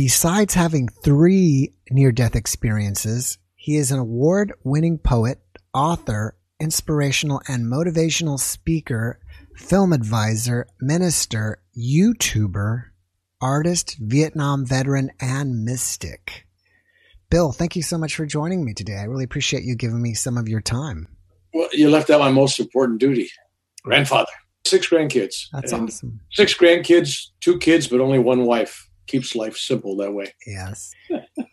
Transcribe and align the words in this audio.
Besides 0.00 0.54
having 0.54 0.88
three 0.88 1.74
near 1.90 2.10
death 2.10 2.34
experiences, 2.34 3.36
he 3.54 3.76
is 3.76 3.92
an 3.92 3.98
award 3.98 4.50
winning 4.64 4.96
poet, 4.96 5.42
author, 5.74 6.38
inspirational 6.58 7.42
and 7.46 7.70
motivational 7.70 8.40
speaker, 8.40 9.20
film 9.56 9.92
advisor, 9.92 10.66
minister, 10.80 11.58
YouTuber, 11.78 12.84
artist, 13.42 13.98
Vietnam 14.00 14.64
veteran, 14.64 15.10
and 15.20 15.66
mystic. 15.66 16.46
Bill, 17.28 17.52
thank 17.52 17.76
you 17.76 17.82
so 17.82 17.98
much 17.98 18.16
for 18.16 18.24
joining 18.24 18.64
me 18.64 18.72
today. 18.72 18.96
I 18.96 19.04
really 19.04 19.24
appreciate 19.24 19.64
you 19.64 19.76
giving 19.76 20.00
me 20.00 20.14
some 20.14 20.38
of 20.38 20.48
your 20.48 20.62
time. 20.62 21.08
Well, 21.52 21.68
you 21.72 21.90
left 21.90 22.08
out 22.08 22.20
my 22.20 22.30
most 22.30 22.58
important 22.58 23.00
duty 23.00 23.28
grandfather. 23.82 24.32
Six 24.64 24.88
grandkids. 24.88 25.48
That's 25.52 25.74
awesome. 25.74 26.20
Six 26.32 26.54
grandkids, 26.54 27.26
two 27.40 27.58
kids, 27.58 27.86
but 27.86 28.00
only 28.00 28.18
one 28.18 28.46
wife. 28.46 28.86
Keeps 29.10 29.34
life 29.34 29.56
simple 29.56 29.96
that 29.96 30.12
way. 30.12 30.32
Yes. 30.46 30.92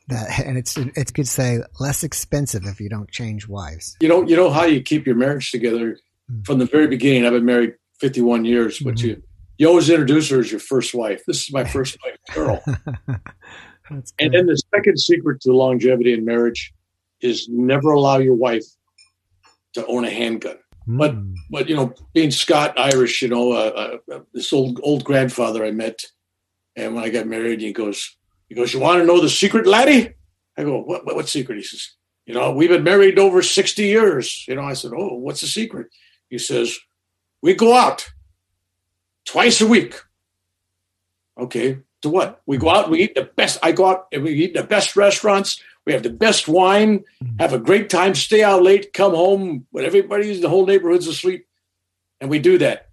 that, 0.09 0.39
and 0.45 0.57
it's 0.57 0.77
it's 0.77 1.11
good 1.11 1.25
to 1.25 1.31
say 1.31 1.59
less 1.79 2.03
expensive 2.03 2.65
if 2.65 2.79
you 2.79 2.87
don't 2.89 3.09
change 3.09 3.47
wives. 3.47 3.95
You 3.99 4.07
know, 4.09 4.21
you 4.27 4.35
know 4.35 4.49
how 4.51 4.65
you 4.65 4.81
keep 4.81 5.05
your 5.07 5.15
marriage 5.15 5.51
together 5.51 5.97
Mm. 6.31 6.45
from 6.45 6.59
the 6.59 6.65
very 6.65 6.87
beginning. 6.87 7.25
I've 7.25 7.31
been 7.31 7.45
married 7.45 7.73
51 8.01 8.43
years, 8.45 8.79
but 8.79 8.95
Mhm. 8.95 9.03
you 9.03 9.23
you 9.57 9.67
always 9.67 9.89
introduce 9.89 10.29
her 10.29 10.39
as 10.41 10.51
your 10.51 10.59
first 10.59 10.93
wife. 10.93 11.23
This 11.25 11.41
is 11.43 11.51
my 11.53 11.63
first 11.63 11.97
wife, 12.03 12.17
Carol. 12.29 12.61
And 14.19 14.33
then 14.33 14.45
the 14.47 14.61
second 14.75 14.99
secret 14.99 15.39
to 15.41 15.53
longevity 15.53 16.11
in 16.13 16.25
marriage 16.25 16.73
is 17.21 17.47
never 17.49 17.91
allow 17.91 18.17
your 18.17 18.33
wife 18.35 18.65
to 19.73 19.85
own 19.87 20.03
a 20.05 20.09
handgun. 20.09 20.57
but- 20.85 21.15
Mm. 21.15 21.33
But 21.49 21.69
you 21.69 21.75
know, 21.77 21.93
being 22.13 22.31
Scott 22.31 22.77
Irish, 22.77 23.21
you 23.21 23.29
know, 23.29 23.53
uh, 23.53 23.97
uh, 24.13 24.19
this 24.33 24.51
old 24.53 24.79
old 24.83 25.03
grandfather 25.05 25.63
I 25.65 25.71
met, 25.71 26.05
and 26.77 26.95
when 26.95 27.03
I 27.03 27.09
got 27.09 27.27
married, 27.27 27.59
he 27.59 27.73
goes, 27.73 28.15
he 28.47 28.55
goes, 28.55 28.73
you 28.73 28.79
want 28.79 29.01
to 29.01 29.05
know 29.05 29.19
the 29.19 29.27
secret, 29.27 29.67
laddie? 29.67 30.13
I 30.55 30.63
go, 30.63 30.79
what, 30.79 31.05
what, 31.05 31.15
what 31.17 31.27
secret? 31.27 31.57
He 31.57 31.63
says, 31.63 31.91
you 32.25 32.33
know, 32.33 32.53
we've 32.53 32.69
been 32.69 32.83
married 32.83 33.19
over 33.19 33.41
sixty 33.41 33.87
years. 33.87 34.45
You 34.47 34.55
know, 34.55 34.63
I 34.63 34.73
said, 34.73 34.91
oh, 34.95 35.15
what's 35.15 35.41
the 35.41 35.47
secret? 35.47 35.87
He 36.29 36.37
says, 36.37 36.77
we 37.41 37.53
go 37.55 37.73
out 37.73 38.07
twice 39.25 39.59
a 39.59 39.67
week. 39.67 39.95
Okay, 41.37 41.79
to 42.01 42.09
what? 42.09 42.41
We 42.45 42.57
go 42.57 42.69
out, 42.69 42.89
we 42.89 43.01
eat 43.01 43.15
the 43.15 43.23
best. 43.23 43.59
I 43.61 43.71
go 43.71 43.87
out 43.87 44.07
and 44.11 44.23
we 44.23 44.31
eat 44.33 44.53
the 44.53 44.63
best 44.63 44.95
restaurants. 44.95 45.61
We 45.85 45.93
have 45.93 46.03
the 46.03 46.09
best 46.09 46.49
wine, 46.49 47.05
mm-hmm. 47.23 47.37
have 47.39 47.53
a 47.53 47.59
great 47.59 47.89
time, 47.89 48.13
stay 48.13 48.43
out 48.43 48.61
late, 48.61 48.91
come 48.91 49.13
home 49.13 49.67
when 49.71 49.85
everybody's 49.85 50.41
the 50.41 50.49
whole 50.49 50.65
neighborhood's 50.65 51.07
asleep, 51.07 51.47
and 52.19 52.29
we 52.29 52.39
do 52.39 52.57
that. 52.57 52.89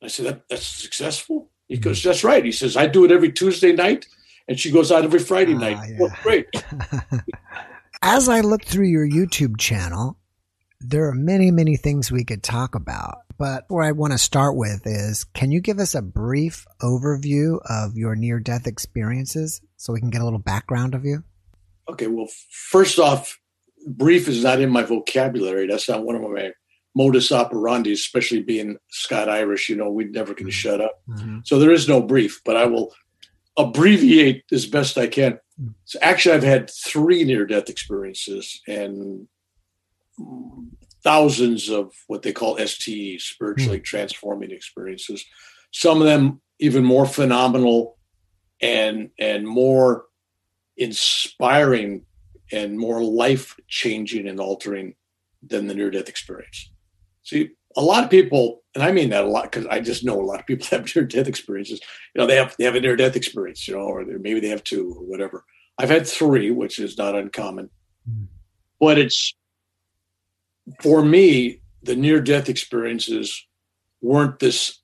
I 0.00 0.06
said, 0.06 0.26
that, 0.26 0.48
"That's 0.48 0.64
successful." 0.64 1.49
He 1.70 1.78
goes, 1.78 2.02
"That's 2.02 2.24
right." 2.24 2.44
He 2.44 2.52
says, 2.52 2.76
"I 2.76 2.86
do 2.86 3.04
it 3.04 3.12
every 3.12 3.30
Tuesday 3.32 3.72
night, 3.72 4.06
and 4.48 4.58
she 4.58 4.70
goes 4.72 4.90
out 4.92 5.04
every 5.04 5.20
Friday 5.20 5.54
Ah, 5.54 5.58
night." 5.58 5.88
yeah. 5.88 5.96
Well, 6.00 6.16
great. 6.22 6.46
As 8.02 8.28
I 8.28 8.40
look 8.40 8.64
through 8.64 8.86
your 8.88 9.08
YouTube 9.08 9.58
channel, 9.58 10.18
there 10.80 11.06
are 11.08 11.14
many, 11.14 11.50
many 11.50 11.76
things 11.76 12.10
we 12.10 12.24
could 12.24 12.42
talk 12.42 12.74
about. 12.74 13.18
But 13.38 13.64
where 13.68 13.84
I 13.84 13.92
want 13.92 14.12
to 14.12 14.18
start 14.18 14.56
with 14.56 14.82
is 14.84 15.24
can 15.24 15.50
you 15.52 15.60
give 15.60 15.78
us 15.78 15.94
a 15.94 16.02
brief 16.02 16.66
overview 16.82 17.58
of 17.70 17.96
your 17.96 18.16
near 18.16 18.40
death 18.40 18.66
experiences 18.66 19.60
so 19.76 19.92
we 19.92 20.00
can 20.00 20.10
get 20.10 20.20
a 20.22 20.24
little 20.24 20.38
background 20.40 20.94
of 20.94 21.04
you? 21.04 21.22
Okay. 21.88 22.06
Well, 22.08 22.28
first 22.50 22.98
off, 22.98 23.38
brief 23.86 24.28
is 24.28 24.42
not 24.42 24.60
in 24.60 24.70
my 24.70 24.82
vocabulary. 24.82 25.66
That's 25.68 25.88
not 25.88 26.02
one 26.04 26.16
of 26.16 26.22
my 26.22 26.28
modus 27.00 27.32
operandi, 27.32 27.92
especially 27.92 28.42
being 28.42 28.76
Scott 28.90 29.28
Irish. 29.28 29.68
You 29.68 29.76
know, 29.76 29.90
we'd 29.90 30.12
never 30.12 30.34
get 30.34 30.44
to 30.44 30.44
mm-hmm. 30.44 30.50
shut 30.50 30.80
up. 30.80 31.00
Mm-hmm. 31.08 31.38
So 31.44 31.58
there 31.58 31.72
is 31.72 31.88
no 31.88 32.02
brief, 32.02 32.42
but 32.44 32.56
I 32.56 32.66
will 32.66 32.92
abbreviate 33.56 34.44
as 34.52 34.66
best 34.66 34.98
I 34.98 35.06
can. 35.06 35.38
Mm. 35.60 35.74
So 35.84 35.98
actually, 36.02 36.34
I've 36.34 36.42
had 36.42 36.70
three 36.70 37.24
near 37.24 37.46
death 37.46 37.68
experiences 37.68 38.60
and 38.68 39.26
thousands 41.02 41.70
of 41.70 41.92
what 42.06 42.22
they 42.22 42.32
call 42.32 42.58
STEs, 42.58 43.24
spiritually 43.24 43.80
mm. 43.80 43.84
transforming 43.84 44.50
experiences. 44.50 45.24
Some 45.72 46.00
of 46.00 46.06
them 46.06 46.40
even 46.58 46.84
more 46.84 47.06
phenomenal 47.06 47.96
and 48.60 49.10
and 49.18 49.48
more 49.48 50.04
inspiring 50.76 52.04
and 52.52 52.78
more 52.78 53.02
life 53.02 53.56
changing 53.68 54.28
and 54.28 54.40
altering 54.40 54.94
than 55.42 55.66
the 55.66 55.74
near 55.74 55.90
death 55.90 56.08
experience. 56.08 56.69
See, 57.30 57.50
a 57.76 57.80
lot 57.80 58.02
of 58.02 58.10
people, 58.10 58.62
and 58.74 58.82
I 58.82 58.90
mean 58.90 59.10
that 59.10 59.22
a 59.22 59.28
lot 59.28 59.44
because 59.44 59.64
I 59.66 59.78
just 59.78 60.04
know 60.04 60.20
a 60.20 60.26
lot 60.26 60.40
of 60.40 60.46
people 60.46 60.66
have 60.70 60.94
near 60.96 61.04
death 61.04 61.28
experiences. 61.28 61.80
You 62.12 62.20
know, 62.20 62.26
they 62.26 62.34
have 62.34 62.56
they 62.58 62.64
have 62.64 62.74
a 62.74 62.80
near 62.80 62.96
death 62.96 63.14
experience, 63.14 63.68
you 63.68 63.74
know, 63.74 63.82
or 63.82 64.04
maybe 64.04 64.40
they 64.40 64.48
have 64.48 64.64
two 64.64 64.92
or 64.98 65.04
whatever. 65.04 65.44
I've 65.78 65.90
had 65.90 66.08
three, 66.08 66.50
which 66.50 66.78
is 66.80 66.98
not 66.98 67.14
uncommon, 67.14 67.70
Mm. 68.08 68.26
but 68.80 68.98
it's 68.98 69.34
for 70.82 71.04
me 71.04 71.60
the 71.82 71.94
near 71.94 72.20
death 72.20 72.48
experiences 72.48 73.46
weren't 74.00 74.38
this 74.40 74.80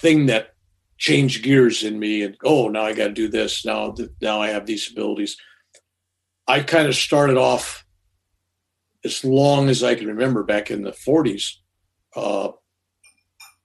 thing 0.00 0.26
that 0.26 0.54
changed 0.98 1.42
gears 1.44 1.82
in 1.84 1.98
me 1.98 2.22
and 2.22 2.36
oh 2.44 2.68
now 2.68 2.82
I 2.82 2.92
got 2.92 3.08
to 3.08 3.12
do 3.12 3.28
this 3.28 3.64
now 3.64 3.92
th- 3.92 4.10
now 4.20 4.42
I 4.42 4.48
have 4.48 4.66
these 4.66 4.90
abilities. 4.90 5.36
I 6.48 6.60
kind 6.60 6.86
of 6.88 6.94
started 6.96 7.36
off 7.38 7.84
as 9.04 9.24
long 9.24 9.68
as 9.68 9.82
I 9.82 9.94
can 9.94 10.08
remember 10.08 10.42
back 10.42 10.70
in 10.70 10.82
the 10.82 10.90
40s 10.92 11.56
uh, 12.16 12.52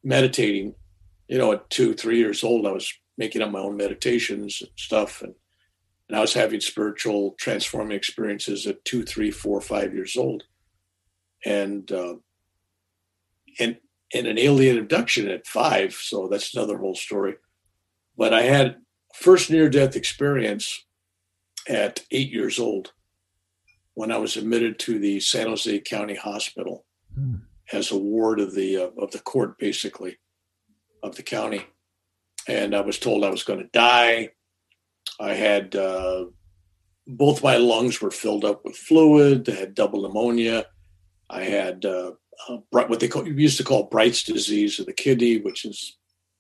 meditating. 0.04 0.76
You 1.28 1.38
know, 1.38 1.54
at 1.54 1.70
two, 1.70 1.94
three 1.94 2.18
years 2.18 2.44
old, 2.44 2.68
I 2.68 2.72
was 2.72 2.94
making 3.18 3.42
up 3.42 3.52
my 3.52 3.60
own 3.60 3.78
meditations 3.78 4.62
and 4.62 4.72
stuff, 4.76 5.22
and 5.22 5.34
and 6.10 6.18
I 6.18 6.22
was 6.22 6.34
having 6.34 6.60
spiritual 6.60 7.36
transforming 7.40 7.96
experiences 7.96 8.68
at 8.68 8.84
two, 8.84 9.04
three, 9.04 9.32
four, 9.32 9.62
five 9.62 9.94
years 9.94 10.18
old, 10.18 10.44
and 11.46 11.90
uh, 11.92 12.16
and 13.60 13.78
and 14.14 14.28
an 14.28 14.38
alien 14.38 14.78
abduction 14.78 15.30
at 15.30 15.48
five. 15.48 15.94
So 15.94 16.28
that's 16.28 16.54
another 16.54 16.78
whole 16.78 16.96
story. 16.96 17.36
But 18.18 18.34
I 18.34 18.42
had 18.42 18.78
first 19.16 19.50
near 19.50 19.70
death 19.70 19.96
experience 19.96 20.86
at 21.70 22.04
eight 22.12 22.30
years 22.30 22.60
old 22.60 22.92
when 23.94 24.12
I 24.12 24.18
was 24.18 24.36
admitted 24.36 24.80
to 24.80 25.00
the 25.00 25.22
San 25.22 25.48
Jose 25.48 25.80
County 25.80 26.16
Hospital 26.16 26.86
Hmm. 27.16 27.36
As 27.72 27.92
a 27.92 27.98
ward 27.98 28.40
of 28.40 28.54
the 28.56 28.78
uh, 28.78 28.90
of 28.98 29.12
the 29.12 29.20
court, 29.20 29.58
basically 29.58 30.18
of 31.04 31.16
the 31.16 31.24
county, 31.24 31.66
and 32.48 32.76
I 32.76 32.82
was 32.82 33.00
told 33.00 33.24
I 33.24 33.30
was 33.30 33.44
going 33.44 33.60
to 33.60 33.70
die. 33.72 34.30
I 35.20 35.34
had 35.34 35.76
uh, 35.76 36.26
both 37.08 37.44
my 37.44 37.58
lungs 37.58 38.02
were 38.02 38.12
filled 38.12 38.46
up 38.46 38.64
with 38.64 38.76
fluid. 38.76 39.50
I 39.50 39.54
had 39.54 39.76
double 39.76 40.02
pneumonia. 40.02 40.66
I 41.30 41.44
had 41.44 41.86
uh, 41.86 42.12
uh, 42.50 42.58
what 42.70 43.00
they 43.00 43.08
call, 43.08 43.28
used 43.28 43.58
to 43.58 43.64
call 43.64 43.84
Bright's 43.84 44.24
disease 44.24 44.80
of 44.80 44.86
the 44.86 44.94
kidney, 44.94 45.38
which 45.38 45.66
is 45.66 45.98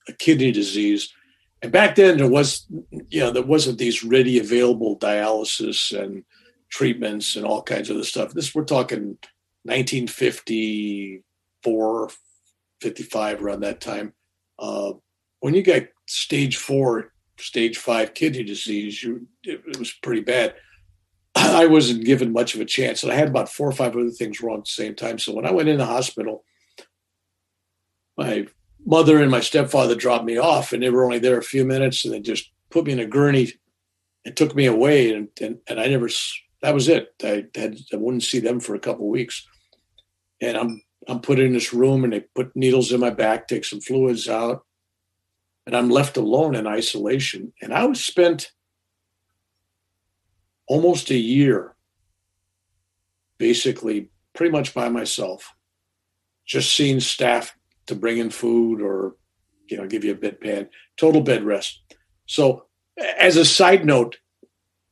a 0.07 0.13
kidney 0.13 0.51
disease. 0.51 1.13
And 1.61 1.71
back 1.71 1.95
then 1.95 2.17
there 2.17 2.29
was, 2.29 2.65
you 3.09 3.19
know, 3.19 3.31
there 3.31 3.43
wasn't 3.43 3.77
these 3.77 4.03
ready 4.03 4.39
available 4.39 4.97
dialysis 4.97 5.97
and 5.97 6.23
treatments 6.69 7.35
and 7.35 7.45
all 7.45 7.61
kinds 7.61 7.89
of 7.89 7.97
other 7.97 8.05
stuff. 8.05 8.33
This 8.33 8.55
we're 8.55 8.63
talking 8.63 9.17
1954, 9.63 12.09
55, 12.81 13.43
around 13.43 13.61
that 13.61 13.81
time. 13.81 14.13
Uh, 14.57 14.93
when 15.39 15.53
you 15.53 15.63
got 15.63 15.83
stage 16.07 16.57
four, 16.57 17.13
stage 17.37 17.77
five 17.77 18.13
kidney 18.13 18.43
disease, 18.43 19.03
you 19.03 19.27
it, 19.43 19.61
it 19.67 19.79
was 19.79 19.91
pretty 19.91 20.21
bad. 20.21 20.55
I 21.35 21.65
wasn't 21.65 22.05
given 22.05 22.31
much 22.31 22.55
of 22.55 22.61
a 22.61 22.65
chance, 22.65 23.03
and 23.03 23.11
I 23.11 23.15
had 23.15 23.27
about 23.27 23.49
four 23.49 23.67
or 23.67 23.73
five 23.73 23.95
other 23.95 24.09
things 24.09 24.41
wrong 24.41 24.59
at 24.59 24.65
the 24.65 24.71
same 24.71 24.95
time. 24.95 25.19
So 25.19 25.33
when 25.33 25.45
I 25.45 25.51
went 25.51 25.69
in 25.69 25.77
the 25.77 25.85
hospital, 25.85 26.43
my 28.17 28.47
mother 28.85 29.21
and 29.21 29.31
my 29.31 29.39
stepfather 29.39 29.95
dropped 29.95 30.25
me 30.25 30.37
off, 30.37 30.73
and 30.73 30.81
they 30.81 30.89
were 30.89 31.05
only 31.05 31.19
there 31.19 31.37
a 31.37 31.43
few 31.43 31.65
minutes, 31.65 32.05
and 32.05 32.13
they 32.13 32.19
just 32.19 32.51
put 32.69 32.85
me 32.85 32.93
in 32.93 32.99
a 32.99 33.05
gurney 33.05 33.53
and 34.25 34.35
took 34.35 34.55
me 34.55 34.65
away, 34.65 35.13
and 35.13 35.29
and, 35.39 35.59
and 35.67 35.79
I 35.79 35.87
never. 35.87 36.09
That 36.61 36.75
was 36.75 36.87
it. 36.87 37.15
I 37.23 37.45
had 37.55 37.79
I 37.91 37.95
wouldn't 37.95 38.23
see 38.23 38.39
them 38.39 38.59
for 38.59 38.75
a 38.75 38.79
couple 38.79 39.05
of 39.05 39.11
weeks, 39.11 39.47
and 40.41 40.57
I'm 40.57 40.81
I'm 41.07 41.19
put 41.19 41.39
in 41.39 41.53
this 41.53 41.73
room, 41.73 42.03
and 42.03 42.13
they 42.13 42.21
put 42.35 42.55
needles 42.55 42.91
in 42.91 42.99
my 42.99 43.09
back, 43.09 43.47
take 43.47 43.65
some 43.65 43.81
fluids 43.81 44.27
out, 44.27 44.65
and 45.65 45.75
I'm 45.75 45.89
left 45.89 46.17
alone 46.17 46.55
in 46.55 46.67
isolation. 46.67 47.53
And 47.61 47.73
I 47.73 47.85
was 47.85 48.03
spent 48.03 48.51
almost 50.67 51.09
a 51.09 51.17
year, 51.17 51.75
basically 53.37 54.09
pretty 54.33 54.51
much 54.51 54.73
by 54.73 54.89
myself, 54.89 55.53
just 56.45 56.75
seeing 56.75 56.99
staff 56.99 57.55
to 57.87 57.95
bring 57.95 58.17
in 58.17 58.29
food 58.29 58.81
or, 58.81 59.15
you 59.67 59.77
know, 59.77 59.87
give 59.87 60.03
you 60.03 60.11
a 60.11 60.15
bedpan, 60.15 60.69
total 60.97 61.21
bed 61.21 61.43
rest. 61.43 61.81
So 62.25 62.65
as 63.17 63.37
a 63.37 63.45
side 63.45 63.85
note, 63.85 64.17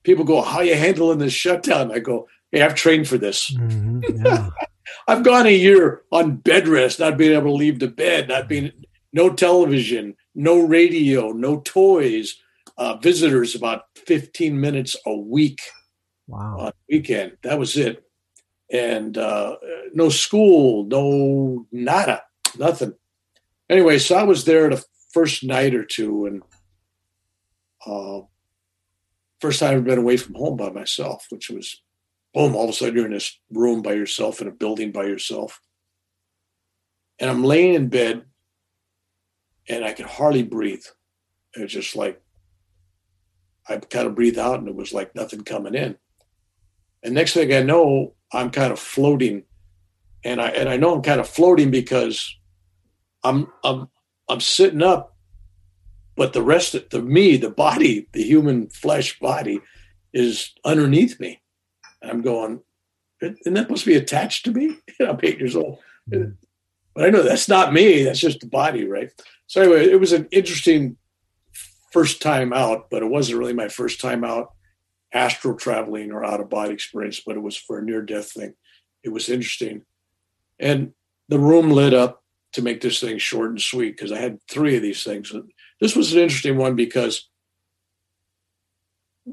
people 0.04 0.26
go, 0.26 0.42
how 0.42 0.62
you 0.62 0.76
handling 0.76 1.20
this 1.20 1.34
shutdown? 1.34 1.92
I 1.92 2.00
go, 2.00 2.28
hey, 2.52 2.62
I've 2.62 2.76
trained 2.76 3.08
for 3.08 3.18
this. 3.18 3.52
Mm-hmm, 3.52 4.26
yeah. 4.26 4.50
I've 5.08 5.24
gone 5.24 5.46
a 5.46 5.56
year 5.56 6.04
on 6.12 6.38
bed 6.38 6.68
rest, 6.68 7.00
not 7.00 7.18
being 7.18 7.34
able 7.34 7.52
to 7.52 7.54
leave 7.54 7.80
the 7.80 7.88
bed, 7.88 8.30
not 8.30 8.48
being 8.48 8.72
no 9.14 9.34
television, 9.34 10.16
no 10.36 10.60
radio, 10.60 11.32
no 11.32 11.62
toys, 11.62 12.36
uh, 12.78 12.98
visitors 12.98 13.56
about 13.56 13.84
15 13.96 14.60
minutes 14.60 14.96
a 15.06 15.16
week. 15.16 15.62
Wow. 16.28 16.58
On 16.60 16.72
weekend. 16.90 17.38
That 17.44 17.58
was 17.58 17.76
it. 17.76 18.04
And 18.72 19.18
uh, 19.18 19.56
no 19.94 20.10
school, 20.10 20.86
no 20.86 21.66
nada, 21.72 22.22
nothing. 22.58 22.94
Anyway, 23.70 23.98
so 23.98 24.16
I 24.16 24.24
was 24.24 24.46
there 24.46 24.70
the 24.70 24.84
first 25.12 25.44
night 25.44 25.74
or 25.74 25.84
two 25.84 26.28
and 26.28 26.44
uh, 27.86 28.22
first 29.40 29.60
time 29.60 29.78
I've 29.78 29.84
been 29.86 29.98
away 29.98 30.18
from 30.18 30.36
home 30.36 30.58
by 30.58 30.70
myself, 30.70 31.26
which 31.30 31.50
was 31.50 31.82
boom, 32.34 32.56
all 32.56 32.66
of 32.66 32.70
a 32.70 32.74
sudden 32.74 32.96
you're 32.96 33.06
in 33.06 33.14
this 33.14 33.40
room 33.52 33.82
by 33.82 33.94
yourself 33.94 34.42
in 34.42 34.48
a 34.48 34.52
building 34.52 34.92
by 34.92 35.04
yourself. 35.04 35.62
And 37.20 37.30
I'm 37.30 37.44
laying 37.44 37.74
in 37.74 37.90
bed 37.90 38.24
and 39.68 39.84
I 39.84 39.94
could 39.94 40.06
hardly 40.06 40.44
breathe. 40.44 40.86
It 41.56 41.62
was 41.62 41.74
just 41.74 41.96
like 41.96 42.22
I 43.68 43.78
kind 43.78 44.08
of 44.08 44.16
breathe 44.16 44.38
out 44.38 44.60
and 44.60 44.68
it 44.68 44.76
was 44.76 44.94
like 44.94 45.16
nothing 45.16 45.44
coming 45.44 45.76
in. 45.76 45.98
And 47.04 47.14
next 47.14 47.34
thing 47.34 47.54
I 47.54 47.62
know, 47.62 48.16
I'm 48.34 48.50
kind 48.50 48.74
of 48.74 48.80
floating. 48.80 49.44
And 50.24 50.42
I 50.42 50.50
and 50.50 50.68
I 50.68 50.78
know 50.78 50.96
I'm 50.96 51.02
kind 51.02 51.20
of 51.20 51.30
floating 51.30 51.72
because 51.72 52.36
I'm 53.24 53.48
I'm 53.64 53.90
I'm 54.28 54.40
sitting 54.40 54.82
up, 54.82 55.16
but 56.16 56.34
the 56.34 56.42
rest 56.42 56.76
of 56.76 56.90
the 56.90 57.02
me, 57.02 57.38
the 57.38 57.50
body, 57.50 58.08
the 58.14 58.24
human 58.24 58.70
flesh 58.70 59.18
body, 59.20 59.62
is 60.14 60.54
underneath 60.66 61.20
me. 61.20 61.42
And 62.02 62.12
I'm 62.12 62.22
going, 62.22 62.62
isn't 63.22 63.54
that 63.54 63.64
supposed 63.64 63.84
to 63.84 63.90
be 63.90 63.98
attached 63.98 64.46
to 64.46 64.52
me? 64.52 64.78
I'm 65.02 65.20
eight 65.24 65.40
years 65.40 65.56
old. 65.56 65.80
Mm-hmm. 66.10 66.32
But 66.96 67.06
I 67.06 67.10
know 67.10 67.24
that's 67.24 67.48
not 67.48 67.74
me. 67.74 68.04
That's 68.04 68.20
just 68.20 68.40
the 68.40 68.48
body, 68.48 68.88
right? 68.88 69.10
So 69.48 69.62
anyway, 69.62 69.90
it 69.90 70.00
was 70.00 70.12
an 70.12 70.28
interesting 70.32 70.98
first 71.92 72.22
time 72.22 72.54
out, 72.54 72.90
but 72.90 73.02
it 73.02 73.10
wasn't 73.10 73.40
really 73.40 73.54
my 73.54 73.68
first 73.68 74.00
time 74.00 74.24
out 74.24 74.54
astral 75.12 75.56
traveling 75.56 76.12
or 76.12 76.24
out 76.24 76.40
of 76.40 76.50
body 76.50 76.74
experience, 76.74 77.22
but 77.26 77.36
it 77.36 77.42
was 77.42 77.58
for 77.58 77.80
a 77.80 77.84
near 77.84 78.02
death 78.02 78.32
thing. 78.32 78.54
It 79.04 79.10
was 79.10 79.30
interesting. 79.30 79.84
And 80.60 80.94
the 81.30 81.40
room 81.40 81.72
lit 81.72 81.94
up 81.94 82.24
to 82.54 82.62
make 82.62 82.82
this 82.82 83.00
thing 83.00 83.18
short 83.18 83.52
and 83.52 83.62
sweet 83.62 83.96
because 83.96 84.12
I 84.12 84.20
had 84.20 84.40
three 84.50 84.76
of 84.76 84.82
these 84.82 85.04
things. 85.04 85.34
This 85.80 85.96
was 85.96 86.14
an 86.14 86.20
interesting 86.20 86.58
one 86.58 86.76
because 86.76 87.30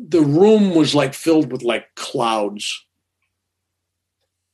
the 0.08 0.20
room 0.20 0.74
was 0.74 0.94
like 0.94 1.14
filled 1.14 1.50
with 1.50 1.62
like 1.62 1.94
clouds. 1.94 2.84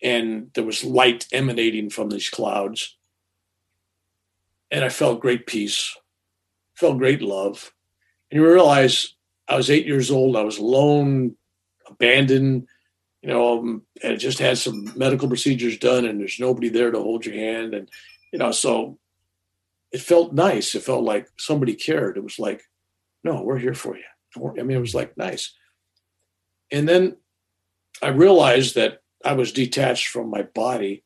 And 0.02 0.50
there 0.54 0.64
was 0.64 0.84
light 0.84 1.26
emanating 1.32 1.90
from 1.90 2.10
these 2.10 2.28
clouds. 2.28 2.96
And 4.70 4.84
i 4.84 4.88
felt 4.88 5.20
great 5.20 5.46
peace. 5.46 5.96
Felt 6.74 6.98
great 6.98 7.22
love. 7.22 7.72
And 8.30 8.40
you 8.40 8.46
realize 8.46 9.14
i 9.48 9.56
was 9.56 9.70
eight 9.70 9.86
years 9.86 10.10
old. 10.10 10.36
I 10.36 10.42
was 10.42 10.58
alone 10.58 11.36
abandoned. 11.86 12.66
You 13.22 13.28
know 13.28 13.60
um, 13.60 13.82
and 14.02 14.18
just 14.18 14.40
had 14.40 14.58
some 14.58 14.92
medical 14.96 15.28
procedures 15.28 15.78
done 15.78 16.04
and 16.06 16.18
there's 16.18 16.40
nobody 16.40 16.68
there 16.68 16.90
to 16.90 16.98
hold 16.98 17.24
your 17.24 17.36
hand. 17.36 17.74
And 17.74 17.88
you 18.32 18.38
know 18.38 18.52
so 18.52 18.98
it 19.92 20.00
felt 20.00 20.32
nice. 20.32 20.74
It 20.74 20.82
felt 20.82 21.04
like 21.04 21.28
somebody 21.38 21.74
cared. 21.74 22.16
It 22.16 22.24
was 22.24 22.38
like 22.38 22.64
no 23.22 23.42
we're 23.42 23.58
here 23.58 23.74
for 23.74 23.96
you 23.96 24.04
I 24.37 24.62
mean, 24.62 24.76
it 24.76 24.81
was 24.81 24.94
like 24.94 25.17
nice. 25.17 25.55
And 26.70 26.88
then 26.88 27.17
I 28.02 28.08
realized 28.08 28.75
that 28.76 29.00
I 29.25 29.34
was 29.34 29.52
detached 29.52 30.08
from 30.08 30.31
my 30.31 30.43
body. 30.43 31.05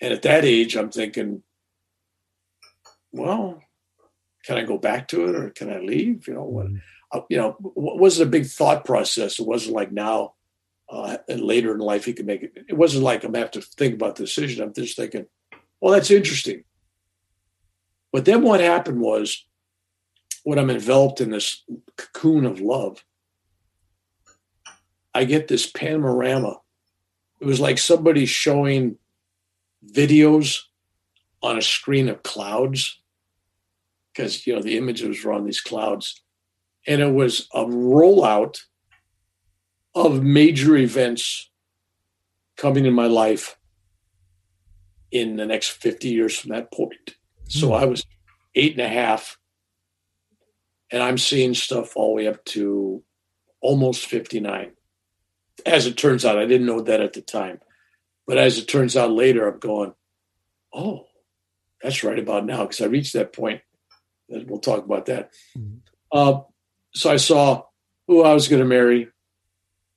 And 0.00 0.12
at 0.12 0.22
that 0.22 0.44
age, 0.44 0.76
I'm 0.76 0.90
thinking, 0.90 1.42
well, 3.12 3.62
can 4.44 4.58
I 4.58 4.64
go 4.64 4.76
back 4.76 5.08
to 5.08 5.28
it 5.28 5.34
or 5.36 5.50
can 5.50 5.72
I 5.72 5.78
leave? 5.78 6.26
You 6.26 6.34
know, 6.34 6.44
what, 6.44 6.66
uh, 7.12 7.20
you 7.30 7.36
know, 7.36 7.50
it 7.50 8.00
wasn't 8.00 8.28
a 8.28 8.30
big 8.30 8.46
thought 8.46 8.84
process. 8.84 9.38
It 9.38 9.46
wasn't 9.46 9.76
like 9.76 9.92
now 9.92 10.34
uh, 10.88 11.16
and 11.28 11.42
later 11.42 11.72
in 11.72 11.80
life, 11.80 12.04
he 12.04 12.12
could 12.12 12.26
make 12.26 12.42
it. 12.42 12.52
It 12.68 12.74
wasn't 12.74 13.04
like 13.04 13.24
I'm 13.24 13.32
going 13.32 13.34
to 13.34 13.40
have 13.40 13.50
to 13.52 13.76
think 13.76 13.94
about 13.94 14.16
the 14.16 14.24
decision. 14.24 14.62
I'm 14.62 14.74
just 14.74 14.96
thinking, 14.96 15.26
well, 15.80 15.92
that's 15.92 16.10
interesting. 16.10 16.64
But 18.12 18.24
then 18.24 18.42
what 18.42 18.60
happened 18.60 19.00
was 19.00 19.44
when 20.44 20.58
I'm 20.58 20.70
enveloped 20.70 21.20
in 21.20 21.30
this 21.30 21.64
cocoon 21.96 22.44
of 22.44 22.60
love, 22.60 23.04
I 25.14 25.24
get 25.24 25.48
this 25.48 25.66
panorama. 25.66 26.60
It 27.40 27.46
was 27.46 27.60
like 27.60 27.78
somebody 27.78 28.26
showing 28.26 28.98
videos 29.84 30.60
on 31.42 31.58
a 31.58 31.62
screen 31.62 32.08
of 32.08 32.22
clouds 32.22 33.00
because 34.12 34.46
you 34.46 34.54
know 34.54 34.62
the 34.62 34.78
images 34.78 35.24
were 35.24 35.32
on 35.32 35.44
these 35.44 35.60
clouds 35.60 36.22
and 36.86 37.02
it 37.02 37.12
was 37.12 37.48
a 37.52 37.64
rollout 37.64 38.60
of 39.94 40.22
major 40.22 40.76
events 40.76 41.50
coming 42.56 42.86
in 42.86 42.94
my 42.94 43.06
life 43.06 43.58
in 45.10 45.36
the 45.36 45.44
next 45.44 45.68
50 45.68 46.08
years 46.08 46.38
from 46.38 46.50
that 46.50 46.72
point 46.72 47.16
so 47.46 47.68
hmm. 47.68 47.74
i 47.74 47.84
was 47.84 48.06
eight 48.54 48.72
and 48.72 48.80
a 48.80 48.88
half 48.88 49.38
and 50.90 51.02
I'm 51.02 51.18
seeing 51.18 51.54
stuff 51.54 51.96
all 51.96 52.10
the 52.10 52.22
way 52.22 52.28
up 52.28 52.44
to 52.46 53.02
almost 53.60 54.06
59. 54.06 54.72
As 55.66 55.86
it 55.86 55.96
turns 55.96 56.24
out, 56.24 56.38
I 56.38 56.46
didn't 56.46 56.66
know 56.66 56.82
that 56.82 57.00
at 57.00 57.12
the 57.14 57.22
time, 57.22 57.60
but 58.26 58.38
as 58.38 58.58
it 58.58 58.66
turns 58.66 58.96
out 58.96 59.10
later, 59.10 59.48
I'm 59.48 59.58
going, 59.58 59.94
oh, 60.72 61.06
that's 61.82 62.02
right 62.02 62.18
about 62.18 62.46
now 62.46 62.62
because 62.62 62.80
I 62.80 62.86
reached 62.86 63.12
that 63.12 63.32
point. 63.32 63.60
And 64.28 64.48
we'll 64.48 64.60
talk 64.60 64.84
about 64.84 65.06
that. 65.06 65.32
Mm-hmm. 65.56 65.78
Uh, 66.10 66.40
so 66.94 67.10
I 67.10 67.16
saw 67.16 67.64
who 68.06 68.22
I 68.22 68.32
was 68.32 68.48
going 68.48 68.62
to 68.62 68.68
marry. 68.68 69.08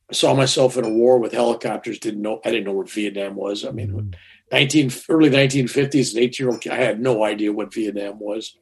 I 0.10 0.14
saw 0.14 0.34
myself 0.34 0.78
in 0.78 0.86
a 0.86 0.90
war 0.90 1.18
with 1.20 1.32
helicopters. 1.32 2.00
Didn't 2.00 2.22
know 2.22 2.42
I 2.44 2.52
didn't 2.52 2.66
know 2.66 2.74
what 2.74 2.90
Vietnam 2.90 3.36
was. 3.36 3.66
I 3.66 3.72
mean, 3.72 3.90
mm-hmm. 3.90 4.10
19 4.52 4.92
early 5.10 5.30
1950s, 5.30 6.14
an 6.14 6.20
eight 6.20 6.40
year 6.40 6.50
old 6.50 6.66
I 6.68 6.76
had 6.76 7.02
no 7.02 7.24
idea 7.24 7.52
what 7.52 7.74
Vietnam 7.74 8.20
was. 8.20 8.58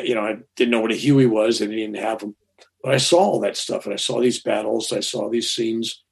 You 0.00 0.14
know, 0.14 0.22
I 0.22 0.38
didn't 0.56 0.70
know 0.70 0.80
what 0.80 0.92
a 0.92 0.96
Huey 0.96 1.26
was 1.26 1.60
and 1.60 1.72
I 1.72 1.76
didn't 1.76 1.96
have 1.96 2.20
them. 2.20 2.34
But 2.82 2.94
I 2.94 2.98
saw 2.98 3.18
all 3.18 3.40
that 3.40 3.56
stuff 3.56 3.84
and 3.84 3.92
I 3.92 3.96
saw 3.96 4.20
these 4.20 4.42
battles, 4.42 4.92
I 4.92 5.00
saw 5.00 5.28
these 5.28 5.50
scenes 5.50 6.02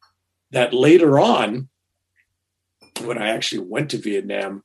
that 0.51 0.75
later 0.75 1.19
on, 1.19 1.69
when 3.05 3.19
I 3.19 3.31
actually 3.31 3.67
went 3.67 3.91
to 3.91 3.99
Vietnam, 3.99 4.63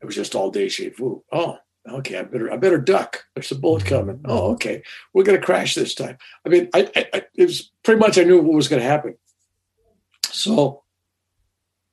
it 0.00 0.06
was 0.06 0.14
just 0.14 0.34
all 0.34 0.50
deja 0.50 0.90
vu. 0.90 1.24
Oh, 1.32 1.58
okay, 1.88 2.18
I 2.18 2.22
better 2.22 2.52
I 2.52 2.56
better 2.56 2.78
duck. 2.78 3.24
There's 3.34 3.50
a 3.50 3.56
bullet 3.56 3.84
coming. 3.84 4.20
Oh, 4.24 4.52
okay, 4.52 4.82
we're 5.12 5.24
gonna 5.24 5.40
crash 5.40 5.74
this 5.74 5.94
time. 5.94 6.18
I 6.44 6.48
mean, 6.48 6.68
I, 6.74 6.90
I, 6.94 7.22
it 7.34 7.46
was 7.46 7.72
pretty 7.82 8.00
much 8.00 8.18
I 8.18 8.24
knew 8.24 8.40
what 8.40 8.54
was 8.54 8.68
gonna 8.68 8.82
happen. 8.82 9.16
So, 10.26 10.84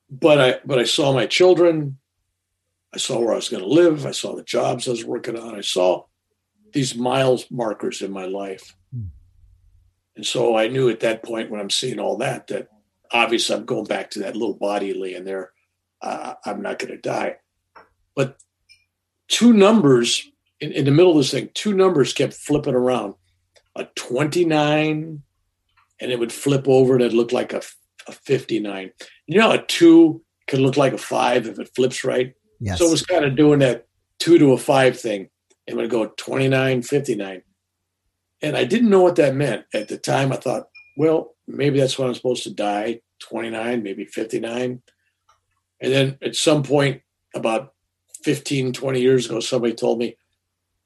but 0.09 0.39
I 0.39 0.59
but 0.65 0.79
I 0.79 0.83
saw 0.83 1.13
my 1.13 1.25
children. 1.25 1.97
I 2.93 2.97
saw 2.97 3.19
where 3.19 3.31
I 3.31 3.37
was 3.37 3.49
to 3.49 3.65
live. 3.65 4.05
I 4.05 4.11
saw 4.11 4.35
the 4.35 4.43
jobs 4.43 4.87
I 4.87 4.91
was 4.91 5.03
working 5.03 5.37
on. 5.39 5.55
I 5.55 5.61
saw 5.61 6.05
these 6.73 6.95
miles 6.95 7.49
markers 7.49 8.01
in 8.01 8.11
my 8.11 8.25
life. 8.25 8.75
Hmm. 8.93 9.05
And 10.15 10.25
so 10.25 10.57
I 10.57 10.67
knew 10.67 10.89
at 10.89 10.99
that 11.01 11.23
point 11.23 11.49
when 11.49 11.59
I'm 11.59 11.69
seeing 11.69 11.99
all 11.99 12.17
that, 12.17 12.47
that 12.47 12.67
obviously 13.11 13.55
I'm 13.55 13.65
going 13.65 13.85
back 13.85 14.11
to 14.11 14.19
that 14.19 14.35
little 14.35 14.55
body 14.55 14.93
laying 14.93 15.23
there. 15.23 15.51
Uh, 16.01 16.33
I'm 16.45 16.61
not 16.61 16.79
going 16.79 16.91
to 16.91 16.97
die. 16.97 17.37
But 18.15 18.37
two 19.27 19.53
numbers 19.53 20.27
in, 20.59 20.71
in, 20.71 20.85
the 20.85 20.91
middle 20.91 21.11
of 21.11 21.17
this 21.17 21.31
thing, 21.31 21.49
two 21.53 21.73
numbers 21.73 22.13
kept 22.13 22.33
flipping 22.33 22.75
around 22.75 23.15
a 23.75 23.85
29, 23.95 25.23
and 25.99 26.11
it 26.11 26.19
would 26.19 26.31
flip 26.31 26.67
over 26.67 26.93
and 26.93 27.03
it 27.03 27.13
looked 27.13 27.33
like 27.33 27.53
a, 27.53 27.61
a 28.07 28.11
59. 28.11 28.91
You 29.27 29.39
know, 29.39 29.51
a 29.51 29.63
two 29.63 30.23
can 30.47 30.61
look 30.61 30.77
like 30.77 30.93
a 30.93 30.97
five 30.97 31.47
if 31.47 31.59
it 31.59 31.71
flips 31.75 32.03
right. 32.03 32.33
Yes. 32.59 32.79
So 32.79 32.87
it 32.87 32.91
was 32.91 33.05
kind 33.05 33.25
of 33.25 33.35
doing 33.35 33.59
that 33.59 33.87
two 34.19 34.37
to 34.37 34.53
a 34.53 34.57
five 34.57 34.99
thing 34.99 35.29
and 35.67 35.77
would 35.77 35.89
go 35.89 36.07
29, 36.07 36.81
59. 36.81 37.41
And 38.41 38.57
I 38.57 38.65
didn't 38.65 38.89
know 38.89 39.01
what 39.01 39.15
that 39.15 39.35
meant 39.35 39.65
at 39.73 39.87
the 39.87 39.97
time. 39.97 40.33
I 40.33 40.35
thought, 40.35 40.67
well, 40.97 41.35
maybe 41.47 41.79
that's 41.79 41.97
when 41.97 42.07
I'm 42.07 42.15
supposed 42.15 42.43
to 42.43 42.53
die 42.53 43.01
29, 43.19 43.83
maybe 43.83 44.05
59. 44.05 44.81
And 45.81 45.93
then 45.93 46.17
at 46.21 46.35
some 46.35 46.63
point, 46.63 47.01
about 47.35 47.73
15, 48.23 48.73
20 48.73 49.01
years 49.01 49.25
ago, 49.25 49.39
somebody 49.39 49.73
told 49.73 49.99
me, 49.99 50.17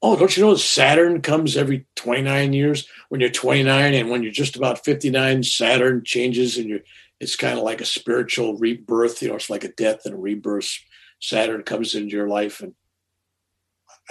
oh, 0.02 0.16
don't 0.16 0.36
you 0.36 0.44
know 0.44 0.54
Saturn 0.54 1.20
comes 1.20 1.56
every 1.56 1.86
29 1.96 2.52
years? 2.52 2.88
When 3.08 3.20
you're 3.20 3.30
29 3.30 3.94
and 3.94 4.10
when 4.10 4.22
you're 4.22 4.32
just 4.32 4.56
about 4.56 4.84
59, 4.84 5.42
Saturn 5.42 6.04
changes 6.04 6.56
and 6.56 6.68
you're, 6.68 6.80
it's 7.20 7.36
kind 7.36 7.58
of 7.58 7.64
like 7.64 7.80
a 7.80 7.86
spiritual 7.86 8.56
rebirth. 8.56 9.22
You 9.22 9.28
know, 9.28 9.36
it's 9.36 9.50
like 9.50 9.64
a 9.64 9.72
death 9.72 10.02
and 10.04 10.14
a 10.14 10.18
rebirth. 10.18 10.78
Saturn 11.20 11.62
comes 11.64 11.94
into 11.94 12.16
your 12.16 12.28
life. 12.28 12.60
And 12.60 12.74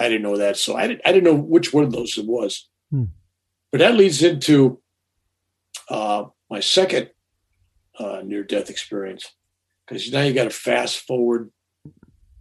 I 0.00 0.08
didn't 0.08 0.22
know 0.22 0.36
that. 0.36 0.56
So 0.56 0.76
I 0.76 0.86
didn't, 0.86 1.02
I 1.04 1.12
didn't 1.12 1.24
know 1.24 1.40
which 1.40 1.72
one 1.72 1.84
of 1.84 1.92
those 1.92 2.16
it 2.18 2.26
was. 2.26 2.68
Hmm. 2.90 3.04
But 3.70 3.78
that 3.78 3.94
leads 3.94 4.22
into 4.22 4.80
uh, 5.88 6.24
my 6.50 6.60
second 6.60 7.10
uh, 7.98 8.22
near 8.24 8.42
death 8.42 8.70
experience. 8.70 9.32
Because 9.86 10.10
now 10.12 10.22
you 10.22 10.34
got 10.34 10.44
to 10.44 10.50
fast 10.50 10.98
forward 10.98 11.50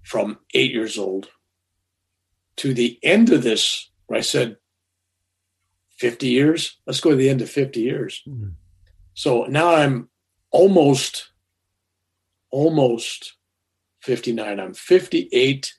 from 0.03 0.39
eight 0.53 0.71
years 0.71 0.97
old 0.97 1.29
to 2.57 2.73
the 2.73 2.99
end 3.03 3.31
of 3.31 3.43
this, 3.43 3.89
where 4.07 4.17
I 4.17 4.21
said 4.21 4.57
50 5.97 6.27
years. 6.27 6.77
Let's 6.85 6.99
go 6.99 7.11
to 7.11 7.15
the 7.15 7.29
end 7.29 7.41
of 7.41 7.49
50 7.49 7.79
years. 7.79 8.21
Mm-hmm. 8.27 8.49
So 9.13 9.45
now 9.45 9.75
I'm 9.75 10.09
almost, 10.51 11.31
almost 12.51 13.35
59. 14.01 14.59
I'm 14.59 14.73
58 14.73 15.73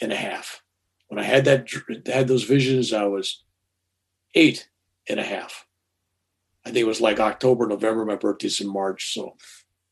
and 0.00 0.12
a 0.12 0.16
half. 0.16 0.62
When 1.08 1.18
I 1.18 1.24
had 1.24 1.44
that 1.44 1.68
had 2.06 2.28
those 2.28 2.44
visions, 2.44 2.92
I 2.92 3.04
was 3.04 3.44
eight 4.34 4.68
and 5.08 5.20
a 5.20 5.24
half. 5.24 5.66
I 6.64 6.70
think 6.70 6.82
it 6.82 6.88
was 6.88 7.00
like 7.00 7.20
October, 7.20 7.66
November. 7.66 8.04
My 8.04 8.16
birthday's 8.16 8.60
in 8.60 8.68
March, 8.68 9.14
so 9.14 9.36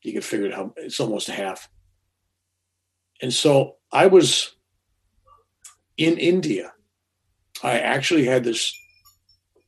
you 0.01 0.11
can 0.11 0.21
figure 0.21 0.47
it 0.47 0.53
out. 0.53 0.73
It's 0.75 0.99
almost 0.99 1.29
a 1.29 1.33
half. 1.33 1.69
And 3.21 3.33
so 3.33 3.77
I 3.91 4.07
was 4.07 4.55
in 5.97 6.17
India. 6.17 6.73
I 7.63 7.79
actually 7.79 8.25
had 8.25 8.43
this 8.43 8.77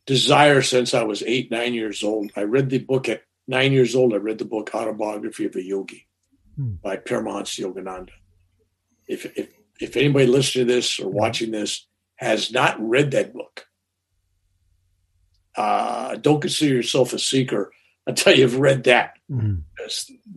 desire 0.06 0.62
since 0.62 0.94
I 0.94 1.04
was 1.04 1.24
eight, 1.24 1.50
nine 1.50 1.74
years 1.74 2.04
old. 2.04 2.32
I 2.36 2.44
read 2.44 2.70
the 2.70 2.80
book 2.80 3.08
at 3.08 3.24
nine 3.48 3.72
years 3.72 3.96
old. 3.96 4.14
I 4.14 4.18
read 4.18 4.38
the 4.38 4.46
book 4.46 4.72
Autobiography 4.74 5.46
of 5.46 5.56
a 5.56 5.64
Yogi 5.64 6.08
hmm. 6.56 6.74
by 6.84 6.98
Paramahansa 6.98 7.66
Yogananda. 7.66 8.12
If, 9.08 9.26
if, 9.38 9.50
if 9.80 9.96
anybody 9.96 10.26
listening 10.28 10.68
to 10.68 10.74
this 10.74 11.00
or 11.00 11.10
watching 11.10 11.52
this 11.52 11.86
has 12.16 12.52
not 12.52 12.78
read 12.80 13.12
that 13.12 13.34
book, 13.34 13.66
uh, 15.56 16.16
don't 16.16 16.42
consider 16.42 16.76
yourself 16.76 17.14
a 17.14 17.20
seeker 17.20 17.72
until 18.06 18.36
you've 18.36 18.60
read 18.60 18.84
that. 18.86 19.14
Mm-hmm. 19.30 19.60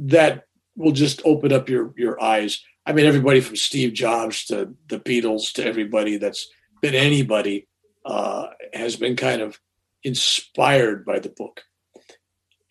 That 0.06 0.44
will 0.76 0.92
just 0.92 1.20
open 1.24 1.52
up 1.52 1.68
your, 1.68 1.92
your 1.96 2.22
eyes 2.22 2.62
I 2.86 2.92
mean, 2.92 3.06
everybody 3.06 3.40
from 3.40 3.56
Steve 3.56 3.92
Jobs 3.92 4.46
to 4.46 4.74
the 4.88 4.98
Beatles 4.98 5.52
to 5.52 5.64
everybody 5.64 6.16
that's 6.16 6.48
been 6.80 6.94
anybody 6.94 7.68
uh, 8.04 8.46
has 8.72 8.96
been 8.96 9.16
kind 9.16 9.42
of 9.42 9.60
inspired 10.02 11.04
by 11.04 11.18
the 11.18 11.28
book. 11.28 11.62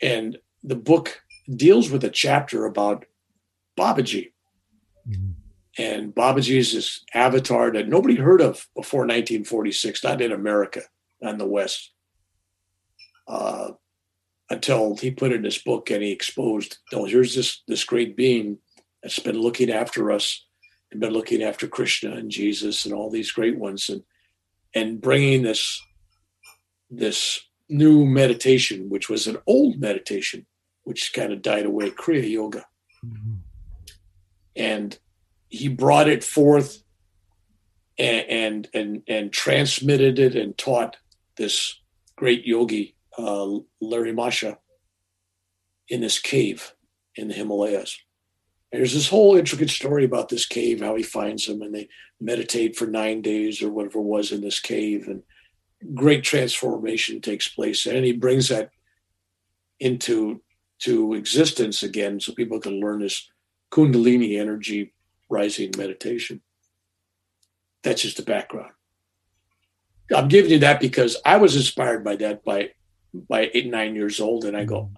And 0.01 0.38
the 0.63 0.75
book 0.75 1.21
deals 1.49 1.89
with 1.89 2.03
a 2.03 2.09
chapter 2.09 2.65
about 2.65 3.05
Babaji. 3.77 4.31
Mm-hmm. 5.07 5.31
And 5.79 6.13
Babaji 6.13 6.57
is 6.57 6.74
this 6.74 7.05
avatar 7.13 7.71
that 7.71 7.88
nobody 7.88 8.15
heard 8.15 8.41
of 8.41 8.67
before 8.75 9.03
1946, 9.03 10.03
not 10.03 10.21
in 10.21 10.33
America, 10.33 10.81
not 11.21 11.31
in 11.31 11.38
the 11.38 11.45
West, 11.48 11.93
uh, 13.29 13.71
until 14.50 14.98
he 14.98 15.09
put 15.09 15.31
in 15.31 15.45
his 15.45 15.57
book 15.57 15.89
and 15.89 16.03
he 16.03 16.12
exposed, 16.12 16.79
oh, 16.91 17.05
here's 17.05 17.33
this, 17.33 17.63
this 17.65 17.86
great 17.86 18.17
being 18.17 18.57
that's 19.01 19.19
been 19.19 19.39
looking 19.39 19.71
after 19.71 20.12
us 20.12 20.45
and 20.91 21.00
been 21.00 21.13
looking 21.13 21.41
after 21.41 21.65
Krishna 21.65 22.12
and 22.12 22.29
Jesus 22.29 22.83
and 22.83 22.93
all 22.93 23.09
these 23.09 23.31
great 23.31 23.57
ones 23.57 23.88
and 23.88 24.03
and 24.75 25.01
bringing 25.01 25.43
this 25.43 25.81
this 26.91 27.39
new 27.69 28.05
meditation, 28.05 28.89
which 28.89 29.09
was 29.09 29.27
an 29.27 29.38
old 29.48 29.79
meditation, 29.79 30.45
which 30.83 31.13
kind 31.13 31.31
of 31.31 31.41
died 31.41 31.65
away, 31.65 31.89
Kriya 31.89 32.29
Yoga. 32.29 32.65
Mm-hmm. 33.05 33.36
And 34.57 35.00
he 35.50 35.68
brought 35.68 36.08
it 36.08 36.24
forth 36.24 36.84
and, 37.98 38.25
and 38.29 38.70
and 38.74 39.03
and 39.08 39.34
transmitted 39.34 40.20
it 40.20 40.36
and 40.36 40.58
taught 40.58 40.98
this 41.36 41.79
great 42.15 42.46
yogi, 42.46 42.96
uh, 43.18 43.60
Lahiri 43.84 44.13
Mahasaya, 44.13 44.58
in 45.88 46.01
this 46.01 46.20
cave 46.20 46.74
in 47.15 47.27
the 47.27 47.34
Himalayas. 47.34 47.98
There's 48.72 48.94
this 48.94 49.10
whole 49.10 49.36
intricate 49.36 49.72
story 49.72 50.06
about 50.06 50.29
this 50.29 50.46
cave, 50.46 50.79
how 50.79 50.96
he 50.96 51.03
finds 51.03 51.48
them, 51.48 51.62
and 51.62 51.74
they 51.74 51.89
meditate 52.22 52.75
for 52.75 52.86
nine 52.86 53.22
days 53.22 53.63
or 53.63 53.72
whatever 53.72 54.00
was 54.00 54.32
in 54.32 54.41
this 54.41 54.60
cave, 54.60 55.08
and 55.08 55.24
great 55.96 56.24
transformation 56.24 57.20
takes 57.20 57.48
place, 57.48 57.86
and 57.86 58.06
he 58.06 58.13
brings 58.13 58.50
that 58.50 58.70
into 59.79 60.41
to 60.79 61.13
existence 61.13 61.84
again, 61.84 62.20
so 62.20 62.34
people 62.34 62.60
can 62.60 62.79
learn 62.79 63.00
this 63.00 63.29
Kundalini 63.72 64.39
energy 64.39 64.94
rising 65.29 65.71
meditation. 65.77 66.41
That's 67.83 68.01
just 68.01 68.17
the 68.17 68.24
background. 68.24 68.71
I'm 70.15 70.27
giving 70.27 70.51
you 70.51 70.59
that 70.59 70.79
because 70.79 71.17
I 71.25 71.38
was 71.38 71.55
inspired 71.55 72.03
by 72.03 72.15
that 72.17 72.43
by 72.43 72.71
by 73.13 73.50
eight 73.53 73.67
nine 73.67 73.95
years 73.95 74.19
old, 74.19 74.45
and 74.45 74.57
I 74.57 74.65
go, 74.65 74.91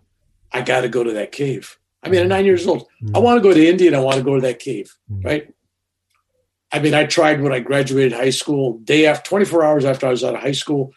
I 0.51 0.61
got 0.61 0.81
to 0.81 0.89
go 0.89 1.03
to 1.03 1.13
that 1.13 1.31
cave. 1.31 1.77
I 2.03 2.09
mean, 2.09 2.21
at 2.21 2.27
nine 2.27 2.45
years 2.45 2.65
old, 2.65 2.87
mm-hmm. 3.03 3.15
I 3.15 3.19
want 3.19 3.37
to 3.37 3.47
go 3.47 3.53
to 3.53 3.67
India 3.67 3.87
and 3.87 3.95
I 3.95 3.99
want 3.99 4.17
to 4.17 4.23
go 4.23 4.35
to 4.35 4.41
that 4.41 4.59
cave, 4.59 4.95
mm-hmm. 5.11 5.25
right? 5.25 5.53
I 6.71 6.79
mean, 6.79 6.93
I 6.93 7.05
tried 7.05 7.41
when 7.41 7.53
I 7.53 7.59
graduated 7.59 8.13
high 8.13 8.29
school, 8.29 8.79
day 8.79 9.05
after 9.05 9.29
24 9.29 9.63
hours 9.63 9.85
after 9.85 10.07
I 10.07 10.09
was 10.09 10.23
out 10.23 10.35
of 10.35 10.41
high 10.41 10.53
school, 10.53 10.93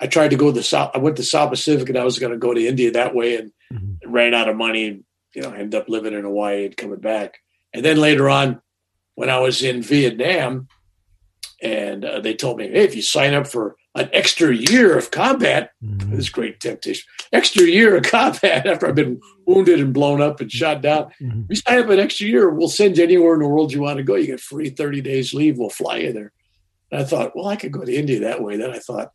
I 0.00 0.06
tried 0.06 0.28
to 0.28 0.36
go 0.36 0.46
to 0.46 0.52
the 0.52 0.62
South. 0.62 0.90
I 0.94 0.98
went 0.98 1.16
to 1.16 1.22
South 1.22 1.50
Pacific 1.50 1.88
and 1.88 1.98
I 1.98 2.04
was 2.04 2.18
going 2.18 2.32
to 2.32 2.38
go 2.38 2.54
to 2.54 2.66
India 2.66 2.90
that 2.92 3.14
way 3.14 3.36
and 3.36 3.52
mm-hmm. 3.72 4.10
ran 4.10 4.34
out 4.34 4.48
of 4.48 4.56
money 4.56 4.88
and, 4.88 5.04
you 5.34 5.42
know, 5.42 5.52
ended 5.52 5.74
up 5.74 5.88
living 5.88 6.14
in 6.14 6.24
Hawaii 6.24 6.66
and 6.66 6.76
coming 6.76 7.00
back. 7.00 7.40
And 7.72 7.84
then 7.84 7.98
later 7.98 8.28
on, 8.28 8.62
when 9.18 9.30
I 9.30 9.40
was 9.40 9.64
in 9.64 9.82
Vietnam, 9.82 10.68
and 11.60 12.04
uh, 12.04 12.20
they 12.20 12.34
told 12.34 12.56
me, 12.56 12.68
hey, 12.68 12.84
if 12.84 12.94
you 12.94 13.02
sign 13.02 13.34
up 13.34 13.48
for 13.48 13.74
an 13.96 14.08
extra 14.12 14.54
year 14.54 14.96
of 14.96 15.10
combat, 15.10 15.72
mm-hmm. 15.82 16.14
this 16.14 16.28
great 16.28 16.60
temptation, 16.60 17.04
extra 17.32 17.64
year 17.64 17.96
of 17.96 18.04
combat 18.04 18.64
after 18.68 18.86
I've 18.86 18.94
been 18.94 19.20
wounded 19.44 19.80
and 19.80 19.92
blown 19.92 20.22
up 20.22 20.40
and 20.40 20.52
shot 20.52 20.82
down. 20.82 21.10
Mm-hmm. 21.20 21.42
You 21.48 21.56
sign 21.56 21.80
up 21.80 21.90
an 21.90 21.98
extra 21.98 22.28
year, 22.28 22.48
we'll 22.48 22.68
send 22.68 22.96
you 22.96 23.02
anywhere 23.02 23.34
in 23.34 23.40
the 23.40 23.48
world 23.48 23.72
you 23.72 23.80
want 23.80 23.96
to 23.96 24.04
go. 24.04 24.14
You 24.14 24.26
get 24.26 24.38
free 24.38 24.70
30 24.70 25.00
days 25.00 25.34
leave, 25.34 25.58
we'll 25.58 25.68
fly 25.68 25.96
you 25.96 26.12
there. 26.12 26.32
And 26.92 27.00
I 27.00 27.04
thought, 27.04 27.34
well, 27.34 27.48
I 27.48 27.56
could 27.56 27.72
go 27.72 27.84
to 27.84 27.92
India 27.92 28.20
that 28.20 28.40
way. 28.40 28.56
Then 28.56 28.70
I 28.70 28.78
thought, 28.78 29.10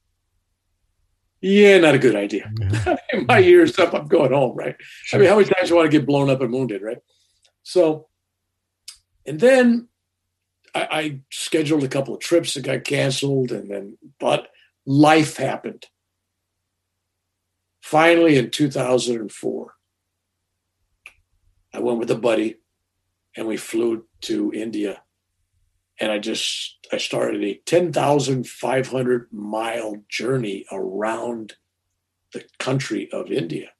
yeah, 1.39 1.77
not 1.77 1.95
a 1.95 2.00
good 2.00 2.17
idea. 2.17 2.51
Mm-hmm. 2.60 3.25
My 3.29 3.38
year's 3.38 3.79
up, 3.79 3.93
I'm 3.93 4.10
going 4.10 4.33
home, 4.33 4.57
right? 4.57 4.75
Sure. 4.79 5.17
I 5.17 5.22
mean, 5.22 5.29
how 5.29 5.38
many 5.38 5.50
times 5.50 5.69
do 5.69 5.75
you 5.75 5.77
want 5.77 5.89
to 5.89 5.98
get 5.98 6.05
blown 6.05 6.29
up 6.29 6.41
and 6.41 6.51
wounded, 6.51 6.81
right? 6.81 7.00
So, 7.63 8.10
and 9.25 9.39
then 9.39 9.88
I, 10.74 10.88
I 10.92 11.20
scheduled 11.30 11.84
a 11.84 11.89
couple 11.89 12.13
of 12.13 12.20
trips 12.20 12.53
that 12.53 12.63
got 12.63 12.84
canceled, 12.84 13.51
and 13.51 13.70
then 13.70 13.98
but 14.20 14.50
life 14.86 15.38
happened. 15.38 15.88
Finally, 17.82 18.38
in 18.38 18.50
2004, 18.50 19.74
I 21.74 21.80
went 21.80 22.00
with 22.00 22.12
a 22.12 22.15
buddy, 22.15 22.58
and 23.36 23.48
we 23.48 23.58
flew 23.58 24.06
to 24.22 24.53
India, 24.53 25.03
and 26.00 26.12
I 26.12 26.20
just 26.20 26.77
I 26.92 26.98
started 26.98 27.44
a 27.44 27.62
10,500 27.65 29.27
mile 29.32 30.03
journey 30.10 30.65
around 30.72 31.53
the 32.32 32.46
country 32.58 33.12
of 33.12 33.32
India. 33.32 33.73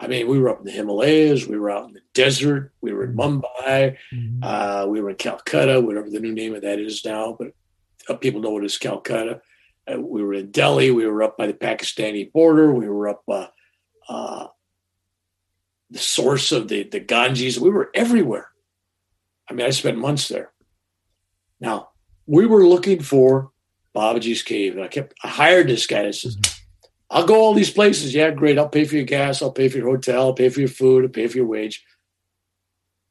I 0.00 0.06
mean, 0.06 0.28
we 0.28 0.38
were 0.38 0.48
up 0.48 0.60
in 0.60 0.64
the 0.64 0.70
Himalayas, 0.70 1.46
we 1.46 1.58
were 1.58 1.70
out 1.70 1.88
in 1.88 1.94
the 1.94 2.02
desert, 2.14 2.72
we 2.80 2.92
were 2.92 3.04
in 3.04 3.16
mm-hmm. 3.16 3.40
Mumbai, 3.40 3.96
mm-hmm. 4.12 4.40
uh, 4.42 4.86
we 4.86 5.00
were 5.00 5.10
in 5.10 5.16
Calcutta, 5.16 5.80
whatever 5.80 6.08
the 6.08 6.20
new 6.20 6.32
name 6.32 6.54
of 6.54 6.62
that 6.62 6.78
is 6.78 7.04
now, 7.04 7.36
but 7.38 7.52
uh, 8.08 8.14
people 8.14 8.40
know 8.40 8.58
it 8.58 8.64
as 8.64 8.78
Calcutta. 8.78 9.40
Uh, 9.90 10.00
we 10.00 10.22
were 10.22 10.34
in 10.34 10.50
Delhi, 10.52 10.90
we 10.92 11.06
were 11.06 11.22
up 11.22 11.36
by 11.36 11.48
the 11.48 11.52
Pakistani 11.52 12.32
border, 12.32 12.72
we 12.72 12.88
were 12.88 13.08
up 13.08 13.22
uh, 13.28 13.46
uh, 14.08 14.46
the 15.90 15.98
source 15.98 16.52
of 16.52 16.68
the, 16.68 16.84
the 16.84 17.00
Ganges, 17.00 17.58
we 17.58 17.70
were 17.70 17.90
everywhere. 17.92 18.48
I 19.50 19.54
mean, 19.54 19.66
I 19.66 19.70
spent 19.70 19.98
months 19.98 20.28
there. 20.28 20.52
Now, 21.58 21.88
we 22.26 22.46
were 22.46 22.64
looking 22.64 23.02
for 23.02 23.50
Babaji's 23.96 24.44
cave, 24.44 24.74
and 24.74 24.84
I 24.84 24.88
kept, 24.88 25.14
I 25.24 25.28
hired 25.28 25.66
this 25.66 25.88
guy 25.88 26.04
that 26.04 26.14
says, 26.14 26.36
mm-hmm 26.36 26.57
I'll 27.10 27.26
go 27.26 27.40
all 27.40 27.54
these 27.54 27.70
places. 27.70 28.14
Yeah, 28.14 28.30
great. 28.30 28.58
I'll 28.58 28.68
pay 28.68 28.84
for 28.84 28.96
your 28.96 29.04
gas. 29.04 29.40
I'll 29.40 29.52
pay 29.52 29.68
for 29.68 29.78
your 29.78 29.88
hotel. 29.88 30.26
I'll 30.26 30.34
pay 30.34 30.50
for 30.50 30.60
your 30.60 30.68
food. 30.68 31.04
I'll 31.04 31.10
pay 31.10 31.26
for 31.26 31.38
your 31.38 31.46
wage. 31.46 31.84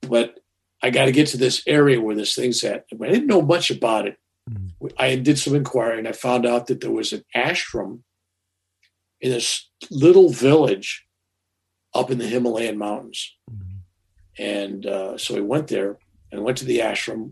But 0.01 0.39
I 0.83 0.91
got 0.91 1.05
to 1.05 1.11
get 1.11 1.27
to 1.29 1.37
this 1.37 1.63
area 1.65 1.99
where 1.99 2.15
this 2.15 2.35
thing's 2.35 2.63
at. 2.63 2.85
I 2.93 3.07
didn't 3.07 3.27
know 3.27 3.41
much 3.41 3.71
about 3.71 4.07
it. 4.07 4.17
Mm-hmm. 4.49 4.87
I 4.97 5.15
did 5.15 5.39
some 5.39 5.55
inquiry 5.55 5.97
and 5.97 6.07
I 6.07 6.11
found 6.11 6.45
out 6.45 6.67
that 6.67 6.81
there 6.81 6.91
was 6.91 7.11
an 7.11 7.23
ashram 7.35 8.01
in 9.19 9.31
this 9.31 9.67
little 9.89 10.29
village 10.29 11.05
up 11.93 12.11
in 12.11 12.19
the 12.19 12.27
Himalayan 12.27 12.77
mountains. 12.77 13.35
Mm-hmm. 13.51 14.43
And 14.43 14.85
uh, 14.85 15.17
so 15.17 15.33
we 15.33 15.41
went 15.41 15.67
there 15.67 15.97
and 16.31 16.43
went 16.43 16.59
to 16.59 16.65
the 16.65 16.79
ashram. 16.79 17.31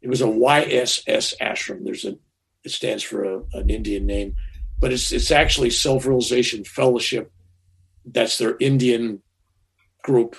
It 0.00 0.08
was 0.08 0.22
a 0.22 0.26
YSS 0.26 1.34
ashram. 1.40 1.84
There's 1.84 2.04
a 2.04 2.16
it 2.64 2.70
stands 2.70 3.02
for 3.02 3.24
a, 3.24 3.42
an 3.54 3.70
Indian 3.70 4.06
name, 4.06 4.36
but 4.82 4.92
it's 4.92 5.12
it's 5.12 5.30
actually 5.30 5.70
Self 5.70 6.04
Realization 6.04 6.64
Fellowship. 6.64 7.32
That's 8.04 8.36
their 8.36 8.56
Indian 8.58 9.22
group. 10.02 10.36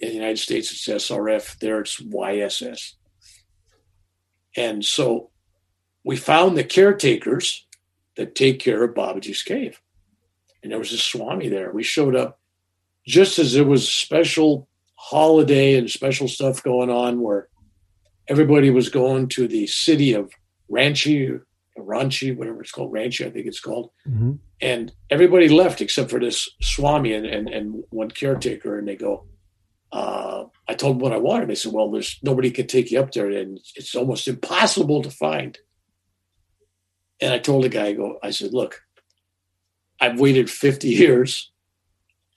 In 0.00 0.08
the 0.08 0.14
United 0.16 0.40
States, 0.40 0.72
it's 0.72 1.04
SRF. 1.04 1.56
There, 1.60 1.80
it's 1.80 2.02
YSS. 2.02 2.94
And 4.56 4.84
so 4.84 5.30
we 6.04 6.16
found 6.16 6.58
the 6.58 6.64
caretakers 6.64 7.64
that 8.16 8.34
take 8.34 8.58
care 8.58 8.82
of 8.82 8.94
Babaji's 8.94 9.42
cave. 9.42 9.80
And 10.62 10.72
there 10.72 10.78
was 10.80 10.92
a 10.92 10.98
Swami 10.98 11.48
there. 11.48 11.70
We 11.70 11.84
showed 11.84 12.16
up 12.16 12.40
just 13.06 13.38
as 13.38 13.54
it 13.54 13.66
was 13.66 13.84
a 13.84 13.86
special 13.86 14.68
holiday 14.96 15.78
and 15.78 15.88
special 15.88 16.26
stuff 16.26 16.62
going 16.62 16.90
on 16.90 17.20
where 17.20 17.48
everybody 18.26 18.70
was 18.70 18.88
going 18.88 19.28
to 19.28 19.46
the 19.46 19.68
city 19.68 20.12
of 20.12 20.32
Ranchi, 20.68 21.40
Ranchi, 21.86 22.36
whatever 22.36 22.62
it's 22.62 22.72
called, 22.72 22.92
Ranchi, 22.92 23.26
I 23.26 23.30
think 23.30 23.46
it's 23.46 23.60
called. 23.60 23.90
Mm-hmm. 24.08 24.32
And 24.60 24.92
everybody 25.10 25.48
left 25.48 25.80
except 25.80 26.10
for 26.10 26.20
this 26.20 26.48
Swami 26.60 27.12
and, 27.12 27.26
and, 27.26 27.48
and 27.48 27.84
one 27.90 28.10
caretaker. 28.10 28.78
And 28.78 28.88
they 28.88 28.96
go, 28.96 29.26
uh, 29.92 30.44
I 30.68 30.74
told 30.74 30.96
them 30.96 31.00
what 31.00 31.12
I 31.12 31.18
wanted. 31.18 31.48
They 31.48 31.54
said, 31.54 31.72
well, 31.72 31.90
there's 31.90 32.18
nobody 32.22 32.50
can 32.50 32.66
take 32.66 32.90
you 32.90 33.00
up 33.00 33.12
there 33.12 33.30
and 33.30 33.58
it's 33.74 33.94
almost 33.94 34.28
impossible 34.28 35.02
to 35.02 35.10
find. 35.10 35.58
And 37.20 37.32
I 37.32 37.38
told 37.38 37.64
the 37.64 37.68
guy, 37.68 37.86
I 37.86 37.92
go, 37.94 38.18
I 38.22 38.30
said, 38.30 38.52
look, 38.52 38.82
I've 40.00 40.20
waited 40.20 40.50
50 40.50 40.88
years. 40.88 41.50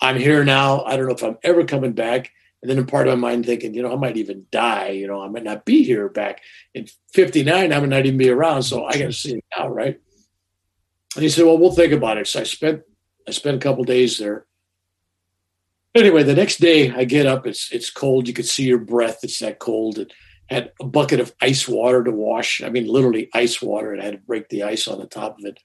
I'm 0.01 0.17
here 0.17 0.43
now. 0.43 0.83
I 0.83 0.95
don't 0.95 1.07
know 1.07 1.13
if 1.13 1.23
I'm 1.23 1.37
ever 1.43 1.63
coming 1.63 1.93
back. 1.93 2.31
And 2.61 2.69
then 2.69 2.77
in 2.77 2.85
part 2.85 3.07
of 3.07 3.17
my 3.17 3.29
mind 3.29 3.45
thinking, 3.45 3.73
you 3.73 3.81
know, 3.81 3.91
I 3.91 3.95
might 3.95 4.17
even 4.17 4.45
die. 4.51 4.89
You 4.89 5.07
know, 5.07 5.21
I 5.21 5.27
might 5.27 5.43
not 5.43 5.65
be 5.65 5.83
here 5.83 6.09
back 6.09 6.41
in 6.73 6.87
59. 7.13 7.73
I 7.73 7.79
might 7.79 7.89
not 7.89 8.05
even 8.05 8.17
be 8.17 8.29
around. 8.29 8.63
So 8.63 8.85
I 8.85 8.91
got 8.93 9.05
to 9.05 9.13
see 9.13 9.35
it 9.35 9.45
now, 9.57 9.67
right? 9.67 9.99
And 11.15 11.23
he 11.23 11.29
said, 11.29 11.45
well, 11.45 11.57
we'll 11.57 11.71
think 11.71 11.91
about 11.91 12.17
it. 12.17 12.27
So 12.27 12.39
I 12.39 12.43
spent, 12.43 12.83
I 13.27 13.31
spent 13.31 13.57
a 13.57 13.59
couple 13.59 13.83
days 13.83 14.17
there. 14.19 14.45
Anyway, 15.93 16.23
the 16.23 16.35
next 16.35 16.57
day 16.57 16.91
I 16.91 17.03
get 17.03 17.25
up. 17.25 17.45
It's 17.45 17.69
it's 17.71 17.89
cold. 17.89 18.27
You 18.27 18.33
could 18.33 18.47
see 18.47 18.63
your 18.63 18.77
breath. 18.77 19.19
It's 19.23 19.39
that 19.39 19.59
cold. 19.59 19.97
And 19.97 20.13
had 20.49 20.71
a 20.81 20.85
bucket 20.85 21.19
of 21.19 21.33
ice 21.41 21.67
water 21.67 22.03
to 22.03 22.11
wash. 22.11 22.61
I 22.61 22.69
mean, 22.69 22.87
literally 22.87 23.29
ice 23.33 23.61
water. 23.61 23.93
And 23.93 24.01
I 24.01 24.05
had 24.05 24.13
to 24.13 24.19
break 24.19 24.49
the 24.49 24.63
ice 24.63 24.87
on 24.87 24.99
the 24.99 25.05
top 25.05 25.39
of 25.39 25.45
it. 25.45 25.59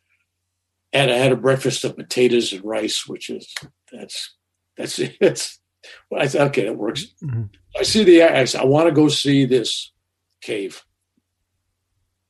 And 0.92 1.10
I 1.10 1.16
had 1.16 1.32
a 1.32 1.36
breakfast 1.36 1.84
of 1.84 1.96
potatoes 1.96 2.52
and 2.52 2.64
rice, 2.64 3.06
which 3.06 3.28
is 3.30 3.52
that's 3.92 4.34
that's 4.76 4.98
it's. 5.20 5.60
Well, 6.10 6.22
I 6.22 6.26
said, 6.26 6.48
okay, 6.48 6.64
that 6.64 6.76
works. 6.76 7.06
Mm-hmm. 7.22 7.44
I 7.78 7.82
see 7.82 8.04
the. 8.04 8.22
I 8.22 8.44
said, 8.44 8.60
I 8.60 8.64
want 8.64 8.88
to 8.88 8.94
go 8.94 9.08
see 9.08 9.44
this 9.44 9.92
cave. 10.40 10.84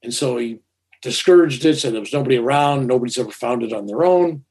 And 0.02 0.12
so 0.14 0.38
he 0.38 0.60
discouraged 1.02 1.64
it, 1.64 1.78
said 1.78 1.92
there 1.92 2.00
was 2.00 2.12
nobody 2.12 2.36
around. 2.36 2.86
Nobody's 2.86 3.18
ever 3.18 3.30
found 3.30 3.62
it 3.62 3.72
on 3.72 3.86
their 3.86 4.04
own. 4.04 4.44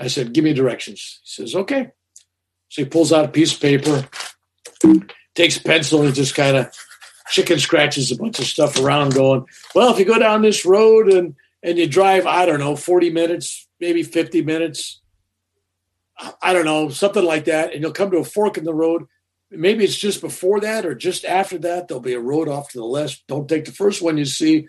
I 0.00 0.06
said, 0.06 0.32
give 0.32 0.44
me 0.44 0.54
directions. 0.54 1.20
He 1.24 1.30
says, 1.30 1.54
okay. 1.54 1.90
So 2.68 2.82
he 2.82 2.88
pulls 2.88 3.12
out 3.12 3.26
a 3.26 3.28
piece 3.28 3.54
of 3.54 3.60
paper, 3.60 4.08
takes 5.34 5.58
a 5.58 5.62
pencil, 5.62 6.02
and 6.02 6.14
just 6.14 6.34
kind 6.34 6.56
of 6.56 6.74
chicken 7.28 7.58
scratches 7.58 8.10
a 8.10 8.16
bunch 8.16 8.38
of 8.38 8.46
stuff 8.46 8.80
around, 8.80 9.14
going, 9.14 9.44
well, 9.74 9.92
if 9.92 9.98
you 9.98 10.06
go 10.06 10.18
down 10.18 10.40
this 10.40 10.64
road 10.64 11.12
and 11.12 11.34
and 11.62 11.78
you 11.78 11.86
drive, 11.86 12.26
I 12.26 12.46
don't 12.46 12.58
know, 12.60 12.74
40 12.76 13.10
minutes, 13.10 13.68
maybe 13.78 14.02
50 14.02 14.42
minutes, 14.42 15.01
I 16.40 16.52
don't 16.52 16.64
know, 16.64 16.88
something 16.88 17.24
like 17.24 17.46
that, 17.46 17.72
and 17.72 17.82
you'll 17.82 17.92
come 17.92 18.10
to 18.10 18.18
a 18.18 18.24
fork 18.24 18.58
in 18.58 18.64
the 18.64 18.74
road. 18.74 19.06
Maybe 19.50 19.84
it's 19.84 19.96
just 19.96 20.20
before 20.20 20.60
that 20.60 20.86
or 20.86 20.94
just 20.94 21.24
after 21.24 21.58
that. 21.58 21.88
There'll 21.88 22.00
be 22.00 22.14
a 22.14 22.20
road 22.20 22.48
off 22.48 22.70
to 22.70 22.78
the 22.78 22.84
left. 22.84 23.26
Don't 23.26 23.48
take 23.48 23.64
the 23.64 23.72
first 23.72 24.00
one 24.00 24.16
you 24.16 24.24
see. 24.24 24.68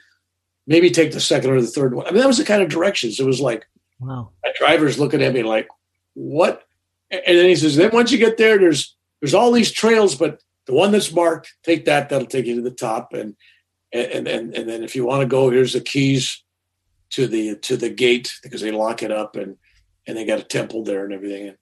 Maybe 0.67 0.89
take 0.89 1.11
the 1.11 1.19
second 1.19 1.51
or 1.51 1.61
the 1.61 1.67
third 1.67 1.93
one. 1.93 2.05
I 2.05 2.11
mean, 2.11 2.21
that 2.21 2.27
was 2.27 2.37
the 2.37 2.45
kind 2.45 2.61
of 2.61 2.69
directions. 2.69 3.19
It 3.19 3.25
was 3.25 3.41
like, 3.41 3.67
wow. 3.99 4.29
My 4.43 4.51
driver's 4.57 4.99
looking 4.99 5.21
at 5.21 5.33
me 5.33 5.43
like, 5.43 5.67
what? 6.13 6.63
And 7.11 7.37
then 7.37 7.45
he 7.45 7.55
says, 7.55 7.75
then 7.75 7.91
once 7.93 8.11
you 8.11 8.17
get 8.17 8.37
there, 8.37 8.57
there's 8.57 8.95
there's 9.21 9.33
all 9.33 9.51
these 9.51 9.71
trails, 9.71 10.15
but 10.15 10.41
the 10.65 10.73
one 10.73 10.91
that's 10.91 11.13
marked, 11.13 11.53
take 11.63 11.85
that. 11.85 12.09
That'll 12.09 12.27
take 12.27 12.45
you 12.45 12.55
to 12.55 12.61
the 12.61 12.71
top. 12.71 13.13
And 13.13 13.35
and 13.91 14.27
and 14.27 14.53
and 14.55 14.67
then 14.67 14.83
if 14.83 14.95
you 14.95 15.05
want 15.05 15.21
to 15.21 15.27
go, 15.27 15.49
here's 15.49 15.73
the 15.73 15.81
keys 15.81 16.43
to 17.11 17.27
the 17.27 17.55
to 17.57 17.77
the 17.77 17.89
gate 17.89 18.33
because 18.41 18.61
they 18.61 18.71
lock 18.71 19.03
it 19.03 19.11
up 19.11 19.35
and 19.35 19.57
and 20.05 20.17
they 20.17 20.25
got 20.25 20.39
a 20.39 20.43
temple 20.43 20.83
there 20.83 21.05
and 21.05 21.13
everything. 21.13 21.47
And 21.49 21.57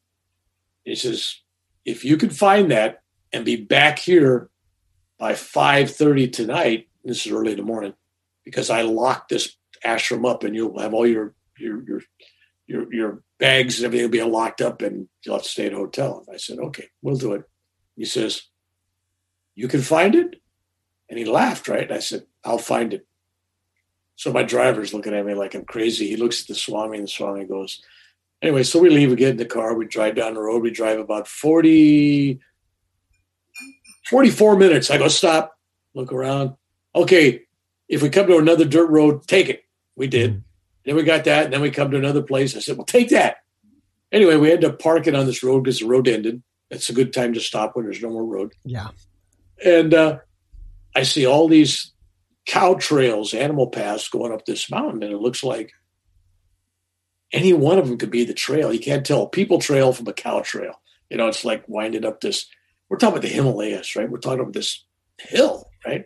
he 0.83 0.95
says, 0.95 1.39
if 1.85 2.03
you 2.05 2.17
could 2.17 2.35
find 2.35 2.71
that 2.71 3.01
and 3.31 3.45
be 3.45 3.55
back 3.55 3.99
here 3.99 4.49
by 5.17 5.35
five 5.35 5.91
thirty 5.91 6.27
tonight, 6.27 6.87
this 7.03 7.25
is 7.25 7.31
early 7.31 7.51
in 7.51 7.57
the 7.57 7.63
morning, 7.63 7.93
because 8.43 8.69
I 8.69 8.81
locked 8.81 9.29
this 9.29 9.55
ashram 9.85 10.29
up, 10.29 10.43
and 10.43 10.55
you'll 10.55 10.79
have 10.79 10.93
all 10.93 11.07
your 11.07 11.33
your 11.57 11.83
your 11.87 12.01
your, 12.67 12.93
your 12.93 13.23
bags 13.37 13.77
and 13.77 13.85
everything 13.85 14.05
will 14.05 14.11
be 14.11 14.23
locked 14.23 14.61
up, 14.61 14.81
and 14.81 15.07
you'll 15.23 15.35
have 15.35 15.43
to 15.43 15.49
stay 15.49 15.67
at 15.67 15.73
a 15.73 15.77
hotel. 15.77 16.23
And 16.25 16.35
I 16.35 16.37
said, 16.37 16.59
okay, 16.59 16.89
we'll 17.01 17.15
do 17.15 17.33
it. 17.33 17.43
He 17.95 18.05
says, 18.05 18.43
you 19.55 19.67
can 19.67 19.81
find 19.81 20.15
it, 20.15 20.41
and 21.09 21.19
he 21.19 21.25
laughed. 21.25 21.67
Right? 21.67 21.83
And 21.83 21.93
I 21.93 21.99
said, 21.99 22.25
I'll 22.43 22.57
find 22.57 22.93
it. 22.93 23.05
So 24.15 24.31
my 24.31 24.43
driver's 24.43 24.93
looking 24.93 25.13
at 25.13 25.25
me 25.25 25.33
like 25.33 25.55
I'm 25.55 25.65
crazy. 25.65 26.07
He 26.07 26.15
looks 26.15 26.41
at 26.41 26.47
the 26.47 26.55
Swami, 26.55 26.97
and 26.97 27.07
the 27.07 27.11
Swami 27.11 27.45
goes, 27.45 27.81
Anyway, 28.41 28.63
so 28.63 28.79
we 28.79 28.89
leave, 28.89 29.09
we 29.09 29.15
get 29.15 29.29
in 29.29 29.37
the 29.37 29.45
car, 29.45 29.75
we 29.75 29.85
drive 29.85 30.15
down 30.15 30.33
the 30.33 30.41
road, 30.41 30.63
we 30.63 30.71
drive 30.71 30.99
about 30.99 31.27
40, 31.27 32.39
44 34.09 34.57
minutes. 34.57 34.89
I 34.89 34.97
go, 34.97 35.07
stop, 35.07 35.55
look 35.93 36.11
around. 36.11 36.55
Okay, 36.95 37.43
if 37.87 38.01
we 38.01 38.09
come 38.09 38.27
to 38.27 38.37
another 38.37 38.65
dirt 38.65 38.89
road, 38.89 39.27
take 39.27 39.49
it. 39.49 39.63
We 39.95 40.07
did. 40.07 40.31
Mm-hmm. 40.31 40.39
Then 40.85 40.95
we 40.95 41.03
got 41.03 41.25
that, 41.25 41.45
and 41.45 41.53
then 41.53 41.61
we 41.61 41.69
come 41.69 41.91
to 41.91 41.97
another 41.97 42.23
place. 42.23 42.55
I 42.55 42.59
said, 42.59 42.77
well, 42.77 42.85
take 42.85 43.09
that. 43.09 43.37
Anyway, 44.11 44.37
we 44.37 44.49
had 44.49 44.61
to 44.61 44.73
park 44.73 45.07
it 45.07 45.15
on 45.15 45.25
this 45.25 45.43
road 45.43 45.63
because 45.63 45.79
the 45.79 45.85
road 45.85 46.07
ended. 46.07 46.41
It's 46.71 46.89
a 46.89 46.93
good 46.93 47.13
time 47.13 47.33
to 47.33 47.39
stop 47.39 47.75
when 47.75 47.85
there's 47.85 48.01
no 48.01 48.09
more 48.09 48.25
road. 48.25 48.53
Yeah. 48.63 48.89
And 49.63 49.93
uh, 49.93 50.19
I 50.95 51.03
see 51.03 51.25
all 51.25 51.47
these 51.47 51.93
cow 52.45 52.73
trails, 52.75 53.33
animal 53.33 53.67
paths 53.67 54.09
going 54.09 54.33
up 54.33 54.45
this 54.45 54.71
mountain, 54.71 55.03
and 55.03 55.13
it 55.13 55.19
looks 55.19 55.43
like 55.43 55.71
any 57.33 57.53
one 57.53 57.77
of 57.77 57.87
them 57.87 57.97
could 57.97 58.11
be 58.11 58.25
the 58.25 58.33
trail. 58.33 58.73
You 58.73 58.79
can't 58.79 59.05
tell 59.05 59.23
a 59.23 59.29
people 59.29 59.59
trail 59.59 59.93
from 59.93 60.07
a 60.07 60.13
cow 60.13 60.41
trail. 60.41 60.81
You 61.09 61.17
know, 61.17 61.27
it's 61.27 61.45
like 61.45 61.63
winding 61.67 62.05
up 62.05 62.21
this. 62.21 62.47
We're 62.89 62.97
talking 62.97 63.17
about 63.17 63.21
the 63.21 63.33
Himalayas, 63.33 63.95
right? 63.95 64.09
We're 64.09 64.17
talking 64.17 64.41
about 64.41 64.53
this 64.53 64.83
hill, 65.19 65.69
right? 65.85 66.05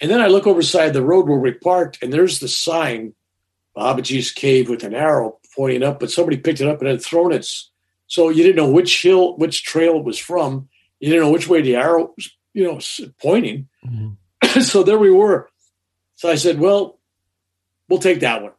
And 0.00 0.10
then 0.10 0.20
I 0.20 0.28
look 0.28 0.46
over 0.46 0.60
the 0.60 0.66
side 0.66 0.88
of 0.88 0.94
the 0.94 1.04
road 1.04 1.28
where 1.28 1.38
we 1.38 1.52
parked, 1.52 2.02
and 2.02 2.12
there's 2.12 2.38
the 2.38 2.48
sign, 2.48 3.14
Babaji's 3.76 4.30
Cave 4.30 4.68
with 4.68 4.84
an 4.84 4.94
arrow 4.94 5.38
pointing 5.54 5.82
up, 5.82 6.00
but 6.00 6.10
somebody 6.10 6.36
picked 6.36 6.60
it 6.60 6.68
up 6.68 6.80
and 6.80 6.88
had 6.88 7.02
thrown 7.02 7.32
it. 7.32 7.46
So 8.06 8.28
you 8.28 8.42
didn't 8.42 8.56
know 8.56 8.70
which 8.70 9.02
hill, 9.02 9.36
which 9.36 9.64
trail 9.64 9.98
it 9.98 10.04
was 10.04 10.18
from. 10.18 10.68
You 11.00 11.10
didn't 11.10 11.24
know 11.24 11.32
which 11.32 11.48
way 11.48 11.62
the 11.62 11.76
arrow 11.76 12.12
was, 12.16 12.30
you 12.54 12.64
know, 12.64 12.80
pointing. 13.20 13.68
Mm-hmm. 13.84 14.60
so 14.60 14.82
there 14.82 14.98
we 14.98 15.10
were. 15.10 15.48
So 16.14 16.30
I 16.30 16.36
said, 16.36 16.58
well, 16.58 16.98
we'll 17.88 17.98
take 17.98 18.20
that 18.20 18.42
one. 18.42 18.52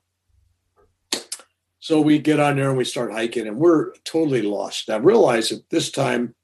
So 1.89 1.99
we 1.99 2.19
get 2.19 2.39
on 2.39 2.57
there 2.57 2.69
and 2.69 2.77
we 2.77 2.83
start 2.83 3.11
hiking, 3.11 3.47
and 3.47 3.57
we're 3.57 3.93
totally 4.03 4.43
lost. 4.43 4.91
I 4.91 4.97
realize 4.97 5.51
at 5.51 5.67
this 5.71 5.89
time 5.89 6.35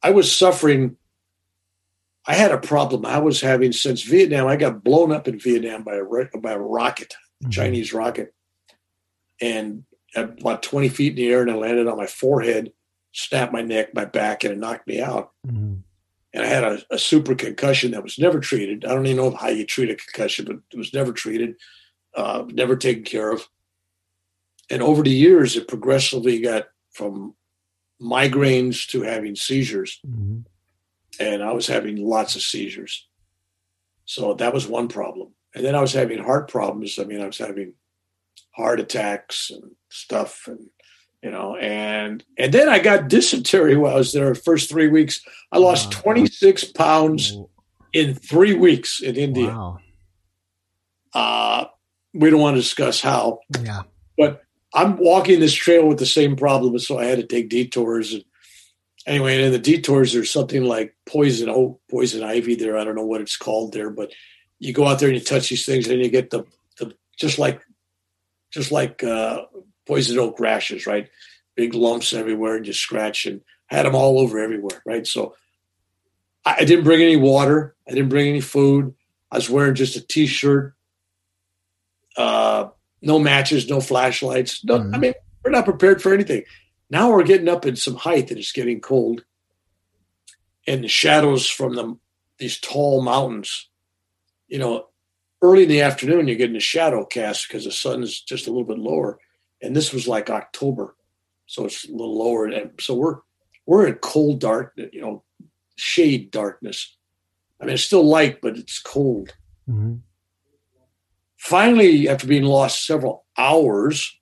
I 0.00 0.10
was 0.10 0.30
suffering. 0.30 0.96
I 2.24 2.34
had 2.34 2.52
a 2.52 2.58
problem 2.58 3.04
I 3.04 3.18
was 3.18 3.40
having 3.40 3.72
since 3.72 4.02
Vietnam. 4.02 4.46
I 4.46 4.54
got 4.54 4.84
blown 4.84 5.10
up 5.10 5.26
in 5.26 5.40
Vietnam 5.40 5.82
by 5.82 5.96
a 5.96 6.38
by 6.38 6.52
a 6.52 6.58
rocket, 6.60 7.16
mm-hmm. 7.42 7.50
Chinese 7.50 7.92
rocket, 7.92 8.32
and 9.40 9.82
about 10.14 10.62
twenty 10.62 10.88
feet 10.88 11.14
in 11.14 11.16
the 11.16 11.32
air, 11.32 11.42
and 11.42 11.50
I 11.50 11.54
landed 11.54 11.88
on 11.88 11.96
my 11.96 12.06
forehead, 12.06 12.72
snapped 13.10 13.52
my 13.52 13.62
neck, 13.62 13.92
my 13.92 14.04
back, 14.04 14.44
and 14.44 14.52
it 14.52 14.58
knocked 14.60 14.86
me 14.86 15.00
out. 15.00 15.32
Mm-hmm. 15.48 15.78
And 16.32 16.44
I 16.44 16.46
had 16.46 16.62
a, 16.62 16.78
a, 16.92 16.98
super 17.00 17.34
concussion 17.34 17.90
that 17.90 18.04
was 18.04 18.20
never 18.20 18.38
treated. 18.38 18.84
I 18.84 18.94
don't 18.94 19.06
even 19.06 19.16
know 19.16 19.32
how 19.32 19.48
you 19.48 19.66
treat 19.66 19.90
a 19.90 19.96
concussion, 19.96 20.44
but 20.44 20.58
it 20.72 20.78
was 20.78 20.94
never 20.94 21.12
treated, 21.12 21.56
uh, 22.14 22.44
never 22.52 22.76
taken 22.76 23.02
care 23.02 23.32
of 23.32 23.48
and 24.70 24.82
over 24.82 25.02
the 25.02 25.10
years, 25.10 25.56
it 25.56 25.68
progressively 25.68 26.40
got 26.40 26.68
from 26.92 27.34
migraines 28.00 28.86
to 28.88 29.02
having 29.02 29.36
seizures. 29.36 30.00
Mm-hmm. 30.06 30.40
And 31.20 31.42
I 31.42 31.52
was 31.52 31.66
having 31.66 31.96
lots 31.96 32.36
of 32.36 32.42
seizures. 32.42 33.06
So 34.04 34.34
that 34.34 34.54
was 34.54 34.66
one 34.66 34.88
problem. 34.88 35.34
And 35.54 35.64
then 35.64 35.74
I 35.74 35.80
was 35.80 35.92
having 35.92 36.22
heart 36.22 36.48
problems. 36.48 36.98
I 36.98 37.04
mean, 37.04 37.20
I 37.20 37.26
was 37.26 37.38
having 37.38 37.74
heart 38.52 38.80
attacks 38.80 39.50
and 39.50 39.72
stuff 39.88 40.48
and 40.48 40.68
you 41.22 41.30
know 41.30 41.56
and 41.56 42.24
and 42.36 42.52
then 42.52 42.68
i 42.68 42.78
got 42.78 43.08
dysentery 43.08 43.76
while 43.76 43.94
i 43.94 43.98
was 43.98 44.12
there 44.12 44.28
the 44.28 44.34
first 44.34 44.68
three 44.68 44.88
weeks 44.88 45.20
i 45.52 45.58
lost 45.58 45.94
wow. 45.94 46.02
26 46.02 46.64
pounds 46.72 47.38
in 47.92 48.14
three 48.14 48.54
weeks 48.54 49.00
in 49.00 49.14
india 49.16 49.48
wow. 49.48 49.78
uh 51.14 51.64
we 52.14 52.30
don't 52.30 52.40
want 52.40 52.56
to 52.56 52.60
discuss 52.60 53.00
how 53.00 53.38
yeah 53.62 53.82
but 54.16 54.42
I'm 54.74 54.96
walking 54.98 55.40
this 55.40 55.54
trail 55.54 55.86
with 55.86 55.98
the 55.98 56.06
same 56.06 56.36
problem, 56.36 56.78
so 56.78 56.98
I 56.98 57.04
had 57.04 57.18
to 57.18 57.26
take 57.26 57.48
detours. 57.48 58.12
And 58.12 58.24
anyway, 59.06 59.36
and 59.36 59.44
in 59.46 59.52
the 59.52 59.58
detours, 59.58 60.12
there's 60.12 60.30
something 60.30 60.64
like 60.64 60.94
poison 61.06 61.48
oak, 61.48 61.80
poison 61.90 62.22
ivy 62.22 62.54
there. 62.54 62.76
I 62.76 62.84
don't 62.84 62.94
know 62.94 63.06
what 63.06 63.20
it's 63.20 63.36
called 63.36 63.72
there, 63.72 63.90
but 63.90 64.12
you 64.58 64.72
go 64.72 64.86
out 64.86 64.98
there 64.98 65.08
and 65.08 65.18
you 65.18 65.24
touch 65.24 65.48
these 65.48 65.64
things 65.64 65.88
and 65.88 66.02
you 66.02 66.10
get 66.10 66.30
the, 66.30 66.44
the 66.78 66.92
just 67.16 67.38
like 67.38 67.62
just 68.50 68.72
like 68.72 69.02
uh, 69.04 69.42
poison 69.86 70.18
oak 70.18 70.38
rashes, 70.40 70.86
right? 70.86 71.08
Big 71.56 71.74
lumps 71.74 72.12
everywhere 72.12 72.56
and 72.56 72.66
you 72.66 72.72
scratch 72.72 73.26
and 73.26 73.40
had 73.66 73.86
them 73.86 73.94
all 73.94 74.18
over 74.18 74.38
everywhere, 74.38 74.82
right? 74.86 75.06
So 75.06 75.34
I, 76.44 76.64
didn't 76.64 76.84
bring 76.84 77.02
any 77.02 77.16
water. 77.16 77.76
I 77.86 77.92
didn't 77.92 78.08
bring 78.08 78.28
any 78.28 78.40
food. 78.40 78.94
I 79.30 79.36
was 79.36 79.50
wearing 79.50 79.74
just 79.74 79.96
a 79.96 80.00
t-shirt, 80.00 80.74
uh, 82.16 82.68
no 83.02 83.18
matches, 83.18 83.68
no 83.68 83.80
flashlights. 83.80 84.64
No, 84.64 84.78
mm-hmm. 84.78 84.94
I 84.94 84.98
mean, 84.98 85.14
we're 85.44 85.50
not 85.50 85.64
prepared 85.64 86.02
for 86.02 86.12
anything. 86.12 86.44
Now 86.90 87.10
we're 87.10 87.24
getting 87.24 87.48
up 87.48 87.66
in 87.66 87.76
some 87.76 87.96
height 87.96 88.30
and 88.30 88.38
it's 88.38 88.52
getting 88.52 88.80
cold. 88.80 89.24
And 90.66 90.84
the 90.84 90.88
shadows 90.88 91.48
from 91.48 91.74
the, 91.74 91.96
these 92.38 92.58
tall 92.58 93.02
mountains, 93.02 93.68
you 94.48 94.58
know, 94.58 94.88
early 95.40 95.62
in 95.62 95.68
the 95.68 95.82
afternoon, 95.82 96.28
you're 96.28 96.36
getting 96.36 96.56
a 96.56 96.60
shadow 96.60 97.04
cast 97.04 97.48
because 97.48 97.64
the 97.64 97.72
sun's 97.72 98.20
just 98.20 98.46
a 98.46 98.50
little 98.50 98.66
bit 98.66 98.78
lower. 98.78 99.18
And 99.62 99.74
this 99.74 99.92
was 99.92 100.08
like 100.08 100.30
October. 100.30 100.94
So 101.46 101.64
it's 101.64 101.88
a 101.88 101.92
little 101.92 102.18
lower. 102.18 102.46
And 102.46 102.72
so 102.80 102.94
we're, 102.94 103.16
we're 103.66 103.86
in 103.86 103.94
cold 103.94 104.40
dark, 104.40 104.74
you 104.76 105.00
know, 105.00 105.24
shade 105.76 106.30
darkness. 106.30 106.96
I 107.60 107.64
mean, 107.64 107.74
it's 107.74 107.84
still 107.84 108.04
light, 108.04 108.40
but 108.40 108.56
it's 108.56 108.78
cold. 108.78 109.34
Mm-hmm. 109.68 109.96
Finally, 111.38 112.08
after 112.08 112.26
being 112.26 112.42
lost 112.42 112.84
several 112.84 113.24
hours, 113.38 114.18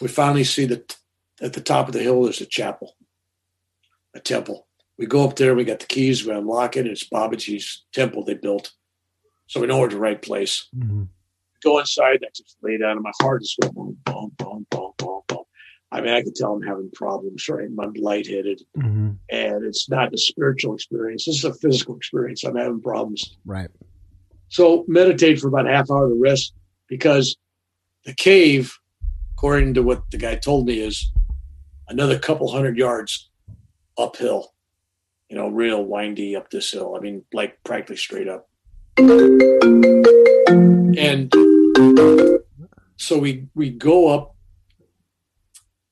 we 0.00 0.08
finally 0.08 0.44
see 0.44 0.64
that 0.64 0.96
at 1.40 1.52
the 1.52 1.60
top 1.60 1.88
of 1.88 1.92
the 1.92 2.02
hill 2.02 2.22
there's 2.22 2.40
a 2.40 2.46
chapel, 2.46 2.96
a 4.14 4.20
temple. 4.20 4.66
We 4.96 5.06
go 5.06 5.24
up 5.24 5.36
there, 5.36 5.54
we 5.54 5.64
got 5.64 5.80
the 5.80 5.86
keys, 5.86 6.24
we 6.24 6.32
unlock 6.32 6.76
it, 6.76 6.86
it's 6.86 7.08
Babaji's 7.08 7.84
temple 7.92 8.24
they 8.24 8.34
built. 8.34 8.72
So 9.46 9.60
we 9.60 9.66
know 9.66 9.78
we're 9.80 9.88
the 9.88 9.98
right 9.98 10.20
place. 10.20 10.68
Mm-hmm. 10.76 11.04
Go 11.62 11.78
inside, 11.78 12.20
I 12.22 12.28
just 12.34 12.56
lay 12.62 12.78
down, 12.78 12.92
and 12.92 13.02
my 13.02 13.12
heart 13.20 13.42
is 13.42 13.56
going 13.60 13.74
boom, 13.74 13.98
boom, 14.04 14.32
boom, 14.38 14.66
boom, 14.70 14.92
boom, 14.98 15.20
boom. 15.26 15.44
I 15.90 16.00
mean, 16.00 16.12
I 16.12 16.22
can 16.22 16.34
tell 16.34 16.52
I'm 16.52 16.62
having 16.62 16.90
problems, 16.94 17.48
right? 17.48 17.66
I'm 17.66 17.92
lightheaded. 17.94 18.62
Mm-hmm. 18.76 19.10
And 19.30 19.64
it's 19.64 19.88
not 19.88 20.12
a 20.12 20.18
spiritual 20.18 20.74
experience. 20.74 21.24
This 21.24 21.38
is 21.38 21.44
a 21.44 21.54
physical 21.54 21.96
experience. 21.96 22.44
I'm 22.44 22.56
having 22.56 22.82
problems. 22.82 23.36
Right. 23.44 23.70
So 24.48 24.84
meditate 24.88 25.40
for 25.40 25.48
about 25.48 25.66
half 25.66 25.90
hour 25.90 26.08
to 26.08 26.14
rest 26.14 26.54
because 26.88 27.36
the 28.04 28.14
cave, 28.14 28.76
according 29.34 29.74
to 29.74 29.82
what 29.82 30.02
the 30.10 30.16
guy 30.16 30.36
told 30.36 30.66
me, 30.66 30.80
is 30.80 31.12
another 31.88 32.18
couple 32.18 32.50
hundred 32.50 32.76
yards 32.76 33.28
uphill, 33.96 34.54
you 35.28 35.36
know, 35.36 35.48
real 35.48 35.84
windy 35.84 36.36
up 36.36 36.50
this 36.50 36.70
hill. 36.72 36.94
I 36.96 37.00
mean, 37.00 37.24
like 37.32 37.62
practically 37.64 37.96
straight 37.96 38.28
up. 38.28 38.48
And 40.98 41.32
so 42.96 43.18
we 43.18 43.46
we 43.54 43.70
go 43.70 44.08
up 44.08 44.34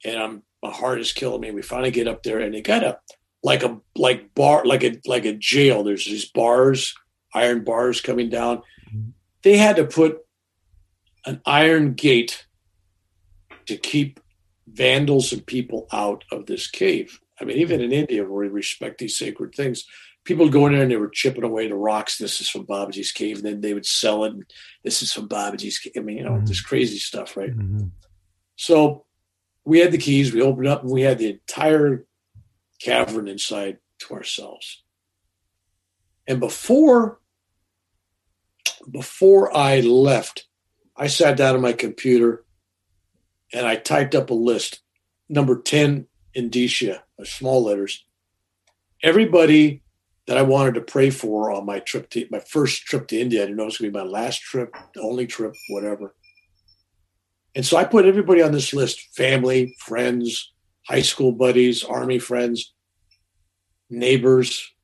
and 0.04 0.18
I'm 0.18 0.42
my 0.62 0.70
heart 0.70 1.00
is 1.00 1.12
killing 1.12 1.40
me. 1.40 1.50
We 1.50 1.62
finally 1.62 1.90
get 1.90 2.08
up 2.08 2.22
there 2.22 2.40
and 2.40 2.54
they 2.54 2.62
got 2.62 2.82
a 2.82 2.98
like 3.42 3.62
a 3.62 3.78
like 3.94 4.34
bar 4.34 4.64
like 4.64 4.82
a 4.82 5.00
like 5.06 5.24
a 5.24 5.34
jail. 5.34 5.84
There's 5.84 6.04
these 6.04 6.24
bars, 6.24 6.94
iron 7.34 7.64
bars 7.64 8.00
coming 8.00 8.28
down. 8.30 8.62
They 9.42 9.56
had 9.56 9.76
to 9.76 9.84
put 9.84 10.18
an 11.24 11.40
iron 11.44 11.94
gate 11.94 12.46
to 13.66 13.76
keep 13.76 14.20
vandals 14.66 15.32
and 15.32 15.44
people 15.44 15.86
out 15.92 16.24
of 16.32 16.46
this 16.46 16.68
cave. 16.68 17.18
I 17.40 17.44
mean, 17.44 17.58
even 17.58 17.80
in 17.80 17.92
India, 17.92 18.22
where 18.22 18.46
we 18.46 18.48
respect 18.48 18.98
these 18.98 19.18
sacred 19.18 19.54
things, 19.54 19.84
people 20.24 20.48
go 20.48 20.66
in 20.66 20.72
there 20.72 20.82
and 20.82 20.90
they 20.90 20.96
were 20.96 21.08
chipping 21.08 21.44
away 21.44 21.68
the 21.68 21.74
rocks. 21.74 22.18
This 22.18 22.40
is 22.40 22.48
from 22.48 22.66
Babaji's 22.66 23.12
cave, 23.12 23.38
and 23.38 23.46
then 23.46 23.60
they 23.60 23.74
would 23.74 23.86
sell 23.86 24.24
it. 24.24 24.34
this 24.82 25.02
is 25.02 25.12
from 25.12 25.28
Babaji's 25.28 25.78
cave. 25.78 25.92
I 25.96 26.00
mean, 26.00 26.18
you 26.18 26.24
know, 26.24 26.32
mm-hmm. 26.32 26.46
this 26.46 26.60
crazy 26.60 26.98
stuff, 26.98 27.36
right? 27.36 27.56
Mm-hmm. 27.56 27.86
So 28.56 29.04
we 29.64 29.80
had 29.80 29.92
the 29.92 29.98
keys. 29.98 30.32
We 30.32 30.42
opened 30.42 30.68
up, 30.68 30.82
and 30.82 30.90
we 30.90 31.02
had 31.02 31.18
the 31.18 31.30
entire 31.30 32.06
cavern 32.80 33.28
inside 33.28 33.78
to 34.00 34.14
ourselves. 34.14 34.82
And 36.26 36.40
before 36.40 37.20
before 38.90 39.56
I 39.56 39.80
left, 39.80 40.46
I 40.96 41.08
sat 41.08 41.36
down 41.36 41.56
on 41.56 41.60
my 41.60 41.72
computer 41.72 42.44
and 43.52 43.66
I 43.66 43.76
typed 43.76 44.14
up 44.14 44.30
a 44.30 44.34
list, 44.34 44.80
number 45.28 45.60
10 45.60 46.06
indicia, 46.34 47.02
small 47.24 47.64
letters. 47.64 48.04
Everybody 49.02 49.82
that 50.26 50.36
I 50.36 50.42
wanted 50.42 50.74
to 50.74 50.80
pray 50.80 51.10
for 51.10 51.52
on 51.52 51.66
my 51.66 51.78
trip 51.78 52.10
to 52.10 52.26
my 52.30 52.40
first 52.40 52.82
trip 52.82 53.06
to 53.08 53.20
India. 53.20 53.42
I 53.42 53.46
didn't 53.46 53.56
know 53.56 53.64
it 53.64 53.66
was 53.66 53.76
to 53.76 53.84
be 53.84 53.90
my 53.90 54.02
last 54.02 54.42
trip, 54.42 54.74
the 54.94 55.00
only 55.00 55.26
trip, 55.26 55.54
whatever. 55.68 56.14
And 57.54 57.64
so 57.64 57.76
I 57.76 57.84
put 57.84 58.04
everybody 58.04 58.42
on 58.42 58.52
this 58.52 58.74
list 58.74 59.00
family, 59.16 59.74
friends, 59.78 60.52
high 60.86 61.02
school 61.02 61.32
buddies, 61.32 61.84
army 61.84 62.18
friends, 62.18 62.74
neighbors, 63.88 64.74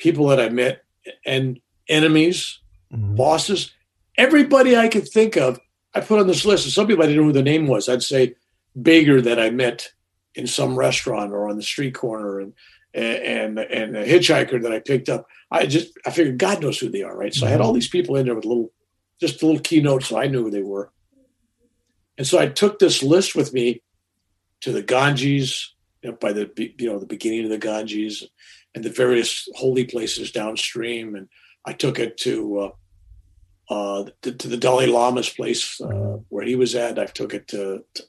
people 0.00 0.26
that 0.28 0.40
I 0.40 0.48
met, 0.48 0.82
and 1.24 1.60
enemies, 1.88 2.58
mm-hmm. 2.92 3.14
bosses, 3.14 3.72
everybody 4.16 4.76
I 4.76 4.88
could 4.88 5.08
think 5.08 5.36
of 5.36 5.60
I 5.94 6.00
put 6.00 6.20
on 6.20 6.26
this 6.26 6.44
list, 6.44 6.64
and 6.64 6.72
some 6.72 6.86
people 6.86 7.02
I 7.02 7.06
didn't 7.06 7.22
know 7.22 7.26
who 7.28 7.32
the 7.32 7.42
name 7.42 7.66
was. 7.66 7.88
I'd 7.88 8.02
say 8.02 8.34
beggar 8.76 9.20
that 9.22 9.40
I 9.40 9.50
met 9.50 9.92
in 10.34 10.46
some 10.46 10.78
restaurant 10.78 11.32
or 11.32 11.48
on 11.48 11.56
the 11.56 11.62
street 11.62 11.94
corner, 11.94 12.40
and 12.40 12.52
and 12.94 13.58
and 13.58 13.96
a 13.96 14.06
hitchhiker 14.06 14.62
that 14.62 14.72
I 14.72 14.78
picked 14.78 15.08
up. 15.08 15.26
I 15.50 15.66
just 15.66 15.92
I 16.06 16.10
figured 16.10 16.38
God 16.38 16.62
knows 16.62 16.78
who 16.78 16.88
they 16.88 17.02
are, 17.02 17.16
right? 17.16 17.34
So 17.34 17.46
I 17.46 17.50
had 17.50 17.60
all 17.60 17.72
these 17.72 17.88
people 17.88 18.16
in 18.16 18.26
there 18.26 18.34
with 18.34 18.44
little, 18.44 18.70
just 19.20 19.42
a 19.42 19.46
little 19.46 19.60
keynote, 19.60 20.04
so 20.04 20.18
I 20.18 20.28
knew 20.28 20.44
who 20.44 20.50
they 20.50 20.62
were. 20.62 20.90
And 22.16 22.26
so 22.26 22.38
I 22.38 22.46
took 22.46 22.78
this 22.78 23.02
list 23.02 23.34
with 23.34 23.52
me 23.52 23.82
to 24.60 24.72
the 24.72 24.82
Ganges, 24.82 25.74
you 26.02 26.10
know, 26.10 26.16
by 26.16 26.32
the 26.32 26.50
you 26.78 26.86
know 26.86 27.00
the 27.00 27.06
beginning 27.06 27.44
of 27.44 27.50
the 27.50 27.58
Ganges, 27.58 28.28
and 28.74 28.84
the 28.84 28.90
various 28.90 29.48
holy 29.54 29.84
places 29.84 30.30
downstream, 30.30 31.14
and 31.14 31.28
I 31.66 31.72
took 31.72 31.98
it 31.98 32.16
to 32.18 32.58
uh, 32.58 32.70
uh, 33.70 34.10
to, 34.22 34.32
to, 34.32 34.48
the 34.48 34.56
Dalai 34.56 34.86
Lama's 34.86 35.28
place 35.28 35.80
uh, 35.80 36.18
where 36.28 36.44
he 36.44 36.56
was 36.56 36.74
at. 36.74 36.98
I 36.98 37.06
took 37.06 37.32
it 37.34 37.46
to, 37.48 37.84
to, 37.94 38.02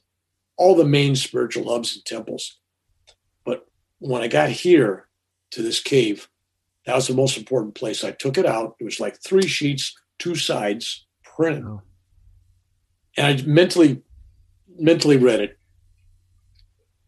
all 0.56 0.74
the 0.74 0.84
main 0.84 1.14
spiritual 1.14 1.72
hubs 1.72 1.94
and 1.94 2.04
temples. 2.04 2.58
But 3.44 3.64
when 4.00 4.22
I 4.22 4.28
got 4.28 4.50
here 4.50 5.08
to 5.52 5.62
this 5.62 5.80
cave, 5.80 6.28
that 6.84 6.96
was 6.96 7.06
the 7.06 7.14
most 7.14 7.36
important 7.36 7.76
place. 7.76 8.02
I 8.02 8.10
took 8.10 8.38
it 8.38 8.46
out. 8.46 8.74
It 8.80 8.84
was 8.84 8.98
like 8.98 9.22
three 9.22 9.46
sheets, 9.46 9.94
two 10.18 10.34
sides, 10.34 11.06
printed, 11.22 11.64
oh. 11.64 11.82
and 13.16 13.26
I 13.26 13.46
mentally 13.46 14.02
mentally 14.78 15.16
read 15.16 15.40
it. 15.40 15.58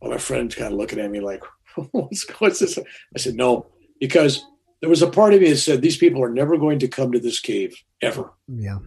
Well, 0.01 0.13
my 0.13 0.19
friend's 0.19 0.55
kind 0.55 0.73
of 0.73 0.79
looking 0.79 1.01
at 1.01 1.11
me 1.11 1.21
like, 1.21 1.43
what's, 1.93 2.29
what's 2.39 2.59
this? 2.59 2.79
I 2.79 3.19
said, 3.19 3.35
no, 3.35 3.67
because 4.01 4.45
there 4.81 4.91
was 4.91 5.03
a 5.03 5.11
part 5.11 5.35
of 5.35 5.41
me 5.41 5.51
that 5.51 5.57
said 5.57 5.81
these 5.81 5.97
people 5.97 6.23
are 6.23 6.31
never 6.31 6.59
going 6.59 6.79
to 6.81 6.89
come 6.89 7.13
to 7.13 7.21
this 7.21 7.41
cave 7.41 7.75
ever. 8.03 8.33
Yeah. 8.49 8.79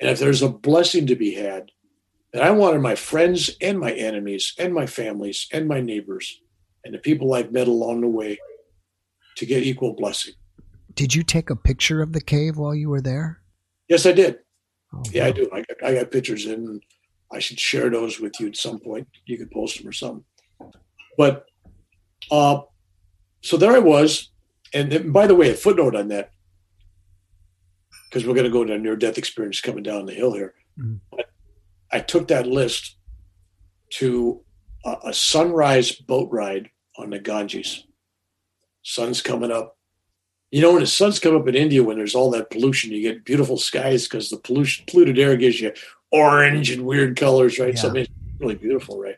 And 0.00 0.10
if 0.10 0.18
there's 0.18 0.42
a 0.42 0.48
blessing 0.48 1.06
to 1.06 1.16
be 1.16 1.34
had, 1.34 1.70
then 2.32 2.42
I 2.42 2.50
wanted 2.50 2.80
my 2.80 2.94
friends 2.94 3.50
and 3.60 3.78
my 3.78 3.92
enemies 3.92 4.54
and 4.58 4.74
my 4.74 4.86
families 4.86 5.46
and 5.52 5.66
my 5.66 5.80
neighbors 5.80 6.40
and 6.84 6.94
the 6.94 6.98
people 6.98 7.34
I've 7.34 7.52
met 7.52 7.68
along 7.68 8.02
the 8.02 8.08
way 8.08 8.38
to 9.36 9.46
get 9.46 9.62
equal 9.62 9.94
blessing. 9.94 10.34
Did 10.94 11.14
you 11.14 11.22
take 11.22 11.50
a 11.50 11.56
picture 11.56 12.02
of 12.02 12.12
the 12.12 12.20
cave 12.20 12.56
while 12.56 12.74
you 12.74 12.88
were 12.88 13.00
there? 13.00 13.40
Yes, 13.88 14.04
I 14.04 14.12
did. 14.12 14.38
Oh, 14.92 15.02
yeah, 15.10 15.24
wow. 15.24 15.28
I 15.28 15.32
do. 15.32 15.50
I 15.52 15.56
got, 15.56 15.84
I 15.84 15.94
got 15.94 16.10
pictures 16.10 16.46
in. 16.46 16.80
I 17.32 17.38
should 17.38 17.60
share 17.60 17.90
those 17.90 18.20
with 18.20 18.32
you 18.40 18.48
at 18.48 18.56
some 18.56 18.78
point. 18.80 19.06
You 19.26 19.38
could 19.38 19.50
post 19.50 19.78
them 19.78 19.88
or 19.88 19.92
something. 19.92 20.24
But 21.16 21.47
uh, 22.30 22.60
so 23.40 23.56
there 23.56 23.72
I 23.72 23.78
was 23.78 24.30
and 24.72 25.12
by 25.12 25.26
the 25.26 25.34
way, 25.34 25.50
a 25.50 25.54
footnote 25.54 25.94
on 25.94 26.08
that, 26.08 26.32
because 28.08 28.26
we're 28.26 28.34
going 28.34 28.44
to 28.44 28.50
go 28.50 28.64
to 28.64 28.74
a 28.74 28.78
near 28.78 28.96
death 28.96 29.18
experience 29.18 29.60
coming 29.60 29.82
down 29.82 30.06
the 30.06 30.14
hill 30.14 30.32
here. 30.32 30.54
Mm-hmm. 30.78 31.20
I 31.90 32.00
took 32.00 32.28
that 32.28 32.46
list 32.46 32.96
to 33.94 34.42
a, 34.84 34.96
a, 35.06 35.14
sunrise 35.14 35.92
boat 35.92 36.28
ride 36.30 36.70
on 36.98 37.10
the 37.10 37.18
Ganges. 37.18 37.86
Sun's 38.82 39.22
coming 39.22 39.50
up. 39.50 39.76
You 40.50 40.60
know, 40.60 40.72
when 40.72 40.80
the 40.80 40.86
sun's 40.86 41.18
coming 41.18 41.40
up 41.40 41.48
in 41.48 41.54
India, 41.54 41.82
when 41.82 41.96
there's 41.96 42.14
all 42.14 42.30
that 42.32 42.50
pollution, 42.50 42.92
you 42.92 43.02
get 43.02 43.24
beautiful 43.24 43.56
skies 43.56 44.06
because 44.06 44.28
the 44.28 44.38
pollution, 44.38 44.84
polluted 44.86 45.18
air 45.18 45.36
gives 45.36 45.60
you 45.60 45.72
orange 46.10 46.70
and 46.70 46.84
weird 46.84 47.16
colors, 47.16 47.58
right? 47.58 47.74
Yeah. 47.74 47.80
So 47.80 47.88
I 47.88 47.92
mean, 47.92 48.02
it's 48.02 48.12
really 48.38 48.54
beautiful, 48.54 49.00
right? 49.00 49.16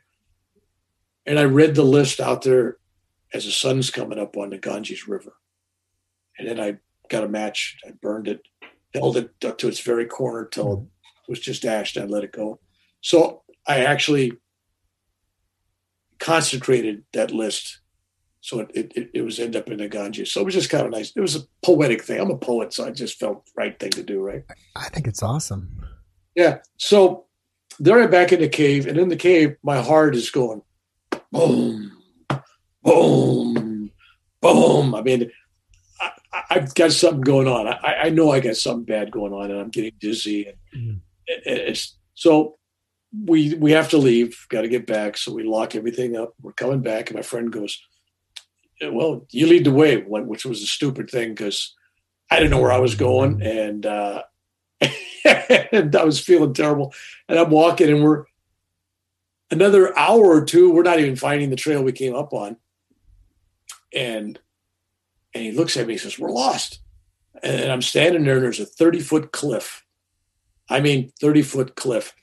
And 1.26 1.38
I 1.38 1.44
read 1.44 1.74
the 1.74 1.84
list 1.84 2.20
out 2.20 2.42
there 2.42 2.78
as 3.32 3.44
the 3.44 3.52
sun's 3.52 3.90
coming 3.90 4.18
up 4.18 4.36
on 4.36 4.50
the 4.50 4.58
Ganges 4.58 5.06
River. 5.08 5.34
And 6.38 6.48
then 6.48 6.58
I 6.60 6.78
got 7.08 7.24
a 7.24 7.28
match, 7.28 7.76
I 7.86 7.92
burned 8.00 8.28
it, 8.28 8.40
held 8.94 9.16
it 9.16 9.30
up 9.44 9.58
to 9.58 9.68
its 9.68 9.80
very 9.80 10.06
corner 10.06 10.46
till 10.46 10.76
mm-hmm. 10.76 10.84
it 10.84 11.28
was 11.28 11.40
just 11.40 11.64
ashed. 11.64 11.96
I 11.96 12.04
let 12.04 12.24
it 12.24 12.32
go. 12.32 12.60
So 13.00 13.42
I 13.66 13.80
actually 13.84 14.32
consecrated 16.18 17.04
that 17.12 17.30
list 17.30 17.80
So 18.42 18.60
it, 18.60 18.92
it, 18.96 19.10
it 19.14 19.22
was 19.22 19.38
end 19.38 19.54
up 19.54 19.68
in 19.68 19.78
the 19.78 19.88
Ganges. 19.88 20.32
So 20.32 20.40
it 20.40 20.44
was 20.44 20.54
just 20.54 20.70
kind 20.70 20.86
of 20.86 20.90
nice. 20.92 21.12
It 21.14 21.20
was 21.20 21.36
a 21.36 21.40
poetic 21.62 22.02
thing. 22.02 22.20
I'm 22.20 22.30
a 22.30 22.38
poet, 22.38 22.72
so 22.72 22.86
I 22.86 22.90
just 22.90 23.18
felt 23.18 23.48
right 23.54 23.78
thing 23.78 23.90
to 23.90 24.02
do, 24.02 24.20
right? 24.20 24.44
I 24.76 24.88
think 24.88 25.06
it's 25.06 25.22
awesome. 25.22 25.68
Yeah. 26.34 26.58
So 26.78 27.26
there 27.78 28.02
I'm 28.02 28.10
back 28.10 28.32
in 28.32 28.40
the 28.40 28.48
cave, 28.48 28.86
and 28.86 28.98
in 28.98 29.08
the 29.08 29.16
cave, 29.16 29.56
my 29.62 29.82
heart 29.82 30.14
is 30.14 30.30
going 30.30 30.62
boom, 31.32 31.92
boom, 32.82 33.90
boom. 34.40 34.94
I 34.94 35.02
mean, 35.02 35.30
I, 36.00 36.10
have 36.50 36.74
got 36.74 36.92
something 36.92 37.20
going 37.20 37.48
on. 37.48 37.68
I, 37.68 37.94
I, 38.04 38.08
know 38.10 38.30
I 38.30 38.40
got 38.40 38.56
something 38.56 38.84
bad 38.84 39.10
going 39.10 39.32
on, 39.32 39.50
and 39.50 39.60
I'm 39.60 39.70
getting 39.70 39.92
dizzy. 39.98 40.46
And 40.46 40.56
mm. 40.74 41.00
it's 41.26 41.96
so 42.14 42.56
we 43.26 43.54
we 43.54 43.72
have 43.72 43.90
to 43.90 43.98
leave. 43.98 44.46
Got 44.48 44.62
to 44.62 44.68
get 44.68 44.86
back. 44.86 45.16
So 45.16 45.32
we 45.32 45.42
lock 45.42 45.74
everything 45.74 46.16
up. 46.16 46.34
We're 46.40 46.52
coming 46.52 46.80
back, 46.80 47.10
and 47.10 47.16
my 47.16 47.22
friend 47.22 47.52
goes, 47.52 47.80
"Well, 48.82 49.26
you 49.30 49.46
lead 49.46 49.64
the 49.64 49.72
way," 49.72 49.96
which 49.96 50.44
was 50.44 50.62
a 50.62 50.66
stupid 50.66 51.10
thing 51.10 51.30
because 51.30 51.74
I 52.30 52.36
didn't 52.36 52.52
know 52.52 52.60
where 52.60 52.72
I 52.72 52.78
was 52.78 52.94
going, 52.94 53.42
and 53.42 53.84
uh, 53.84 54.22
and 55.24 55.94
I 55.94 56.04
was 56.04 56.20
feeling 56.20 56.54
terrible. 56.54 56.94
And 57.28 57.38
I'm 57.38 57.50
walking, 57.50 57.90
and 57.90 58.04
we're 58.04 58.24
another 59.50 59.96
hour 59.98 60.24
or 60.24 60.44
two. 60.44 60.72
We're 60.72 60.82
not 60.82 61.00
even 61.00 61.16
finding 61.16 61.50
the 61.50 61.56
trail 61.56 61.82
we 61.82 61.92
came 61.92 62.14
up 62.14 62.32
on, 62.32 62.56
and 63.94 64.38
and 65.34 65.44
he 65.44 65.52
looks 65.52 65.76
at 65.76 65.86
me 65.86 65.94
and 65.94 66.00
says, 66.00 66.18
We're 66.18 66.30
lost. 66.30 66.80
And 67.42 67.70
I'm 67.70 67.82
standing 67.82 68.24
there 68.24 68.34
and 68.34 68.44
there's 68.44 68.60
a 68.60 68.66
30 68.66 69.00
foot 69.00 69.32
cliff. 69.32 69.84
I 70.68 70.80
mean, 70.80 71.10
30 71.20 71.42
foot 71.42 71.76
cliff. 71.76 72.14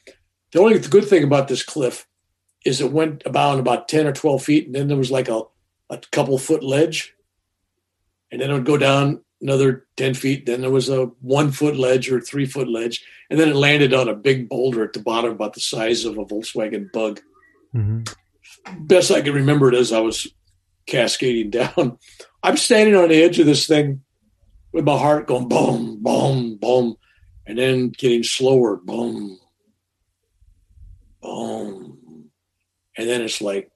The 0.52 0.60
only 0.60 0.80
good 0.80 1.06
thing 1.06 1.24
about 1.24 1.48
this 1.48 1.64
cliff 1.64 2.08
is 2.66 2.82
it 2.82 2.92
went 2.92 3.24
about 3.26 3.60
about 3.60 3.88
10 3.88 4.08
or 4.08 4.14
12 4.14 4.44
feet 4.44 4.66
and 4.66 4.76
then 4.76 4.88
there 4.88 4.98
was 4.98 5.12
like 5.12 5.30
a, 5.30 5.42
a 5.90 5.98
couple 6.12 6.38
foot 6.38 6.64
ledge. 6.64 7.14
And 8.32 8.42
then 8.42 8.50
it 8.50 8.54
would 8.54 8.66
go 8.66 8.78
down 8.78 9.22
another 9.42 9.88
10 9.96 10.14
feet. 10.14 10.46
Then 10.46 10.62
there 10.62 10.70
was 10.70 10.90
a 10.90 11.06
one 11.22 11.52
foot 11.52 11.78
ledge 11.78 12.12
or 12.12 12.20
three 12.20 12.46
foot 12.46 12.68
ledge. 12.68 13.06
And 13.30 13.40
then 13.40 13.50
it 13.50 13.56
landed 13.56 13.94
on 13.94 14.10
a 14.10 14.16
big 14.16 14.50
boulder 14.50 14.84
at 14.84 14.94
the 14.94 15.00
bottom, 15.02 15.32
about 15.32 15.54
the 15.54 15.62
size 15.62 16.04
of 16.06 16.18
a 16.18 16.26
Volkswagen 16.26 16.92
bug. 16.92 17.22
Mm-hmm. 17.74 18.04
Best 18.86 19.12
I 19.12 19.22
can 19.22 19.34
remember 19.34 19.70
it 19.70 19.76
as 19.76 19.94
I 19.94 20.00
was 20.00 20.28
cascading 20.88 21.52
down. 21.52 21.98
I'm 22.44 22.58
standing 22.58 22.96
on 22.96 23.10
the 23.10 23.22
edge 23.22 23.40
of 23.40 23.46
this 23.46 23.68
thing 23.68 24.02
with 24.72 24.86
my 24.86 24.98
heart 24.98 25.28
going 25.28 25.48
boom, 25.48 26.02
boom, 26.02 26.58
boom, 26.58 26.96
and 27.46 27.58
then 27.58 27.90
getting 27.90 28.24
slower, 28.24 28.78
boom, 28.78 29.40
boom. 31.22 32.30
And 32.98 33.08
then 33.08 33.22
it's 33.22 33.42
like 33.42 33.70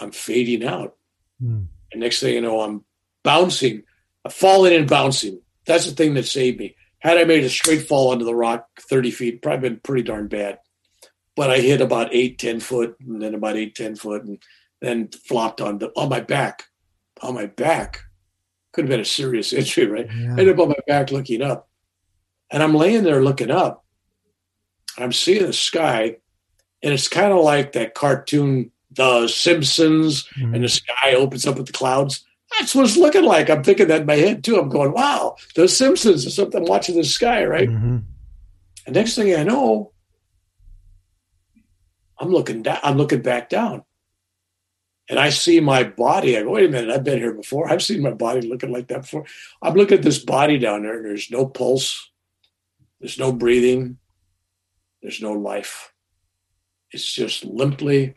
I'm 0.00 0.10
fading 0.10 0.66
out. 0.66 0.96
Mm. 1.42 1.66
And 1.92 2.00
next 2.00 2.20
thing 2.20 2.34
you 2.34 2.40
know, 2.40 2.60
I'm 2.60 2.84
bouncing, 3.22 3.82
I'm 4.24 4.30
falling 4.30 4.74
and 4.74 4.88
bouncing. 4.88 5.40
That's 5.66 5.86
the 5.86 5.92
thing 5.92 6.14
that 6.14 6.26
saved 6.26 6.58
me. 6.58 6.76
Had 6.98 7.18
I 7.18 7.24
made 7.24 7.44
a 7.44 7.48
straight 7.48 7.86
fall 7.86 8.10
onto 8.10 8.24
the 8.24 8.34
rock 8.34 8.66
30 8.80 9.10
feet, 9.10 9.42
probably 9.42 9.70
been 9.70 9.80
pretty 9.80 10.02
darn 10.02 10.28
bad. 10.28 10.58
But 11.36 11.50
I 11.50 11.58
hit 11.58 11.80
about 11.80 12.12
eight, 12.12 12.38
10 12.38 12.60
foot, 12.60 12.96
and 13.00 13.22
then 13.22 13.34
about 13.34 13.56
eight, 13.56 13.74
10 13.74 13.96
foot, 13.96 14.24
and 14.24 14.42
then 14.80 15.08
flopped 15.08 15.60
on 15.60 15.78
the 15.78 15.90
on 15.96 16.08
my 16.08 16.20
back, 16.20 16.64
on 17.22 17.34
my 17.34 17.46
back. 17.46 18.02
Could 18.72 18.84
have 18.84 18.90
been 18.90 19.00
a 19.00 19.04
serious 19.04 19.52
injury, 19.52 19.86
right? 19.86 20.06
Yeah. 20.06 20.30
Ended 20.30 20.50
up 20.50 20.60
on 20.60 20.68
my 20.68 20.74
back 20.86 21.10
looking 21.10 21.42
up. 21.42 21.68
And 22.50 22.62
I'm 22.62 22.74
laying 22.74 23.04
there 23.04 23.22
looking 23.22 23.50
up. 23.50 23.84
I'm 24.98 25.12
seeing 25.12 25.46
the 25.46 25.52
sky, 25.52 26.16
and 26.82 26.92
it's 26.92 27.08
kind 27.08 27.32
of 27.32 27.42
like 27.44 27.72
that 27.72 27.94
cartoon, 27.94 28.72
The 28.90 29.28
Simpsons, 29.28 30.24
mm-hmm. 30.36 30.54
and 30.54 30.64
the 30.64 30.68
sky 30.68 31.14
opens 31.14 31.46
up 31.46 31.56
with 31.56 31.66
the 31.66 31.72
clouds. 31.72 32.24
That's 32.58 32.74
what 32.74 32.84
it's 32.84 32.96
looking 32.96 33.22
like. 33.22 33.48
I'm 33.48 33.62
thinking 33.62 33.86
that 33.88 34.00
in 34.00 34.06
my 34.06 34.16
head 34.16 34.42
too. 34.42 34.58
I'm 34.58 34.68
going, 34.68 34.92
wow, 34.92 35.36
The 35.54 35.68
Simpsons 35.68 36.26
or 36.26 36.30
something. 36.30 36.62
I'm 36.62 36.66
watching 36.66 36.96
the 36.96 37.04
sky, 37.04 37.44
right? 37.44 37.68
Mm-hmm. 37.68 37.98
And 38.86 38.94
next 38.94 39.14
thing 39.14 39.34
I 39.38 39.44
know, 39.44 39.92
I'm 42.18 42.30
looking 42.30 42.62
down. 42.62 42.78
I'm 42.82 42.96
looking 42.96 43.22
back 43.22 43.48
down, 43.48 43.84
and 45.10 45.18
I 45.18 45.30
see 45.30 45.58
my 45.58 45.82
body. 45.82 46.38
I 46.38 46.44
go, 46.44 46.52
wait 46.52 46.66
a 46.66 46.68
minute, 46.68 46.94
I've 46.94 47.02
been 47.02 47.18
here 47.18 47.34
before. 47.34 47.68
I've 47.68 47.82
seen 47.82 48.00
my 48.00 48.12
body 48.12 48.42
looking 48.42 48.72
like 48.72 48.86
that 48.88 49.02
before. 49.02 49.26
I'm 49.60 49.74
looking 49.74 49.98
at 49.98 50.04
this 50.04 50.20
body 50.20 50.56
down 50.56 50.82
there, 50.82 50.98
and 50.98 51.04
there's 51.04 51.32
no 51.32 51.46
pulse, 51.46 52.12
there's 53.00 53.18
no 53.18 53.32
breathing, 53.32 53.98
there's 55.02 55.20
no 55.20 55.32
life. 55.32 55.92
It's 56.92 57.12
just 57.12 57.44
limply 57.44 58.14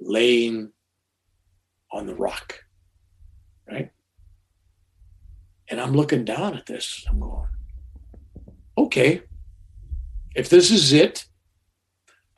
laying 0.00 0.72
on 1.92 2.06
the 2.06 2.14
rock, 2.14 2.60
right? 3.68 3.90
And 5.68 5.78
I'm 5.78 5.92
looking 5.92 6.24
down 6.24 6.56
at 6.56 6.64
this. 6.64 7.04
I'm 7.10 7.20
going, 7.20 7.46
okay, 8.78 9.22
if 10.34 10.48
this 10.48 10.70
is 10.70 10.94
it, 10.94 11.26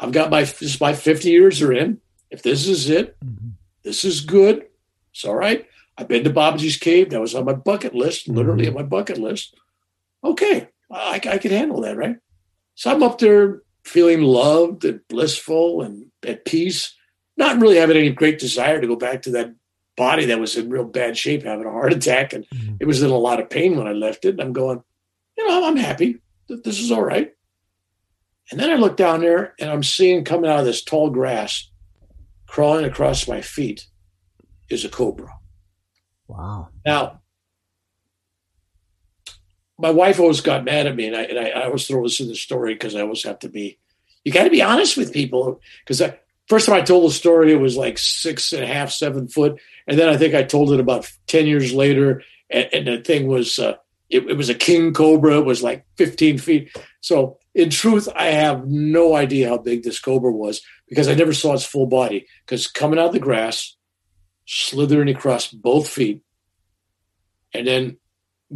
I've 0.01 0.13
got 0.13 0.31
my 0.31 0.43
this 0.43 0.81
my 0.81 0.95
50 0.95 1.31
years 1.31 1.63
are 1.63 1.73
in 1.73 2.01
if 2.33 2.43
this 2.43 2.67
is 2.67 2.89
it, 2.89 3.17
mm-hmm. 3.21 3.51
this 3.85 4.05
is 4.05 4.23
good. 4.23 4.67
It's 5.13 5.25
all 5.25 5.37
right. 5.37 5.67
I've 5.99 6.09
been 6.09 6.25
to 6.25 6.31
Babaji's 6.31 6.79
cave. 6.79 7.11
That 7.11 7.21
was 7.21 7.35
on 7.35 7.45
my 7.45 7.53
bucket 7.53 7.95
list, 7.95 8.27
literally 8.27 8.67
mm-hmm. 8.67 8.77
on 8.79 8.83
my 8.83 8.89
bucket 8.89 9.19
list. 9.19 9.55
Okay, 10.25 10.69
I, 10.91 11.21
I 11.29 11.39
can 11.39 11.51
handle 11.51 11.83
that, 11.83 11.97
right? 11.97 12.17
So 12.75 12.91
I'm 12.91 13.03
up 13.03 13.19
there 13.19 13.61
feeling 13.85 14.23
loved 14.23 14.85
and 14.85 15.07
blissful 15.09 15.83
and 15.83 16.07
at 16.27 16.47
peace, 16.47 16.97
not 17.37 17.61
really 17.61 17.77
having 17.77 17.97
any 17.97 18.11
great 18.11 18.39
desire 18.39 18.81
to 18.81 18.87
go 18.87 18.97
back 18.97 19.23
to 19.23 19.31
that 19.33 19.55
body 19.97 20.25
that 20.25 20.41
was 20.41 20.57
in 20.57 20.71
real 20.71 20.85
bad 20.85 21.19
shape, 21.19 21.43
having 21.43 21.67
a 21.67 21.71
heart 21.71 21.93
attack. 21.93 22.33
And 22.33 22.49
mm-hmm. 22.49 22.77
it 22.81 22.87
was 22.87 23.03
in 23.03 23.11
a 23.11 23.17
lot 23.17 23.41
of 23.41 23.51
pain 23.51 23.77
when 23.77 23.87
I 23.87 23.93
left 23.93 24.25
it. 24.25 24.31
And 24.31 24.41
I'm 24.41 24.55
going, 24.55 24.83
you 25.37 25.47
know, 25.47 25.67
I'm 25.67 25.77
happy. 25.77 26.19
This 26.49 26.81
is 26.81 26.91
all 26.91 27.05
right. 27.05 27.33
And 28.51 28.59
then 28.59 28.71
I 28.71 28.77
look 28.77 28.97
down 28.97 29.21
there 29.21 29.55
and 29.59 29.71
I'm 29.71 29.83
seeing 29.83 30.25
coming 30.25 30.51
out 30.51 30.61
of 30.61 30.65
this 30.65 30.83
tall 30.83 31.11
grass 31.11 31.69
crawling 32.53 32.85
across 32.85 33.27
my 33.27 33.41
feet 33.41 33.87
is 34.69 34.85
a 34.85 34.89
cobra. 34.91 35.33
Wow. 36.29 36.69
Now, 36.85 37.23
my 39.79 39.89
wife 39.89 40.21
always 40.21 40.43
got 40.43 40.63
mad 40.63 40.87
at 40.87 40.95
me, 40.95 41.07
and 41.07 41.17
I, 41.17 41.23
and 41.23 41.39
I, 41.39 41.49
I 41.49 41.65
always 41.65 41.87
throw 41.87 42.03
this 42.03 42.21
in 42.21 42.29
the 42.29 42.35
story 42.35 42.75
because 42.75 42.95
I 42.95 43.01
always 43.01 43.23
have 43.23 43.39
to 43.39 43.49
be, 43.49 43.79
you 44.23 44.33
got 44.33 44.45
to 44.45 44.51
be 44.51 44.61
honest 44.61 44.99
with 44.99 45.15
people. 45.15 45.63
Because 45.81 46.03
first 46.47 46.67
time 46.67 46.75
I 46.75 46.83
told 46.83 47.11
the 47.11 47.15
story, 47.15 47.55
it 47.55 47.61
was 47.61 47.79
like 47.79 47.97
six 47.97 48.53
and 48.53 48.63
a 48.63 48.67
half, 48.67 48.91
seven 48.91 49.29
foot. 49.29 49.59
And 49.87 49.99
then 49.99 50.11
I 50.11 50.19
think 50.19 50.35
I 50.35 50.43
told 50.43 50.73
it 50.73 50.81
about 50.81 51.11
10 51.29 51.47
years 51.47 51.73
later, 51.73 52.23
and, 52.51 52.69
and 52.75 52.87
the 52.87 52.99
thing 52.99 53.29
was, 53.29 53.59
uh, 53.59 53.77
it, 54.11 54.29
it 54.29 54.37
was 54.37 54.51
a 54.51 54.55
king 54.55 54.93
cobra, 54.93 55.39
it 55.39 55.47
was 55.47 55.63
like 55.63 55.87
15 55.97 56.37
feet. 56.37 56.77
So, 57.01 57.39
in 57.55 57.71
truth, 57.71 58.09
I 58.15 58.27
have 58.27 58.67
no 58.67 59.15
idea 59.15 59.49
how 59.49 59.59
big 59.59 59.83
this 59.83 60.01
cobra 60.01 60.33
was 60.33 60.63
because 60.89 61.09
I 61.09 61.15
never 61.15 61.33
saw 61.33 61.55
its 61.55 61.65
full 61.65 61.87
body. 61.87 62.27
Because 62.45 62.67
coming 62.67 62.99
out 62.99 63.07
of 63.07 63.13
the 63.13 63.19
grass, 63.21 63.77
slithering 64.47 65.09
across 65.09 65.49
both 65.49 65.89
feet, 65.89 66.23
and 67.55 67.67
then 67.67 67.99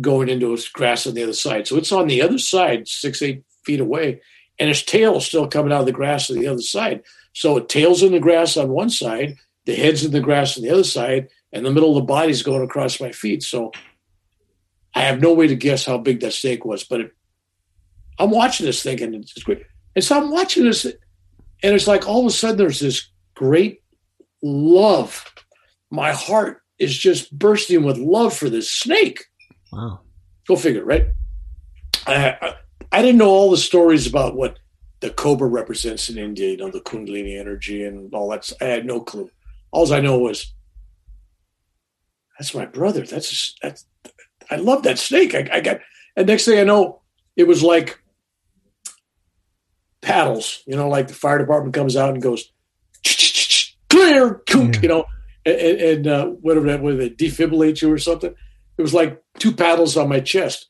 going 0.00 0.28
into 0.28 0.52
its 0.52 0.68
grass 0.68 1.06
on 1.06 1.14
the 1.14 1.22
other 1.22 1.32
side. 1.32 1.66
So 1.66 1.76
it's 1.76 1.92
on 1.92 2.06
the 2.06 2.22
other 2.22 2.38
side, 2.38 2.88
six, 2.88 3.22
eight 3.22 3.44
feet 3.64 3.80
away, 3.80 4.20
and 4.58 4.70
its 4.70 4.82
tail 4.82 5.16
is 5.16 5.26
still 5.26 5.48
coming 5.48 5.72
out 5.72 5.80
of 5.80 5.86
the 5.86 5.92
grass 5.92 6.30
on 6.30 6.38
the 6.38 6.48
other 6.48 6.62
side. 6.62 7.02
So 7.32 7.56
it 7.58 7.68
tail's 7.68 8.02
in 8.02 8.12
the 8.12 8.20
grass 8.20 8.56
on 8.56 8.68
one 8.68 8.90
side, 8.90 9.36
the 9.66 9.74
head's 9.74 10.04
in 10.04 10.12
the 10.12 10.20
grass 10.20 10.56
on 10.56 10.64
the 10.64 10.70
other 10.70 10.84
side, 10.84 11.28
and 11.52 11.64
the 11.64 11.70
middle 11.70 11.90
of 11.90 12.02
the 12.02 12.06
body's 12.06 12.42
going 12.42 12.62
across 12.62 13.00
my 13.00 13.12
feet. 13.12 13.42
So 13.42 13.72
I 14.94 15.02
have 15.02 15.20
no 15.20 15.34
way 15.34 15.46
to 15.46 15.56
guess 15.56 15.84
how 15.84 15.98
big 15.98 16.20
that 16.20 16.32
snake 16.32 16.64
was, 16.64 16.84
but 16.84 17.00
it, 17.00 17.15
I'm 18.18 18.30
watching 18.30 18.66
this 18.66 18.82
thing 18.82 19.02
and 19.02 19.14
it's 19.14 19.42
great. 19.42 19.62
And 19.94 20.04
so 20.04 20.16
I'm 20.16 20.30
watching 20.30 20.64
this 20.64 20.84
and 20.84 20.94
it's 21.74 21.86
like 21.86 22.06
all 22.06 22.20
of 22.20 22.26
a 22.26 22.30
sudden 22.30 22.56
there's 22.56 22.80
this 22.80 23.10
great 23.34 23.82
love. 24.42 25.24
My 25.90 26.12
heart 26.12 26.62
is 26.78 26.96
just 26.96 27.36
bursting 27.36 27.84
with 27.84 27.96
love 27.98 28.36
for 28.36 28.50
this 28.50 28.70
snake. 28.70 29.24
Wow. 29.72 30.00
Go 30.46 30.56
figure, 30.56 30.84
right? 30.84 31.08
I, 32.06 32.36
I, 32.40 32.54
I 32.92 33.02
didn't 33.02 33.18
know 33.18 33.30
all 33.30 33.50
the 33.50 33.56
stories 33.56 34.06
about 34.06 34.36
what 34.36 34.58
the 35.00 35.10
cobra 35.10 35.48
represents 35.48 36.08
in 36.08 36.18
India, 36.18 36.50
you 36.50 36.56
know, 36.56 36.70
the 36.70 36.80
Kundalini 36.80 37.38
energy 37.38 37.84
and 37.84 38.12
all 38.14 38.30
that. 38.30 38.50
I 38.60 38.64
had 38.64 38.86
no 38.86 39.00
clue. 39.00 39.30
All 39.72 39.92
I 39.92 40.00
know 40.00 40.18
was 40.18 40.54
that's 42.38 42.54
my 42.54 42.66
brother. 42.66 43.04
That's 43.04 43.54
that's 43.62 43.86
I 44.50 44.56
love 44.56 44.82
that 44.84 44.98
snake. 44.98 45.34
I, 45.34 45.48
I 45.52 45.60
got 45.60 45.80
and 46.16 46.26
next 46.26 46.44
thing 46.44 46.58
I 46.58 46.64
know, 46.64 47.02
it 47.36 47.46
was 47.46 47.62
like 47.62 48.00
paddles, 50.02 50.62
you 50.66 50.76
know, 50.76 50.88
like 50.88 51.08
the 51.08 51.14
fire 51.14 51.38
department 51.38 51.74
comes 51.74 51.96
out 51.96 52.14
and 52.14 52.22
goes, 52.22 52.52
clear, 53.90 54.42
kook, 54.48 54.82
you 54.82 54.88
know, 54.88 55.06
and, 55.44 55.56
and 55.56 56.06
uh, 56.06 56.26
whatever 56.26 56.66
that, 56.66 56.82
whether 56.82 56.98
they 56.98 57.10
defibrillate 57.10 57.82
you 57.82 57.92
or 57.92 57.98
something. 57.98 58.34
It 58.78 58.82
was 58.82 58.94
like 58.94 59.22
two 59.38 59.52
paddles 59.52 59.96
on 59.96 60.08
my 60.08 60.20
chest. 60.20 60.66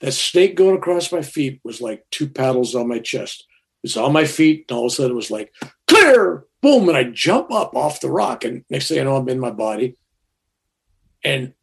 That 0.00 0.12
snake 0.12 0.56
going 0.56 0.76
across 0.76 1.10
my 1.10 1.22
feet 1.22 1.60
was 1.64 1.80
like 1.80 2.04
two 2.10 2.28
paddles 2.28 2.74
on 2.74 2.88
my 2.88 2.98
chest. 2.98 3.46
It's 3.82 3.96
on 3.96 4.12
my 4.12 4.24
feet, 4.24 4.66
and 4.68 4.76
all 4.76 4.86
of 4.86 4.92
a 4.92 4.94
sudden 4.94 5.12
it 5.12 5.16
was 5.16 5.30
like, 5.30 5.52
clear, 5.86 6.44
boom, 6.60 6.88
and 6.88 6.96
I 6.96 7.04
jump 7.04 7.52
up 7.52 7.74
off 7.74 8.00
the 8.00 8.10
rock. 8.10 8.44
And 8.44 8.64
next 8.68 8.88
thing 8.88 9.00
I 9.00 9.04
know, 9.04 9.16
I'm 9.16 9.28
in 9.28 9.40
my 9.40 9.50
body. 9.50 9.96
And 11.24 11.54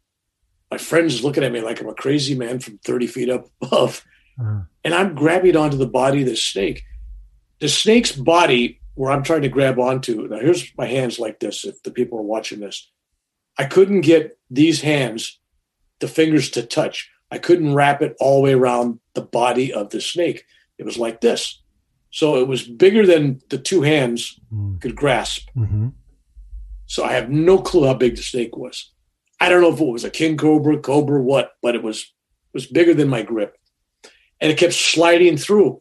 my 0.70 0.78
friend's 0.78 1.22
looking 1.22 1.44
at 1.44 1.52
me 1.52 1.60
like 1.60 1.80
I'm 1.80 1.88
a 1.88 1.94
crazy 1.94 2.34
man 2.34 2.58
from 2.58 2.78
30 2.78 3.06
feet 3.06 3.30
up 3.30 3.46
above. 3.62 4.04
Uh-huh. 4.40 4.60
And 4.84 4.94
I'm 4.94 5.14
grabbing 5.14 5.56
onto 5.56 5.76
the 5.76 5.86
body 5.86 6.22
of 6.22 6.28
the 6.28 6.36
snake. 6.36 6.82
The 7.60 7.68
snake's 7.68 8.12
body, 8.12 8.80
where 8.94 9.10
I'm 9.10 9.22
trying 9.22 9.42
to 9.42 9.48
grab 9.48 9.78
onto, 9.78 10.28
now 10.28 10.38
here's 10.38 10.72
my 10.76 10.86
hands 10.86 11.18
like 11.18 11.40
this, 11.40 11.64
if 11.64 11.82
the 11.82 11.90
people 11.90 12.18
are 12.18 12.22
watching 12.22 12.60
this. 12.60 12.90
I 13.58 13.64
couldn't 13.64 14.02
get 14.02 14.38
these 14.50 14.80
hands, 14.80 15.38
the 16.00 16.08
fingers 16.08 16.50
to 16.50 16.62
touch. 16.62 17.10
I 17.30 17.38
couldn't 17.38 17.74
wrap 17.74 18.02
it 18.02 18.16
all 18.20 18.36
the 18.36 18.42
way 18.42 18.52
around 18.54 19.00
the 19.14 19.22
body 19.22 19.72
of 19.72 19.90
the 19.90 20.00
snake. 20.00 20.44
It 20.78 20.84
was 20.84 20.98
like 20.98 21.20
this. 21.20 21.62
So 22.10 22.36
it 22.36 22.46
was 22.46 22.62
bigger 22.62 23.06
than 23.06 23.40
the 23.50 23.58
two 23.58 23.82
hands 23.82 24.38
mm. 24.52 24.80
could 24.80 24.94
grasp. 24.94 25.48
Mm-hmm. 25.56 25.88
So 26.86 27.04
I 27.04 27.12
have 27.14 27.30
no 27.30 27.58
clue 27.58 27.86
how 27.86 27.94
big 27.94 28.16
the 28.16 28.22
snake 28.22 28.56
was. 28.56 28.92
I 29.40 29.48
don't 29.48 29.62
know 29.62 29.72
if 29.72 29.80
it 29.80 29.84
was 29.84 30.04
a 30.04 30.10
king 30.10 30.36
cobra, 30.36 30.78
cobra, 30.78 31.20
what, 31.20 31.52
but 31.60 31.74
it 31.74 31.82
was 31.82 32.02
it 32.02 32.54
was 32.54 32.66
bigger 32.66 32.94
than 32.94 33.08
my 33.08 33.22
grip, 33.22 33.58
and 34.40 34.50
it 34.50 34.58
kept 34.58 34.74
sliding 34.74 35.36
through. 35.36 35.80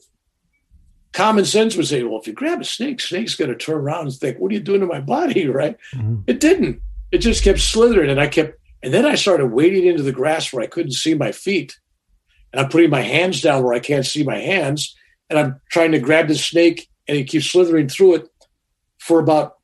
Common 1.12 1.46
sense 1.46 1.76
would 1.76 1.88
say, 1.88 2.04
well, 2.04 2.20
if 2.20 2.28
you 2.28 2.34
grab 2.34 2.62
a 2.62 2.66
snake, 2.66 3.00
snake's 3.00 3.36
going 3.36 3.52
to 3.52 3.56
turn 3.56 3.76
around 3.76 4.06
and 4.06 4.14
think, 4.14 4.40
"What 4.40 4.52
are 4.52 4.56
you 4.56 4.60
doing 4.60 4.82
to 4.82 4.88
my 4.88 5.00
body?" 5.00 5.48
Right? 5.54 5.78
Mm-hmm. 5.94 6.22
It 6.28 6.40
didn't. 6.40 6.82
It 7.12 7.20
just 7.20 7.44
kept 7.44 7.60
slithering, 7.60 8.10
and 8.10 8.20
I 8.20 8.28
kept, 8.28 8.58
and 8.82 8.94
then 8.94 9.06
I 9.06 9.16
started 9.16 9.48
wading 9.48 9.86
into 9.86 10.02
the 10.02 10.12
grass 10.12 10.52
where 10.52 10.64
I 10.64 10.68
couldn't 10.68 10.94
see 10.94 11.14
my 11.14 11.32
feet, 11.32 11.78
and 12.52 12.60
I'm 12.60 12.70
putting 12.70 12.90
my 12.90 13.02
hands 13.02 13.42
down 13.42 13.64
where 13.64 13.74
I 13.74 13.80
can't 13.80 14.06
see 14.06 14.24
my 14.24 14.40
hands, 14.40 14.96
and 15.30 15.38
I'm 15.38 15.62
trying 15.70 15.92
to 15.92 16.00
grab 16.00 16.28
the 16.28 16.36
snake, 16.36 16.90
and 17.08 17.16
it 17.16 17.26
keeps 17.26 17.46
slithering 17.46 17.90
through 17.90 18.16
it 18.16 18.30
for 18.98 19.20
about 19.20 19.58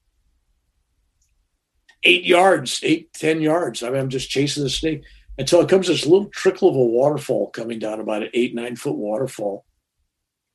eight 2.03 2.25
yards, 2.25 2.79
eight, 2.83 3.11
ten 3.13 3.41
yards. 3.41 3.81
I 3.81 3.89
mean, 3.89 3.99
I'm 3.99 4.09
just 4.09 4.29
chasing 4.29 4.63
the 4.63 4.69
snake 4.69 5.03
until 5.39 5.61
it 5.61 5.69
comes 5.69 5.87
this 5.87 6.05
little 6.05 6.27
trickle 6.27 6.67
of 6.67 6.75
a 6.75 6.79
waterfall 6.79 7.49
coming 7.51 7.79
down 7.79 8.01
about 8.01 8.23
an 8.23 8.29
eight, 8.33 8.53
nine 8.53 8.75
foot 8.75 8.97
waterfall 8.97 9.65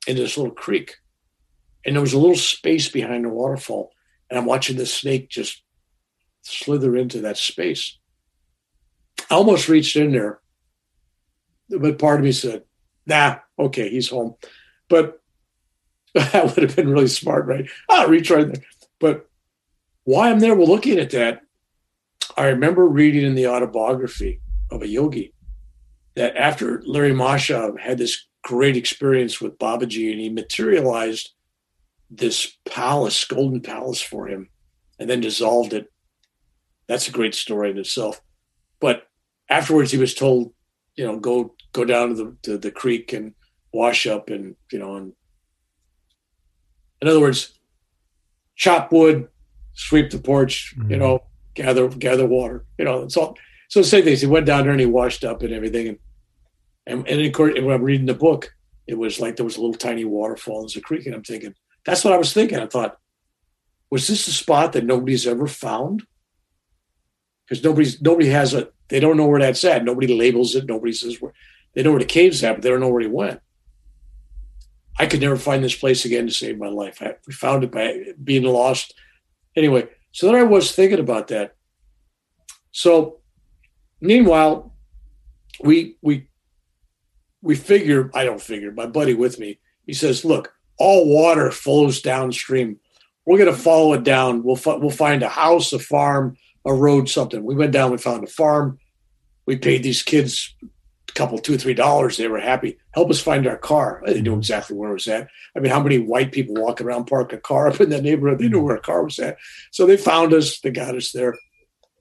into 0.07 0.21
this 0.21 0.37
little 0.37 0.53
creek. 0.53 0.97
And 1.83 1.95
there 1.95 2.01
was 2.01 2.13
a 2.13 2.19
little 2.19 2.35
space 2.35 2.87
behind 2.87 3.25
the 3.25 3.29
waterfall. 3.29 3.91
And 4.29 4.37
I'm 4.37 4.45
watching 4.45 4.77
the 4.77 4.85
snake 4.85 5.27
just 5.27 5.63
slither 6.43 6.95
into 6.95 7.21
that 7.21 7.37
space. 7.37 7.97
I 9.31 9.33
almost 9.33 9.69
reached 9.69 9.95
in 9.95 10.11
there, 10.11 10.39
but 11.67 11.97
part 11.97 12.19
of 12.19 12.25
me 12.25 12.31
said, 12.31 12.63
nah, 13.07 13.37
okay, 13.57 13.89
he's 13.89 14.09
home. 14.09 14.35
But 14.87 15.19
that 16.13 16.43
would 16.43 16.61
have 16.61 16.75
been 16.75 16.89
really 16.89 17.07
smart, 17.07 17.47
right? 17.47 17.67
I'll 17.89 18.07
reach 18.07 18.29
right 18.29 18.45
there. 18.45 18.63
But 18.99 19.27
why 20.03 20.29
I'm 20.29 20.39
there, 20.39 20.53
we're 20.53 20.65
looking 20.65 20.99
at 20.99 21.09
that. 21.11 21.41
I 22.37 22.47
remember 22.47 22.85
reading 22.85 23.23
in 23.23 23.33
the 23.33 23.47
autobiography 23.47 24.41
of 24.71 24.81
a 24.81 24.87
yogi 24.87 25.33
that 26.15 26.35
after 26.37 26.79
Lahiri 26.79 27.13
Mahasaya 27.13 27.79
had 27.79 27.97
this 27.97 28.25
great 28.43 28.77
experience 28.77 29.41
with 29.41 29.57
Babaji 29.59 30.11
and 30.11 30.19
he 30.19 30.29
materialized 30.29 31.31
this 32.09 32.57
palace, 32.65 33.23
golden 33.25 33.61
palace 33.61 34.01
for 34.01 34.27
him, 34.27 34.49
and 34.99 35.09
then 35.09 35.19
dissolved 35.19 35.73
it. 35.73 35.91
That's 36.87 37.07
a 37.07 37.11
great 37.11 37.35
story 37.35 37.71
in 37.71 37.77
itself. 37.77 38.21
But 38.79 39.07
afterwards, 39.49 39.91
he 39.91 39.97
was 39.97 40.13
told, 40.13 40.53
you 40.95 41.05
know, 41.05 41.19
go 41.19 41.55
go 41.73 41.83
down 41.83 42.09
to 42.09 42.15
the 42.15 42.37
to 42.43 42.57
the 42.57 42.71
creek 42.71 43.11
and 43.11 43.33
wash 43.73 44.05
up, 44.07 44.29
and 44.29 44.55
you 44.71 44.79
know, 44.79 44.95
and 44.95 45.13
in 47.01 47.07
other 47.07 47.19
words, 47.19 47.57
chop 48.55 48.91
wood, 48.91 49.27
sweep 49.73 50.11
the 50.11 50.19
porch, 50.19 50.75
mm-hmm. 50.77 50.91
you 50.91 50.97
know, 50.97 51.23
gather 51.55 51.87
gather 51.89 52.25
water. 52.25 52.65
You 52.77 52.85
know, 52.85 53.03
it's 53.03 53.17
all. 53.17 53.35
So 53.69 53.79
the 53.79 53.85
same 53.85 54.03
things. 54.03 54.21
He 54.21 54.27
went 54.27 54.45
down 54.45 54.63
there 54.63 54.71
and 54.71 54.79
he 54.79 54.85
washed 54.85 55.23
up 55.23 55.43
and 55.43 55.53
everything, 55.53 55.87
and 55.87 55.97
and 56.85 57.07
and, 57.07 57.21
of 57.21 57.33
course, 57.33 57.53
and 57.55 57.65
when 57.65 57.75
I'm 57.75 57.83
reading 57.83 58.05
the 58.05 58.13
book, 58.13 58.53
it 58.87 58.97
was 58.97 59.19
like 59.19 59.35
there 59.35 59.45
was 59.45 59.57
a 59.57 59.61
little 59.61 59.75
tiny 59.75 60.05
waterfall. 60.05 60.61
There's 60.61 60.75
a 60.75 60.81
creek, 60.81 61.05
and 61.05 61.15
I'm 61.15 61.23
thinking 61.23 61.55
that's 61.85 62.03
what 62.03 62.13
I 62.13 62.17
was 62.17 62.33
thinking. 62.33 62.59
I 62.59 62.67
thought, 62.67 62.97
was 63.89 64.07
this 64.07 64.27
a 64.27 64.31
spot 64.31 64.73
that 64.73 64.85
nobody's 64.85 65.27
ever 65.27 65.47
found? 65.47 66.03
Because 67.47 67.63
nobody's 67.63 68.01
nobody 68.01 68.29
has 68.29 68.53
a. 68.53 68.69
They 68.87 68.99
don't 68.99 69.17
know 69.17 69.27
where 69.27 69.39
that's 69.39 69.63
at. 69.63 69.83
Nobody 69.83 70.15
labels 70.17 70.55
it. 70.55 70.65
Nobody 70.65 70.93
says 70.93 71.19
where. 71.21 71.33
They 71.73 71.83
know 71.83 71.91
where 71.91 71.99
the 71.99 72.05
cave's 72.05 72.43
at, 72.43 72.55
but 72.55 72.61
they 72.61 72.69
don't 72.69 72.79
know 72.79 72.89
where 72.89 73.01
he 73.01 73.07
went. 73.07 73.41
I 74.97 75.07
could 75.07 75.19
never 75.19 75.35
find 75.35 75.61
this 75.61 75.75
place 75.75 76.05
again 76.05 76.25
to 76.25 76.31
save 76.31 76.57
my 76.57 76.69
life. 76.69 77.01
I, 77.01 77.15
we 77.27 77.33
found 77.33 77.65
it 77.65 77.71
by 77.71 78.13
being 78.23 78.43
lost 78.43 78.93
Anyway, 79.55 79.87
so 80.11 80.27
then 80.27 80.35
I 80.35 80.43
was 80.43 80.73
thinking 80.73 80.99
about 80.99 81.29
that. 81.29 81.55
So 82.71 83.19
meanwhile, 84.05 84.73
we 85.61 85.97
we 86.01 86.27
we 87.41 87.55
figure, 87.55 88.09
I 88.13 88.23
don't 88.25 88.41
figure, 88.41 88.71
my 88.71 88.87
buddy 88.87 89.13
with 89.13 89.39
me, 89.39 89.59
he 89.85 89.93
says, 89.93 90.25
look, 90.25 90.53
all 90.79 91.07
water 91.07 91.51
flows 91.51 92.01
downstream. 92.01 92.79
We're 93.25 93.37
going 93.37 93.53
to 93.53 93.61
follow 93.61 93.93
it 93.93 94.03
down. 94.03 94.43
We'll, 94.43 94.59
we'll 94.65 94.89
find 94.89 95.21
a 95.21 95.29
house, 95.29 95.71
a 95.71 95.79
farm, 95.79 96.37
a 96.65 96.73
road, 96.73 97.07
something. 97.07 97.43
We 97.43 97.55
went 97.55 97.71
down, 97.71 97.91
we 97.91 97.97
found 97.97 98.23
a 98.23 98.27
farm. 98.27 98.79
We 99.45 99.57
paid 99.57 99.83
these 99.83 100.01
kids 100.01 100.55
a 100.63 101.11
couple, 101.13 101.37
two 101.37 101.57
three 101.57 101.75
dollars. 101.75 102.17
They 102.17 102.27
were 102.27 102.39
happy. 102.39 102.79
Help 102.95 103.11
us 103.11 103.21
find 103.21 103.45
our 103.45 103.57
car. 103.57 104.01
They 104.07 104.21
knew 104.21 104.35
exactly 104.35 104.75
where 104.75 104.89
it 104.89 104.93
was 104.93 105.07
at. 105.07 105.29
I 105.55 105.59
mean, 105.59 105.71
how 105.71 105.83
many 105.83 105.99
white 105.99 106.31
people 106.31 106.55
walk 106.55 106.81
around, 106.81 107.05
park 107.05 107.31
a 107.31 107.37
car 107.37 107.67
up 107.67 107.79
in 107.79 107.89
that 107.91 108.01
neighborhood? 108.01 108.39
They 108.39 108.49
knew 108.49 108.61
where 108.61 108.75
a 108.75 108.81
car 108.81 109.03
was 109.03 109.19
at. 109.19 109.37
So 109.71 109.85
they 109.85 109.97
found 109.97 110.33
us. 110.33 110.59
They 110.61 110.71
got 110.71 110.95
us 110.95 111.11
there. 111.11 111.35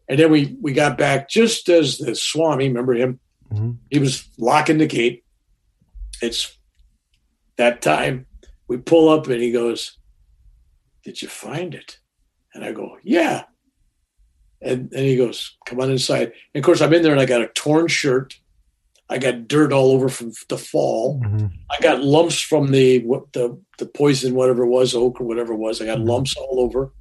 And 0.09 0.19
then 0.19 0.31
we 0.31 0.57
we 0.61 0.73
got 0.73 0.99
back 0.99 1.29
just 1.29 1.69
as 1.69 1.99
the 1.99 2.14
Swami, 2.14 2.69
remember 2.69 2.95
him? 2.95 3.21
Mm-hmm. 3.53 3.73
He 3.90 3.99
was 3.99 4.29
locking 4.38 4.79
the 4.79 4.87
gate. 4.87 5.25
It's 6.21 6.57
that 7.57 7.83
time. 7.83 8.27
We 8.69 8.79
pull 8.79 9.09
up 9.09 9.27
and 9.27 9.40
he 9.40 9.53
goes, 9.53 9.99
Did 11.05 11.23
you 11.23 11.29
find 11.29 11.75
it? 11.75 11.99
And 12.55 12.64
I 12.64 12.73
go, 12.73 12.99
Yeah. 13.03 13.45
And, 14.61 14.93
and 14.93 15.05
he 15.05 15.17
goes, 15.17 15.57
Come 15.67 15.81
on 15.81 15.90
inside. 15.90 16.33
And 16.55 16.62
of 16.62 16.64
course, 16.64 16.81
I'm 16.81 16.93
in 16.93 17.03
there 17.03 17.12
and 17.12 17.21
I 17.21 17.27
got 17.27 17.43
a 17.43 17.49
torn 17.49 17.88
shirt 17.88 18.35
I 19.11 19.19
got 19.19 19.49
dirt 19.49 19.73
all 19.73 19.93
over 19.93 20.09
from 20.09 20.33
the 20.49 20.57
fall. 20.57 21.21
Mm-hmm. 21.21 21.47
I 21.71 21.81
got 21.81 22.03
lumps 22.03 22.40
from 22.40 22.71
the 22.71 23.01
what 23.01 23.33
the 23.33 23.59
the 23.79 23.87
poison, 23.87 24.35
whatever 24.35 24.64
it 24.64 24.69
was, 24.69 24.95
oak 24.95 25.21
or 25.21 25.25
whatever 25.25 25.53
it 25.53 25.59
was. 25.59 25.81
I 25.81 25.87
got 25.87 25.99
mm-hmm. 25.99 26.09
lumps 26.09 26.37
all 26.37 26.61
over. 26.61 26.93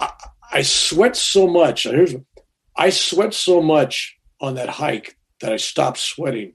I, 0.00 0.10
I 0.52 0.62
sweat 0.62 1.16
so 1.16 1.46
much. 1.46 1.84
Here's 1.84 2.14
I 2.76 2.90
sweat 2.90 3.34
so 3.34 3.62
much 3.62 4.16
on 4.40 4.54
that 4.54 4.68
hike 4.68 5.16
that 5.40 5.52
I 5.52 5.56
stopped 5.56 5.98
sweating, 5.98 6.54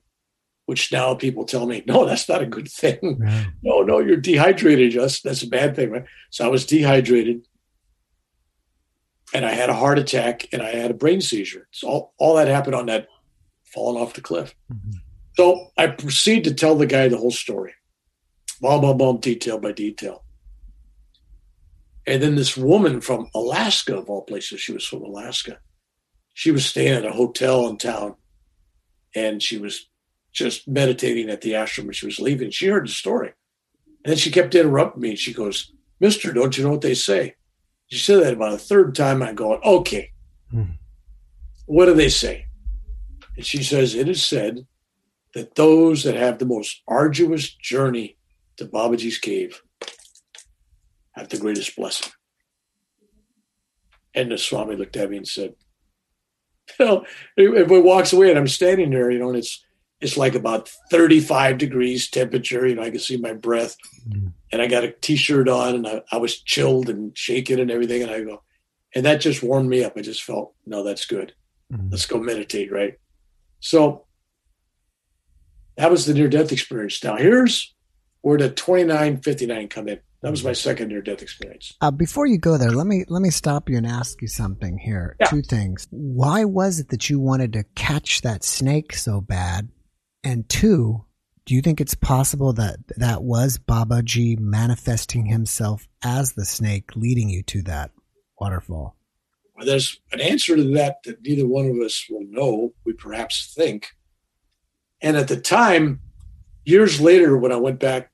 which 0.65 0.91
now 0.91 1.15
people 1.15 1.45
tell 1.45 1.65
me, 1.65 1.83
no, 1.87 2.05
that's 2.05 2.29
not 2.29 2.41
a 2.41 2.45
good 2.45 2.69
thing. 2.69 3.21
No, 3.63 3.81
no, 3.81 3.99
you're 3.99 4.17
dehydrated. 4.17 4.91
Just 4.91 5.23
that's 5.23 5.43
a 5.43 5.47
bad 5.47 5.75
thing, 5.75 5.89
right? 5.89 6.05
So 6.29 6.45
I 6.45 6.49
was 6.49 6.65
dehydrated, 6.65 7.45
and 9.33 9.45
I 9.45 9.51
had 9.51 9.69
a 9.69 9.73
heart 9.73 9.99
attack, 9.99 10.47
and 10.53 10.61
I 10.61 10.69
had 10.69 10.91
a 10.91 10.93
brain 10.93 11.21
seizure. 11.21 11.67
So 11.71 11.87
all 11.87 12.13
all 12.17 12.35
that 12.35 12.47
happened 12.47 12.75
on 12.75 12.85
that 12.85 13.07
falling 13.73 14.01
off 14.01 14.13
the 14.13 14.21
cliff. 14.21 14.55
Mm-hmm. 14.71 14.91
So 15.35 15.67
I 15.77 15.87
proceed 15.87 16.45
to 16.45 16.53
tell 16.53 16.75
the 16.75 16.87
guy 16.87 17.07
the 17.07 17.17
whole 17.17 17.31
story, 17.31 17.73
blah, 18.59 18.79
blah, 18.79 18.93
blah, 18.93 19.13
detail 19.13 19.59
by 19.59 19.71
detail. 19.71 20.23
And 22.07 22.23
then 22.23 22.35
this 22.35 22.55
woman 22.55 23.01
from 23.01 23.29
Alaska, 23.35 23.97
of 23.97 24.09
all 24.09 24.21
places, 24.21 24.61
she 24.61 24.71
was 24.71 24.85
from 24.85 25.03
Alaska. 25.03 25.59
She 26.33 26.51
was 26.51 26.65
staying 26.65 26.93
at 26.93 27.05
a 27.05 27.11
hotel 27.11 27.67
in 27.67 27.77
town 27.77 28.15
and 29.13 29.43
she 29.43 29.57
was 29.57 29.89
just 30.31 30.67
meditating 30.67 31.29
at 31.29 31.41
the 31.41 31.51
ashram 31.51 31.83
when 31.85 31.93
she 31.93 32.05
was 32.05 32.19
leaving. 32.19 32.49
She 32.49 32.67
heard 32.67 32.87
the 32.87 32.91
story. 32.91 33.33
And 34.05 34.11
then 34.11 34.17
she 34.17 34.31
kept 34.31 34.55
interrupting 34.55 35.01
me. 35.01 35.15
She 35.15 35.33
goes, 35.33 35.73
Mister, 35.99 36.31
don't 36.31 36.57
you 36.57 36.63
know 36.63 36.69
what 36.69 36.81
they 36.81 36.93
say? 36.93 37.35
She 37.87 37.97
said 37.99 38.23
that 38.23 38.33
about 38.33 38.53
a 38.53 38.57
third 38.57 38.95
time. 38.95 39.21
I'm 39.21 39.35
going, 39.35 39.59
okay. 39.63 40.11
Hmm. 40.49 40.75
What 41.65 41.87
do 41.87 41.93
they 41.93 42.09
say? 42.09 42.45
And 43.35 43.45
she 43.45 43.63
says, 43.63 43.95
It 43.95 44.07
is 44.07 44.23
said 44.23 44.65
that 45.33 45.55
those 45.55 46.03
that 46.03 46.15
have 46.15 46.39
the 46.39 46.45
most 46.45 46.83
arduous 46.87 47.49
journey 47.49 48.17
to 48.57 48.65
Babaji's 48.65 49.17
cave 49.17 49.61
have 51.17 51.29
the 51.29 51.37
greatest 51.37 51.75
blessing. 51.75 52.11
And 54.13 54.31
the 54.31 54.37
Swami 54.37 54.75
looked 54.75 54.97
at 54.97 55.09
me 55.09 55.17
and 55.17 55.27
said, 55.27 55.55
You 56.79 56.85
know, 56.85 57.05
everybody 57.37 57.81
walks 57.81 58.13
away 58.13 58.29
and 58.29 58.39
I'm 58.39 58.47
standing 58.47 58.89
there, 58.89 59.11
you 59.11 59.19
know, 59.19 59.29
and 59.29 59.37
it's 59.37 59.63
it's 59.99 60.17
like 60.17 60.35
about 60.35 60.69
35 60.91 61.57
degrees 61.57 62.09
temperature. 62.09 62.67
You 62.67 62.75
know, 62.75 62.83
I 62.83 62.91
can 62.91 62.99
see 62.99 63.17
my 63.17 63.33
breath. 63.33 63.75
Mm. 64.07 64.33
And 64.51 64.61
I 64.61 64.67
got 64.67 64.83
a 64.83 64.91
t-shirt 64.91 65.49
on 65.49 65.75
and 65.75 65.87
I, 65.87 66.01
I 66.11 66.17
was 66.17 66.39
chilled 66.41 66.89
and 66.89 67.17
shaking 67.17 67.59
and 67.59 67.71
everything. 67.71 68.03
And 68.03 68.11
I 68.11 68.23
go, 68.23 68.43
and 68.93 69.05
that 69.05 69.21
just 69.21 69.41
warmed 69.41 69.69
me 69.69 69.83
up. 69.83 69.93
I 69.97 70.01
just 70.01 70.23
felt, 70.23 70.53
no, 70.65 70.83
that's 70.83 71.05
good. 71.05 71.33
Mm. 71.73 71.91
Let's 71.91 72.05
go 72.05 72.19
meditate, 72.19 72.71
right? 72.71 72.99
So 73.59 74.05
that 75.77 75.89
was 75.89 76.05
the 76.05 76.13
near 76.13 76.29
death 76.29 76.51
experience. 76.51 77.03
Now 77.03 77.17
here's 77.17 77.73
where 78.21 78.37
the 78.37 78.49
2959 78.49 79.67
come 79.67 79.87
in. 79.87 79.99
That 80.21 80.31
was 80.31 80.43
my 80.43 80.53
second 80.53 80.87
near 80.87 81.01
death 81.01 81.21
experience. 81.21 81.75
Uh, 81.79 81.91
before 81.91 82.25
you 82.25 82.39
go 82.39 82.57
there, 82.57 82.71
let 82.71 82.87
me 82.87 83.05
let 83.07 83.21
me 83.21 83.29
stop 83.29 83.69
you 83.69 83.77
and 83.77 83.85
ask 83.85 84.21
you 84.21 84.27
something 84.27 84.77
here. 84.77 85.15
Yeah. 85.19 85.27
Two 85.27 85.41
things. 85.43 85.87
Why 85.91 86.43
was 86.43 86.79
it 86.79 86.89
that 86.89 87.09
you 87.09 87.19
wanted 87.19 87.53
to 87.53 87.63
catch 87.75 88.21
that 88.21 88.43
snake 88.43 88.95
so 88.95 89.21
bad? 89.21 89.69
And 90.23 90.49
two, 90.49 91.05
do 91.45 91.53
you 91.53 91.61
think 91.61 91.79
it's 91.79 91.93
possible 91.93 92.51
that 92.53 92.77
that 92.97 93.23
was 93.23 93.59
Babaji 93.59 94.39
manifesting 94.39 95.27
himself 95.27 95.87
as 96.03 96.33
the 96.33 96.45
snake, 96.45 96.95
leading 96.95 97.29
you 97.29 97.43
to 97.43 97.61
that 97.63 97.91
waterfall? 98.39 98.97
Well, 99.55 99.65
there's 99.65 99.99
an 100.11 100.19
answer 100.19 100.55
to 100.55 100.63
that 100.73 101.03
that 101.05 101.21
neither 101.21 101.47
one 101.47 101.67
of 101.67 101.77
us 101.77 102.05
will 102.09 102.25
know. 102.27 102.73
We 102.85 102.93
perhaps 102.93 103.53
think. 103.55 103.87
And 104.99 105.15
at 105.15 105.27
the 105.27 105.39
time, 105.39 106.01
years 106.65 106.99
later, 106.99 107.37
when 107.37 107.51
I 107.51 107.57
went 107.57 107.79
back 107.79 108.11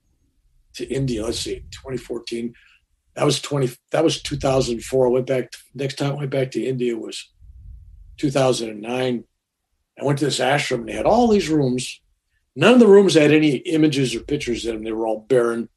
to 0.76 0.86
India, 0.86 1.24
let's 1.24 1.39
see, 1.39 1.59
2014, 1.71 2.53
that 3.15 3.26
was 3.26 3.41
20, 3.41 3.69
that 3.91 4.03
was 4.03 4.21
2004. 4.21 5.07
I 5.07 5.09
went 5.09 5.28
back, 5.28 5.53
next 5.76 5.95
time 5.95 6.11
I 6.11 6.15
went 6.15 6.32
back 6.32 6.51
to 6.51 6.63
India 6.63 6.97
was 6.97 7.32
2009. 8.17 9.24
I 9.99 10.03
went 10.03 10.19
to 10.19 10.26
this 10.26 10.39
ashram 10.39 10.80
and 10.80 10.89
they 10.89 10.93
had 10.93 11.05
all 11.05 11.28
these 11.28 11.49
rooms. 11.49 12.01
None 12.55 12.74
of 12.74 12.80
the 12.80 12.88
rooms 12.88 13.13
had 13.13 13.32
any 13.32 13.57
images 13.57 14.15
or 14.15 14.21
pictures 14.21 14.65
in 14.65 14.76
them. 14.76 14.84
They 14.84 14.91
were 14.91 15.07
all 15.07 15.26
barren. 15.28 15.69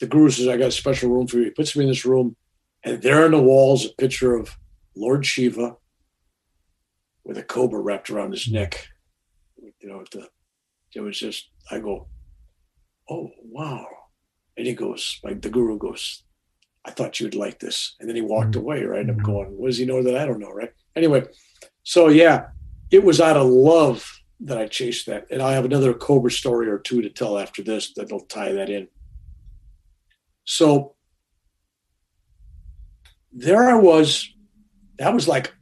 The 0.00 0.06
guru 0.06 0.30
says, 0.30 0.48
I 0.48 0.56
got 0.56 0.68
a 0.68 0.72
special 0.72 1.10
room 1.10 1.26
for 1.26 1.38
you. 1.38 1.44
He 1.44 1.50
puts 1.50 1.76
me 1.76 1.84
in 1.84 1.90
this 1.90 2.04
room 2.04 2.36
and 2.84 3.02
there 3.02 3.24
on 3.24 3.30
the 3.32 3.40
walls, 3.40 3.86
a 3.86 3.90
picture 3.90 4.34
of 4.34 4.56
Lord 4.96 5.24
Shiva 5.24 5.76
with 7.24 7.38
a 7.38 7.42
cobra 7.42 7.80
wrapped 7.80 8.10
around 8.10 8.32
his 8.32 8.48
neck. 8.48 8.88
You 9.80 9.88
know, 9.88 10.04
the, 10.10 10.28
it 10.94 11.00
was 11.00 11.18
just, 11.18 11.50
I 11.70 11.78
go, 11.78 12.08
oh, 13.12 13.30
wow. 13.44 13.86
And 14.56 14.66
he 14.66 14.74
goes, 14.74 15.18
like 15.22 15.42
the 15.42 15.50
guru 15.50 15.78
goes, 15.78 16.24
I 16.84 16.90
thought 16.90 17.20
you'd 17.20 17.34
like 17.34 17.58
this. 17.60 17.94
And 18.00 18.08
then 18.08 18.16
he 18.16 18.22
walked 18.22 18.52
Mhm. 18.54 18.60
away, 18.62 18.82
right? 18.84 19.08
I'm 19.08 19.18
Mhm. 19.20 19.24
going, 19.24 19.48
what 19.56 19.68
does 19.68 19.78
he 19.78 19.84
know 19.86 20.02
that 20.02 20.16
I 20.16 20.24
don't 20.26 20.40
know, 20.40 20.50
right? 20.50 20.72
Anyway, 20.96 21.22
so 21.82 22.08
yeah, 22.08 22.46
it 22.90 23.04
was 23.04 23.20
out 23.20 23.36
of 23.36 23.46
love 23.48 24.10
that 24.40 24.58
I 24.58 24.66
chased 24.66 25.06
that. 25.06 25.26
And 25.30 25.40
I 25.40 25.52
have 25.52 25.64
another 25.64 25.94
cobra 25.94 26.30
story 26.30 26.68
or 26.68 26.78
two 26.78 27.00
to 27.02 27.10
tell 27.10 27.38
after 27.38 27.62
this 27.62 27.92
that'll 27.94 28.26
tie 28.26 28.52
that 28.52 28.68
in. 28.68 28.88
So 30.44 30.96
there 33.32 33.68
I 33.70 33.74
was. 33.74 34.28
That 34.98 35.14
was 35.14 35.28
like 35.28 35.54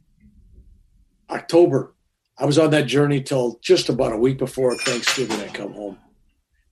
October. 1.29 1.95
I 2.37 2.45
was 2.45 2.57
on 2.57 2.71
that 2.71 2.87
journey 2.87 3.21
till 3.21 3.59
just 3.61 3.89
about 3.89 4.13
a 4.13 4.17
week 4.17 4.37
before 4.39 4.75
Thanksgiving. 4.75 5.39
I 5.39 5.47
come 5.49 5.73
home. 5.73 5.97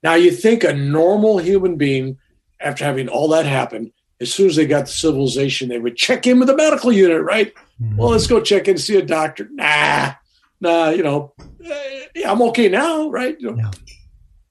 Now 0.04 0.16
you 0.16 0.32
think 0.32 0.64
a 0.64 0.74
normal 0.74 1.39
human 1.39 1.76
being, 1.76 2.18
after 2.60 2.84
having 2.84 3.08
all 3.10 3.30
that 3.30 3.45
happen, 3.45 3.91
as 4.22 4.34
soon 4.34 4.47
as 4.47 4.56
they 4.56 4.66
got 4.66 4.88
to 4.88 4.91
civilization, 4.91 5.70
they 5.70 5.80
would 5.80 5.95
check 5.95 6.28
in 6.28 6.39
with 6.39 6.47
the 6.47 6.56
medical 6.56 6.91
unit, 6.91 7.22
right? 7.22 7.54
Well, 7.95 8.10
let's 8.10 8.28
go 8.28 8.41
check 8.41 8.68
in 8.68 8.72
and 8.72 8.82
see 8.82 8.97
a 8.97 9.02
doctor. 9.02 9.47
Nah, 9.52 10.14
nah, 10.60 10.89
you 10.89 11.04
know, 11.04 11.34
eh, 11.64 12.06
yeah, 12.16 12.32
I'm 12.32 12.41
okay 12.43 12.68
now, 12.68 13.10
right? 13.10 13.39
You 13.39 13.52
know. 13.52 13.58
Yeah. 13.58 13.72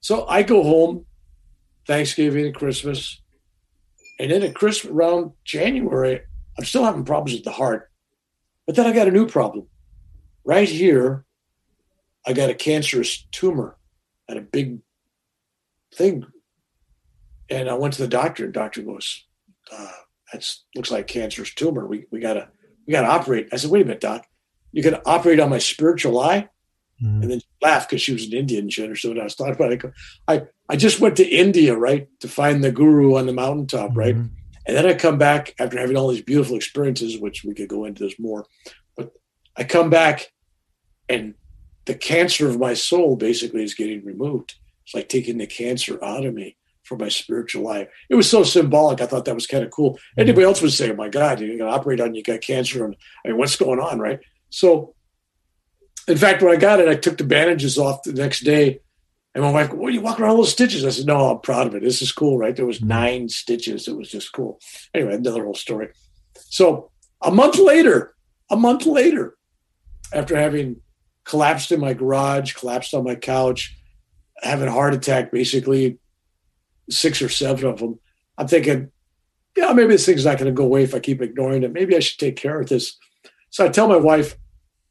So 0.01 0.25
I 0.27 0.41
go 0.41 0.63
home, 0.63 1.05
Thanksgiving 1.85 2.45
and 2.45 2.55
Christmas, 2.55 3.21
and 4.19 4.31
then 4.31 4.41
at 4.41 4.55
Christmas 4.55 4.91
around 4.91 5.33
January, 5.43 6.21
I'm 6.57 6.65
still 6.65 6.83
having 6.83 7.05
problems 7.05 7.33
with 7.33 7.43
the 7.43 7.51
heart, 7.51 7.91
but 8.65 8.75
then 8.75 8.87
I 8.87 8.91
got 8.91 9.07
a 9.07 9.11
new 9.11 9.27
problem. 9.27 9.67
Right 10.43 10.67
here, 10.67 11.25
I 12.25 12.33
got 12.33 12.49
a 12.49 12.55
cancerous 12.55 13.27
tumor 13.31 13.77
and 14.27 14.39
a 14.39 14.41
big 14.41 14.79
thing, 15.93 16.25
and 17.49 17.69
I 17.69 17.73
went 17.73 17.93
to 17.95 18.01
the 18.01 18.07
doctor. 18.07 18.45
and 18.45 18.53
Doctor 18.53 18.81
goes, 18.81 19.25
uh, 19.71 19.91
"That's 20.31 20.65
looks 20.75 20.91
like 20.91 21.07
cancerous 21.07 21.53
tumor. 21.53 21.87
We 21.87 22.05
we 22.11 22.19
gotta 22.19 22.49
we 22.87 22.91
gotta 22.91 23.07
operate." 23.07 23.49
I 23.51 23.57
said, 23.57 23.71
"Wait 23.71 23.81
a 23.81 23.85
minute, 23.85 24.01
doc. 24.01 24.25
You 24.71 24.83
can 24.83 24.97
operate 25.05 25.39
on 25.39 25.49
my 25.49 25.59
spiritual 25.59 26.19
eye?" 26.19 26.49
Mhm. 27.01 27.21
and 27.21 27.31
then 27.31 27.39
she 27.39 27.45
laughed 27.61 27.89
because 27.89 28.01
she 28.01 28.11
was 28.11 28.25
an 28.25 28.33
Indian 28.33 28.69
she 28.69 28.83
understood 28.83 29.11
what 29.15 29.21
I 29.21 29.23
was 29.23 29.33
talking 29.35 29.53
about. 29.53 29.71
I, 29.71 29.75
go, 29.77 29.91
I, 30.27 30.41
I 30.67 30.75
just 30.75 30.99
went 30.99 31.15
to 31.15 31.25
India, 31.25 31.73
right, 31.73 32.09
to 32.19 32.27
find 32.27 32.61
the 32.61 32.73
guru 32.73 33.15
on 33.15 33.25
the 33.25 33.31
mountaintop, 33.31 33.95
right? 33.95 34.15
Mhm. 34.17 34.31
And 34.67 34.75
then 34.77 34.85
I 34.85 34.93
come 34.95 35.17
back 35.17 35.55
after 35.59 35.79
having 35.79 35.95
all 35.95 36.09
these 36.09 36.21
beautiful 36.21 36.57
experiences, 36.57 37.17
which 37.17 37.45
we 37.45 37.53
could 37.53 37.69
go 37.69 37.85
into 37.85 38.03
this 38.03 38.19
more. 38.19 38.45
But 38.97 39.13
I 39.55 39.63
come 39.63 39.89
back 39.89 40.33
and 41.07 41.35
the 41.85 41.95
cancer 41.95 42.49
of 42.49 42.59
my 42.59 42.73
soul 42.73 43.15
basically 43.15 43.63
is 43.63 43.73
getting 43.75 44.03
removed. 44.03 44.55
It's 44.89 44.95
like 44.95 45.07
taking 45.07 45.37
the 45.37 45.45
cancer 45.45 46.03
out 46.03 46.25
of 46.25 46.33
me 46.33 46.57
for 46.83 46.97
my 46.97 47.09
spiritual 47.09 47.63
life. 47.63 47.87
It 48.09 48.15
was 48.15 48.27
so 48.27 48.43
symbolic. 48.43 49.01
I 49.01 49.05
thought 49.05 49.25
that 49.25 49.35
was 49.35 49.45
kind 49.45 49.63
of 49.63 49.69
cool. 49.69 49.99
Anybody 50.17 50.45
else 50.45 50.63
would 50.63 50.73
say, 50.73 50.89
oh 50.89 50.95
my 50.95 51.09
God, 51.09 51.39
you're 51.39 51.49
going 51.49 51.59
to 51.59 51.67
operate 51.77 52.01
on, 52.01 52.15
you 52.15 52.23
got 52.23 52.41
cancer. 52.41 52.83
And 52.83 52.95
I 53.23 53.27
mean, 53.27 53.37
what's 53.37 53.55
going 53.55 53.79
on, 53.79 53.99
right? 53.99 54.19
So, 54.49 54.95
in 56.07 56.17
fact, 56.17 56.41
when 56.41 56.51
I 56.51 56.55
got 56.55 56.79
it, 56.79 56.89
I 56.89 56.95
took 56.95 57.19
the 57.19 57.23
bandages 57.23 57.77
off 57.77 58.01
the 58.01 58.13
next 58.13 58.39
day. 58.39 58.79
And 59.35 59.43
my 59.43 59.51
wife, 59.51 59.71
what 59.71 59.89
are 59.89 59.91
you 59.91 60.01
walking 60.01 60.25
around 60.25 60.39
with 60.39 60.47
those 60.47 60.53
stitches? 60.53 60.83
I 60.83 60.89
said, 60.89 61.05
no, 61.05 61.29
I'm 61.29 61.39
proud 61.41 61.67
of 61.67 61.75
it. 61.75 61.83
This 61.83 62.01
is 62.01 62.11
cool, 62.11 62.39
right? 62.39 62.55
There 62.55 62.65
was 62.65 62.79
Mhm. 62.79 62.87
nine 62.87 63.29
stitches. 63.29 63.87
It 63.87 63.95
was 63.95 64.09
just 64.09 64.31
cool. 64.33 64.59
Anyway, 64.95 65.13
another 65.13 65.43
whole 65.43 65.53
story. 65.53 65.89
So 66.35 66.89
a 67.21 67.29
month 67.29 67.59
later, 67.59 68.15
a 68.49 68.55
month 68.57 68.87
later, 68.87 69.37
after 70.11 70.35
having 70.35 70.77
collapsed 71.25 71.71
in 71.71 71.79
my 71.79 71.93
garage, 71.93 72.53
collapsed 72.53 72.95
on 72.95 73.03
my 73.03 73.13
couch, 73.13 73.75
having 74.41 74.67
a 74.67 74.71
heart 74.71 74.93
attack, 74.93 75.31
basically 75.31 75.97
six 76.89 77.21
or 77.21 77.29
seven 77.29 77.65
of 77.69 77.79
them, 77.79 77.99
I'm 78.37 78.47
thinking, 78.47 78.91
yeah, 79.55 79.73
maybe 79.73 79.93
this 79.93 80.05
thing's 80.05 80.25
not 80.25 80.37
going 80.37 80.47
to 80.47 80.51
go 80.57 80.63
away 80.63 80.83
if 80.83 80.95
I 80.95 80.99
keep 80.99 81.21
ignoring 81.21 81.63
it. 81.63 81.73
Maybe 81.73 81.95
I 81.95 81.99
should 81.99 82.19
take 82.19 82.35
care 82.35 82.59
of 82.61 82.69
this. 82.69 82.97
So 83.49 83.65
I 83.65 83.69
tell 83.69 83.87
my 83.87 83.97
wife, 83.97 84.37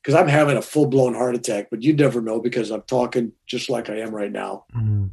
because 0.02 0.14
I'm 0.14 0.28
having 0.28 0.56
a 0.56 0.62
full 0.62 0.86
blown 0.86 1.14
heart 1.14 1.34
attack, 1.34 1.68
but 1.70 1.82
you 1.82 1.92
never 1.94 2.20
know 2.20 2.40
because 2.40 2.70
I'm 2.70 2.82
talking 2.82 3.32
just 3.46 3.68
like 3.70 3.88
I 3.90 3.98
am 4.00 4.14
right 4.14 4.30
now. 4.32 4.64
Mhm. 4.74 5.10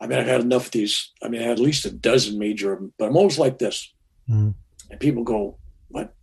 I 0.00 0.06
mean, 0.06 0.18
I've 0.18 0.26
had 0.26 0.40
enough 0.40 0.66
of 0.66 0.72
these. 0.72 1.10
I 1.22 1.28
mean, 1.28 1.40
I 1.40 1.44
had 1.44 1.52
at 1.52 1.58
least 1.58 1.84
a 1.84 1.90
dozen 1.90 2.38
major, 2.38 2.72
of 2.72 2.78
them, 2.80 2.92
but 2.98 3.06
I'm 3.06 3.16
always 3.16 3.38
like 3.38 3.58
this. 3.58 3.92
Mhm. 4.30 4.54
And 4.90 5.00
people 5.00 5.24
go, 5.24 5.58
What? 5.88 6.14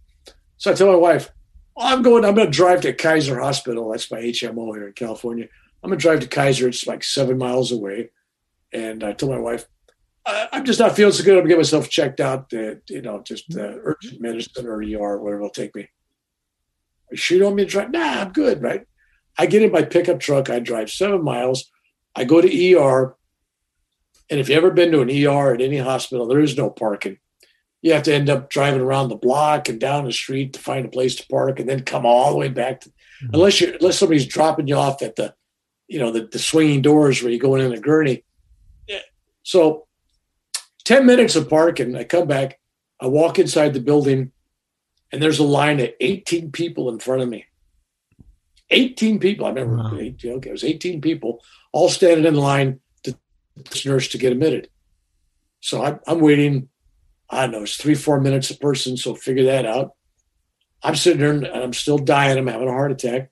So 0.57 0.71
I 0.71 0.73
tell 0.73 0.87
my 0.87 0.95
wife, 0.95 1.31
"Oh, 1.77 1.85
I'm 1.85 2.01
going, 2.01 2.25
I'm 2.25 2.33
going 2.33 2.47
to 2.47 2.51
drive 2.51 2.81
to 2.81 2.91
Kaiser 2.93 3.39
Hospital. 3.39 3.91
That's 3.91 4.09
my 4.09 4.19
HMO 4.19 4.73
here 4.73 4.87
in 4.87 4.93
California. 4.93 5.47
I'm 5.83 5.89
going 5.89 5.97
to 5.99 6.01
drive 6.01 6.19
to 6.21 6.27
Kaiser. 6.27 6.67
It's 6.67 6.87
like 6.87 7.03
seven 7.03 7.37
miles 7.37 7.71
away. 7.71 8.09
And 8.73 9.03
I 9.03 9.13
told 9.13 9.31
my 9.31 9.39
wife, 9.39 9.65
I, 10.25 10.47
I'm 10.51 10.65
just 10.65 10.79
not 10.79 10.95
feeling 10.95 11.13
so 11.13 11.23
good. 11.23 11.31
I'm 11.31 11.37
going 11.37 11.45
to 11.45 11.49
get 11.49 11.57
myself 11.59 11.89
checked 11.89 12.19
out, 12.19 12.53
uh, 12.53 12.75
you 12.89 13.01
know, 13.01 13.21
just 13.25 13.55
uh, 13.55 13.75
urgent 13.83 14.21
medicine 14.21 14.67
or 14.67 14.81
ER, 14.83 15.17
whatever 15.19 15.37
it'll 15.39 15.49
take 15.49 15.73
me. 15.75 15.83
Are 15.83 15.87
you 17.11 17.17
sure 17.17 17.35
you 17.37 17.39
don't 17.43 17.51
want 17.51 17.57
me 17.57 17.63
to 17.65 17.69
drive? 17.69 17.91
Nah, 17.91 18.21
I'm 18.21 18.31
good, 18.31 18.61
right? 18.61 18.85
I 19.37 19.45
get 19.45 19.63
in 19.63 19.71
my 19.71 19.83
pickup 19.83 20.19
truck. 20.19 20.49
I 20.49 20.59
drive 20.59 20.91
seven 20.91 21.23
miles. 21.23 21.71
I 22.15 22.25
go 22.25 22.41
to 22.41 22.75
ER. 22.75 23.15
And 24.29 24.39
if 24.39 24.49
you've 24.49 24.57
ever 24.57 24.69
been 24.71 24.91
to 24.91 25.01
an 25.01 25.09
ER 25.09 25.53
at 25.55 25.61
any 25.61 25.77
hospital, 25.77 26.27
there 26.27 26.41
is 26.41 26.57
no 26.57 26.69
parking. 26.69 27.17
You 27.81 27.93
have 27.93 28.03
to 28.03 28.13
end 28.13 28.29
up 28.29 28.49
driving 28.49 28.81
around 28.81 29.07
the 29.07 29.15
block 29.15 29.69
and 29.69 29.79
down 29.79 30.03
the 30.05 30.11
street 30.11 30.53
to 30.53 30.59
find 30.59 30.85
a 30.85 30.89
place 30.89 31.15
to 31.15 31.25
park 31.27 31.59
and 31.59 31.67
then 31.69 31.83
come 31.83 32.05
all 32.05 32.31
the 32.31 32.37
way 32.37 32.49
back 32.49 32.81
to, 32.81 32.89
Mhm. 33.23 33.29
unless 33.33 33.59
you 33.61 33.73
unless 33.79 33.97
somebody's 33.97 34.25
dropping 34.27 34.67
you 34.67 34.75
off 34.75 35.01
at 35.01 35.15
the 35.15 35.33
you 35.89 35.99
know 35.99 36.11
the, 36.11 36.21
the 36.27 36.39
swinging 36.39 36.81
doors 36.81 37.21
where 37.21 37.31
you 37.31 37.39
go 37.39 37.55
in 37.55 37.73
a 37.73 37.79
gurney. 37.79 38.23
Yeah. 38.87 38.99
So 39.43 39.87
10 40.85 41.05
minutes 41.05 41.35
of 41.35 41.49
parking, 41.49 41.95
I 41.95 42.03
come 42.03 42.27
back, 42.27 42.59
I 43.01 43.07
walk 43.07 43.39
inside 43.39 43.73
the 43.73 43.81
building, 43.81 44.31
and 45.11 45.21
there's 45.21 45.39
a 45.39 45.43
line 45.43 45.79
of 45.79 45.89
18 45.99 46.51
people 46.51 46.89
in 46.89 46.99
front 46.99 47.21
of 47.21 47.27
me. 47.29 47.45
18 48.69 49.19
people. 49.19 49.45
I 49.45 49.49
remember 49.49 49.77
Wow. 49.77 49.97
18, 49.99 50.33
okay, 50.33 50.49
it 50.49 50.53
was 50.53 50.63
18 50.63 51.01
people 51.01 51.43
all 51.71 51.89
standing 51.89 52.25
in 52.25 52.35
line 52.35 52.79
to 53.03 53.17
this 53.55 53.85
nurse 53.85 54.07
to 54.09 54.17
get 54.17 54.31
admitted. 54.31 54.69
So 55.59 55.83
I'm, 55.83 55.99
I'm 56.07 56.19
waiting, 56.19 56.69
I 57.29 57.41
don't 57.41 57.51
know, 57.51 57.63
it's 57.63 57.77
three, 57.77 57.95
four 57.95 58.21
minutes 58.21 58.51
a 58.51 58.57
person, 58.57 58.95
so 58.95 59.15
figure 59.15 59.45
that 59.45 59.65
out. 59.65 59.95
I'm 60.83 60.95
sitting 60.95 61.19
there 61.19 61.31
and 61.31 61.45
I'm 61.47 61.73
still 61.73 61.97
dying. 61.97 62.37
I'm 62.37 62.47
having 62.47 62.69
a 62.69 62.71
heart 62.71 62.91
attack. 62.91 63.31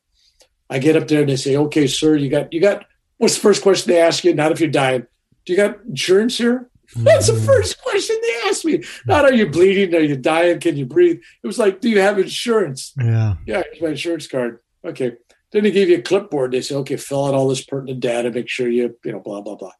I 0.69 0.79
get 0.79 0.95
up 0.97 1.07
there 1.07 1.21
and 1.21 1.29
they 1.29 1.35
say, 1.37 1.55
okay, 1.55 1.87
sir, 1.87 2.15
you 2.15 2.29
got, 2.29 2.51
you 2.51 2.59
got, 2.61 2.85
what's 3.17 3.35
the 3.35 3.41
first 3.41 3.61
question 3.63 3.93
they 3.93 4.01
ask 4.01 4.23
you? 4.23 4.33
Not 4.33 4.51
if 4.51 4.59
you're 4.59 4.69
dying. 4.69 5.05
Do 5.45 5.53
you 5.53 5.57
got 5.57 5.77
insurance 5.85 6.37
here? 6.37 6.69
That's 6.95 7.27
the 7.27 7.33
Mhm. 7.33 7.45
first 7.45 7.81
question 7.81 8.17
they 8.21 8.49
asked 8.49 8.65
me. 8.65 8.83
Not 9.05 9.25
are 9.25 9.33
you 9.33 9.47
bleeding? 9.49 9.93
Are 9.95 9.99
you 9.99 10.15
dying? 10.17 10.59
Can 10.59 10.77
you 10.77 10.85
breathe? 10.85 11.19
It 11.43 11.47
was 11.47 11.57
like, 11.59 11.81
do 11.81 11.89
you 11.89 11.99
have 12.01 12.17
insurance? 12.19 12.93
Yeah. 12.97 13.35
Yeah, 13.45 13.63
here's 13.71 13.81
my 13.81 13.89
insurance 13.89 14.27
card. 14.27 14.59
Okay. 14.85 15.13
Then 15.51 15.63
they 15.63 15.71
give 15.71 15.89
you 15.89 15.97
a 15.97 16.01
clipboard. 16.01 16.51
They 16.51 16.61
say, 16.61 16.75
okay, 16.75 16.97
fill 16.97 17.25
out 17.25 17.33
all 17.33 17.47
this 17.47 17.63
pertinent 17.63 17.99
data, 18.01 18.29
make 18.31 18.49
sure 18.49 18.69
you, 18.69 18.97
you 19.05 19.11
know, 19.13 19.19
blah, 19.19 19.41
blah, 19.41 19.55
blah. 19.55 19.71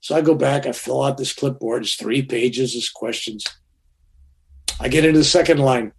So 0.00 0.16
I 0.16 0.20
go 0.22 0.34
back, 0.34 0.66
I 0.66 0.72
fill 0.72 1.02
out 1.02 1.16
this 1.18 1.32
clipboard. 1.34 1.82
It's 1.82 1.94
three 1.94 2.22
pages, 2.22 2.74
it's 2.74 2.90
questions. 2.90 3.44
I 4.80 4.88
get 4.88 5.04
into 5.04 5.18
the 5.18 5.24
second 5.24 5.58
line. 5.58 5.92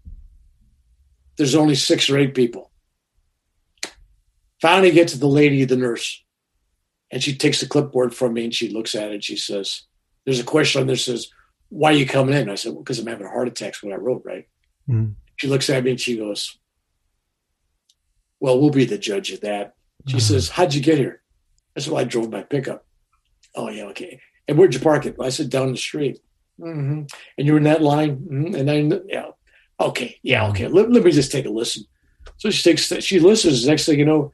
There's 1.37 1.55
only 1.55 1.75
six 1.75 2.09
or 2.09 2.17
eight 2.17 2.33
people. 2.35 2.69
Finally 4.63 4.91
get 4.91 5.09
to 5.09 5.17
the 5.19 5.27
lady, 5.27 5.65
the 5.65 5.75
nurse. 5.75 6.23
And 7.11 7.21
she 7.21 7.35
takes 7.35 7.59
the 7.59 7.67
clipboard 7.67 8.15
from 8.15 8.31
me 8.33 8.45
and 8.45 8.55
she 8.55 8.69
looks 8.69 8.95
at 8.95 9.09
it 9.11 9.15
and 9.15 9.21
she 9.23 9.35
says, 9.35 9.81
there's 10.25 10.39
a 10.39 10.43
question 10.45 10.79
on 10.79 10.87
there 10.87 10.95
that 10.95 11.01
says, 11.01 11.27
why 11.67 11.89
are 11.89 11.97
you 11.97 12.05
coming 12.05 12.33
in? 12.33 12.49
I 12.49 12.55
said, 12.55 12.71
well, 12.71 12.81
because 12.81 12.97
I'm 12.97 13.07
having 13.07 13.25
a 13.25 13.29
heart 13.29 13.49
attack. 13.49 13.73
What 13.81 13.91
I 13.91 13.97
wrote, 13.97 14.21
right? 14.23 14.47
Mm. 14.89 15.15
She 15.35 15.49
looks 15.49 15.69
at 15.69 15.83
me 15.83 15.91
and 15.91 15.99
she 15.99 16.15
goes, 16.15 16.57
well, 18.39 18.57
we'll 18.57 18.69
be 18.69 18.85
the 18.85 18.97
judge 18.97 19.31
of 19.31 19.41
that. 19.41 19.73
She 20.07 20.15
Mhm. 20.15 20.21
says, 20.21 20.47
how'd 20.47 20.73
you 20.73 20.79
get 20.81 20.97
here? 20.97 21.21
I 21.75 21.81
said, 21.81 21.91
well, 21.91 21.99
I 22.01 22.05
drove 22.05 22.31
my 22.31 22.43
pickup. 22.43 22.85
Oh, 23.55 23.67
yeah, 23.69 23.83
okay. 23.87 24.21
And 24.47 24.57
where'd 24.57 24.73
you 24.73 24.79
park 24.79 25.05
it? 25.05 25.17
I 25.19 25.27
said, 25.27 25.49
down 25.49 25.73
the 25.73 25.77
street. 25.77 26.19
hmm 26.57 27.01
And 27.37 27.45
you 27.45 27.51
were 27.51 27.57
in 27.57 27.65
that 27.65 27.81
line? 27.81 28.11
hmm 28.15 28.55
And 28.55 28.65
then, 28.69 29.01
yeah, 29.09 29.25
okay, 29.77 30.19
yeah, 30.23 30.47
okay. 30.51 30.69
Let, 30.69 30.89
let 30.89 31.03
me 31.03 31.11
just 31.11 31.33
take 31.33 31.45
a 31.47 31.49
listen. 31.49 31.83
So 32.37 32.49
she 32.49 32.63
takes, 32.63 32.83
she 33.03 33.19
listens. 33.19 33.67
Next 33.67 33.85
thing 33.87 33.99
you 33.99 34.05
know, 34.05 34.31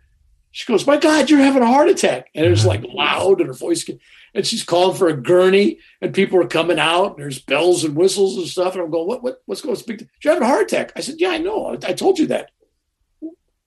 she 0.52 0.66
goes, 0.66 0.88
my 0.88 0.98
God, 0.98 1.30
you're 1.30 1.40
having 1.40 1.62
a 1.62 1.68
heart 1.68 1.90
attack. 1.90 2.30
And 2.34 2.46
it 2.46 2.50
was 2.50 2.66
like 2.66 2.82
mm-hmm. 2.82 2.96
loud 2.96 3.40
and 3.40 3.48
her 3.48 3.54
voice, 3.54 3.84
get- 3.84 4.00
and 4.34 4.46
she's 4.46 4.64
calling 4.64 4.98
for 4.98 5.08
a 5.08 5.18
gurney 5.20 5.80
and 6.02 6.14
people 6.14 6.40
are 6.40 6.48
coming 6.48 6.80
out 6.80 7.14
and 7.14 7.24
there's 7.24 7.40
bells 7.40 7.84
and 7.84 7.96
whistles 7.96 8.38
and 8.38 8.48
stuff. 8.48 8.74
And 8.74 8.84
I'm 8.84 8.92
going, 8.92 9.08
what, 9.08 9.24
what, 9.24 9.42
what's 9.46 9.62
going 9.62 9.76
on? 9.76 9.84
To, 9.84 10.08
you're 10.24 10.34
having 10.34 10.48
a 10.48 10.52
heart 10.52 10.72
attack. 10.72 10.92
I 10.96 11.02
said, 11.02 11.16
yeah, 11.18 11.30
I 11.30 11.38
know. 11.38 11.68
I, 11.68 11.90
I 11.90 11.94
told 11.94 12.20
you 12.20 12.28
that. 12.28 12.52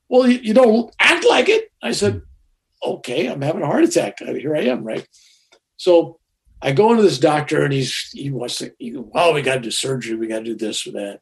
Well, 0.08 0.28
you, 0.28 0.38
you 0.38 0.54
don't 0.54 0.94
act 1.00 1.24
like 1.24 1.48
it. 1.48 1.70
I 1.82 1.92
said, 1.92 2.22
okay, 2.84 3.26
I'm 3.26 3.42
having 3.42 3.62
a 3.62 3.66
heart 3.66 3.84
attack. 3.84 4.18
Here 4.18 4.54
I 4.54 4.62
am, 4.62 4.84
right? 4.84 5.06
So 5.76 6.18
I 6.60 6.72
go 6.72 6.90
into 6.90 7.02
this 7.02 7.18
doctor 7.18 7.64
and 7.64 7.72
he's 7.72 8.10
he 8.12 8.30
wants 8.30 8.58
to. 8.58 8.72
He 8.78 8.90
go, 8.90 9.10
oh, 9.14 9.32
we 9.34 9.42
got 9.42 9.54
to 9.54 9.60
do 9.60 9.70
surgery. 9.70 10.16
We 10.16 10.28
got 10.28 10.40
to 10.40 10.44
do 10.44 10.54
this 10.54 10.86
or 10.86 10.92
that. 10.92 11.20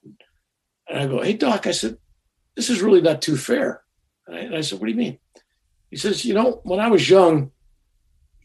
And 0.88 0.98
I 0.98 1.06
go, 1.06 1.22
hey 1.22 1.34
doc, 1.34 1.66
I 1.66 1.70
said, 1.70 1.96
this 2.56 2.68
is 2.68 2.82
really 2.82 3.00
not 3.00 3.22
too 3.22 3.36
fair. 3.36 3.82
And 4.26 4.36
I, 4.36 4.40
and 4.40 4.54
I 4.54 4.60
said, 4.60 4.80
what 4.80 4.86
do 4.86 4.92
you 4.92 4.98
mean? 4.98 5.18
He 5.90 5.96
says, 5.96 6.24
you 6.24 6.34
know, 6.34 6.60
when 6.64 6.80
I 6.80 6.88
was 6.88 7.08
young, 7.08 7.50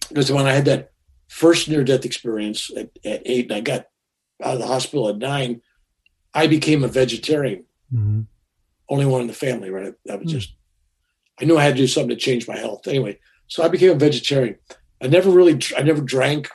because 0.10 0.32
when 0.32 0.46
I 0.48 0.54
had 0.54 0.66
that 0.66 0.91
first 1.28 1.68
near 1.70 1.84
death 1.84 2.06
experience 2.06 2.72
at, 2.76 2.89
at 3.04 3.22
eight, 3.26 3.46
and 3.46 3.54
I 3.58 3.62
got 3.62 3.88
out 4.43 4.56
of 4.56 4.60
the 4.60 4.68
hospital 4.68 5.10
at 5.10 5.18
nine, 5.18 5.62
I 6.34 6.48
became 6.48 6.84
a 6.84 6.88
vegetarian 6.88 7.66
Mhm. 7.93 8.26
only 8.89 9.06
one 9.06 9.22
in 9.22 9.28
the 9.28 9.34
family, 9.34 9.70
right? 9.70 9.93
That 10.06 10.20
was 10.20 10.32
Hmm. 10.32 10.38
just, 10.39 10.56
I 11.39 11.46
knew 11.46 11.58
I 11.58 11.64
had 11.64 11.76
to 11.76 11.82
do 11.82 11.88
something 11.88 12.10
to 12.10 12.16
change 12.16 12.48
my 12.48 12.58
health. 12.58 12.88
Anyway, 12.88 13.20
so 13.48 13.64
I 13.64 13.68
became 13.68 13.91
a 13.91 13.96
vegetarian. 13.96 14.58
I 15.02 15.08
never 15.08 15.30
really, 15.30 15.60
I 15.78 15.84
never 15.84 16.02
drank. 16.02 16.50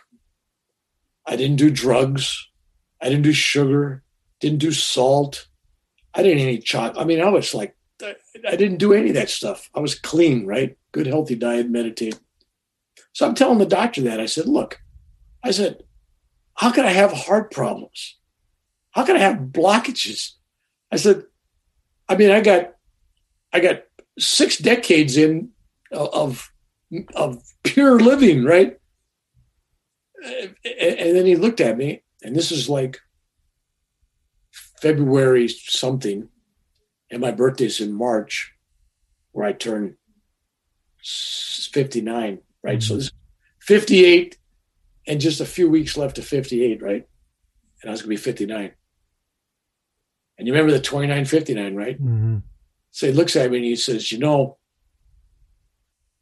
I 1.26 1.36
didn't 1.36 1.57
do 1.57 1.70
drugs. 1.70 2.49
I 3.01 3.09
didn't 3.09 3.22
do 3.22 3.32
sugar. 3.32 4.03
Didn't 4.41 4.59
do 4.59 4.72
salt. 4.72 5.47
I 6.14 6.22
didn't 6.22 6.41
eat 6.49 6.64
chocolate. 6.64 7.01
I 7.01 7.05
mean, 7.05 7.20
I 7.20 7.28
was 7.28 7.55
like, 7.55 7.76
I 8.03 8.16
I 8.49 8.57
didn't 8.57 8.78
do 8.78 8.93
any 8.93 9.11
of 9.11 9.14
that 9.14 9.30
stuff. 9.30 9.70
I 9.74 9.80
was 9.80 9.95
clean, 9.95 10.47
right? 10.47 10.76
good 10.93 11.07
healthy 11.07 11.34
diet, 11.34 11.68
meditate. 11.68 12.18
So 13.12 13.26
I'm 13.26 13.34
telling 13.34 13.59
the 13.59 13.66
doctor 13.66 14.03
that. 14.03 14.20
I 14.20 14.26
said, 14.26 14.47
look, 14.47 14.80
I 15.43 15.51
said, 15.51 15.82
how 16.55 16.70
can 16.70 16.84
I 16.84 16.91
have 16.91 17.12
heart 17.12 17.51
problems? 17.51 18.18
How 18.93 19.05
can 19.05 19.16
I 19.16 19.20
have 19.20 19.36
blockages? 19.36 20.32
I 20.93 20.97
said, 20.97 21.24
I 22.09 22.16
mean, 22.16 22.30
I 22.30 22.41
got, 22.41 22.74
I 23.53 23.61
got 23.61 23.82
six 24.18 24.59
decades 24.59 25.16
in 25.16 25.51
uh, 25.93 26.09
of 26.12 26.51
of 27.14 27.43
pure 27.62 28.01
living, 28.01 28.45
right? 28.45 28.76
And, 30.22 31.16
then 31.16 31.24
he 31.24 31.36
looked 31.36 31.61
at 31.61 31.78
me, 31.78 32.03
and 32.22 32.36
this 32.36 32.53
is 32.53 32.68
like 32.68 32.99
February 34.82 35.49
something, 35.49 36.28
and 37.11 37.20
my 37.20 37.30
birthday's 37.30 37.80
in 37.80 37.93
March, 37.93 38.53
where 39.32 39.47
I 39.47 39.53
turn. 39.53 39.97
59, 41.03 42.38
right? 42.62 42.78
Mm-hmm. 42.78 42.80
So 42.80 42.96
this 42.96 43.12
58 43.61 44.38
and 45.07 45.20
just 45.20 45.40
a 45.40 45.46
few 45.46 45.70
weeks 45.70 45.96
left 45.96 46.16
to 46.16 46.22
58, 46.22 46.82
right? 46.82 47.07
And 47.82 47.90
I 47.90 47.92
was 47.92 48.03
going 48.03 48.16
to 48.16 48.20
be 48.20 48.24
59. 48.24 48.72
And 50.38 50.46
you 50.46 50.53
remember 50.53 50.72
the 50.72 50.80
2959, 50.80 51.74
right? 51.74 52.01
Mm-hmm. 52.01 52.38
So 52.90 53.07
he 53.07 53.12
looks 53.12 53.36
at 53.36 53.51
me 53.51 53.59
and 53.59 53.66
he 53.66 53.76
says, 53.76 54.11
You 54.11 54.18
know, 54.18 54.59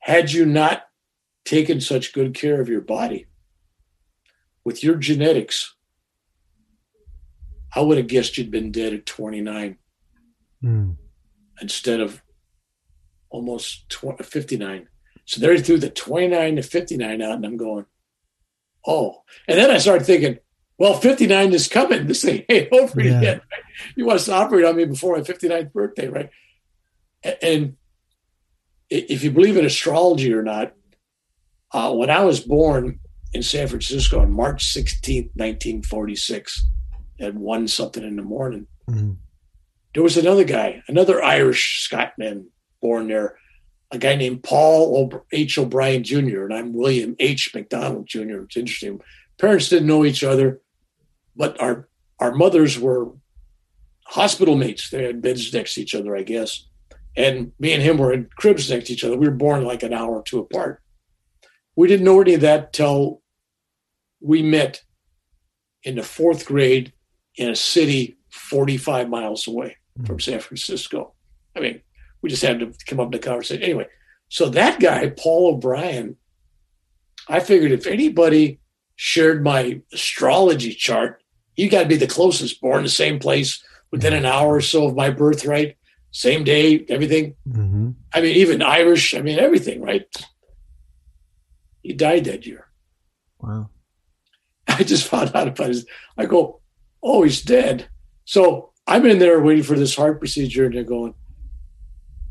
had 0.01 0.33
you 0.33 0.45
not 0.47 0.85
taken 1.45 1.81
such 1.81 2.13
good 2.13 2.35
care 2.35 2.61
of 2.61 2.69
your 2.69 2.81
body 2.81 3.27
with 4.65 4.83
your 4.83 4.97
genetics, 4.97 5.75
I 7.75 7.81
would 7.81 7.97
have 7.97 8.07
guessed 8.07 8.37
you'd 8.37 8.51
been 8.51 8.73
dead 8.73 8.93
at 8.93 9.07
29 9.07 9.77
mm. 10.65 10.97
instead 11.61 12.01
of 12.01 12.23
almost 13.31 13.89
20, 13.91 14.23
59. 14.25 14.89
So 15.25 15.41
there 15.41 15.53
he 15.55 15.61
threw 15.61 15.79
the 15.79 15.91
29 15.91 16.57
to 16.57 16.63
59 16.63 17.23
out, 17.23 17.33
and 17.37 17.45
I'm 17.47 17.57
going, 17.57 17.85
Oh. 18.87 19.23
And 19.47 19.59
then 19.59 19.71
I 19.71 19.79
started 19.79 20.07
thinking, 20.07 20.39
well, 20.79 20.95
59 20.95 21.53
is 21.53 21.69
coming. 21.69 22.07
This 22.07 22.23
thing 22.23 22.45
ain't 22.49 22.69
over 22.73 23.03
Yeah. 23.03 23.21
yet. 23.21 23.37
Right? 23.39 23.63
He 23.97 24.03
wants 24.03 24.25
to 24.27 24.33
operate 24.33 24.65
on 24.65 24.77
me 24.77 24.85
before 24.87 25.17
my 25.17 25.23
59th 25.23 25.73
birthday, 25.73 26.09
right? 26.09 26.31
And 27.43 27.77
if 28.89 29.23
you 29.25 29.31
believe 29.31 29.57
in 29.57 29.67
astrology 29.67 30.33
or 30.33 30.43
not, 30.43 30.73
uh, 31.73 31.93
when 31.93 32.09
I 32.09 32.25
was 32.25 32.41
born 32.41 33.01
in 33.35 33.43
San 33.43 33.69
Francisco 33.69 34.21
on 34.21 34.33
March 34.33 34.65
16th, 34.73 35.31
1946, 35.35 36.65
at 37.21 37.35
one 37.35 37.69
something 37.69 38.03
in 38.05 38.17
the 38.17 38.23
morning, 38.23 38.67
Mhm. 38.89 39.17
there 39.93 40.03
was 40.03 40.17
another 40.17 40.45
guy, 40.45 40.83
another 40.89 41.23
Irish 41.23 41.81
Scotsman 41.83 42.47
born 42.81 43.09
there, 43.09 43.37
a 43.91 43.99
guy 43.99 44.17
named 44.17 44.43
Paul 44.43 45.25
H. 45.33 45.59
O'Brien 45.59 46.05
Jr., 46.05 46.45
and 46.45 46.55
I'm 46.55 46.73
William 46.73 47.17
H. 47.19 47.51
McDonald 47.55 48.07
Jr. 48.07 48.43
It's 48.43 48.57
interesting. 48.57 49.01
Parents 49.39 49.69
didn't 49.69 49.89
know 49.89 50.05
each 50.05 50.25
other, 50.25 50.61
but 51.37 51.61
our 51.61 51.89
our 52.19 52.35
mothers 52.35 52.79
were 52.79 53.13
hospital 54.05 54.57
mates. 54.57 54.91
They 54.91 55.05
had 55.05 55.23
beds 55.23 55.53
next 55.53 55.75
to 55.75 55.83
each 55.83 55.95
other, 55.95 56.17
I 56.17 56.23
guess. 56.23 56.67
And 57.17 57.53
me 57.59 57.73
and 57.73 57.83
him 57.83 57.99
were 57.99 58.13
in 58.13 58.29
cribs 58.37 58.71
next 58.71 58.89
to 58.89 58.93
each 58.93 59.05
other. 59.05 59.17
We 59.17 59.29
were 59.29 59.35
born 59.35 59.65
like 59.65 59.83
an 59.83 59.93
hour 59.93 60.17
or 60.17 60.23
two 60.23 60.41
apart. 60.41 60.83
We 61.77 61.89
didn't 61.89 62.05
know 62.05 62.21
any 62.21 62.35
of 62.35 62.41
that 62.41 62.73
till 62.73 63.23
we 64.21 64.43
met 64.43 64.83
in 65.85 65.97
the 65.97 66.03
fourth 66.03 66.45
grade 66.45 66.93
in 67.37 67.49
a 67.49 67.57
city 67.57 68.19
45 68.31 69.09
miles 69.09 69.47
away 69.47 69.77
from 70.05 70.21
San 70.21 70.41
Francisco. 70.41 71.15
I 71.57 71.61
mean, 71.61 71.81
we 72.23 72.31
just 72.31 72.43
had 72.43 72.59
to 72.61 72.73
come 72.87 73.01
up 73.01 73.07
in 73.07 73.13
the 73.13 73.19
conversation. 73.19 73.63
Anyway, 73.63 73.87
so 74.29 74.49
that 74.51 74.81
guy, 74.81 75.11
Paul 75.11 75.55
O'Brien, 75.55 76.17
I 77.29 77.41
figured 77.41 77.73
if 77.73 77.87
anybody 77.87 78.61
shared 78.97 79.45
my 79.45 79.81
astrology 79.93 80.73
chart, 80.75 81.23
you 81.57 81.69
got 81.69 81.83
to 81.83 81.89
be 81.89 81.97
the 81.97 82.07
closest, 82.07 82.61
born 82.61 82.83
the 82.83 82.89
same 82.89 83.19
place 83.19 83.63
within 83.91 84.13
an 84.13 84.27
hour 84.27 84.55
or 84.57 84.61
so 84.61 84.87
of 84.87 84.97
my 84.97 85.11
birthright, 85.11 85.77
same 86.11 86.45
day, 86.45 86.85
everything. 86.89 87.35
Mhm. 87.49 87.95
I 88.13 88.21
mean, 88.21 88.37
even 88.37 88.63
Irish, 88.63 89.15
I 89.15 89.21
mean, 89.23 89.39
everything, 89.39 89.81
right? 89.81 90.07
He 91.83 91.93
died 91.93 92.25
that 92.25 92.47
year. 92.47 92.67
Wow. 93.41 93.71
I 94.69 94.83
just 94.83 95.07
found 95.07 95.35
out 95.35 95.49
about 95.49 95.69
his. 95.69 95.87
I 96.17 96.27
go, 96.27 96.61
oh, 97.03 97.23
he's 97.23 97.43
dead. 97.43 97.89
So 98.25 98.73
I'm 98.87 99.07
in 99.07 99.19
there 99.19 99.41
waiting 99.41 99.65
for 99.65 99.77
this 99.77 99.95
heart 99.95 100.19
procedure, 100.19 100.67
and 100.67 100.75
they're 100.75 100.83
going, 100.85 101.15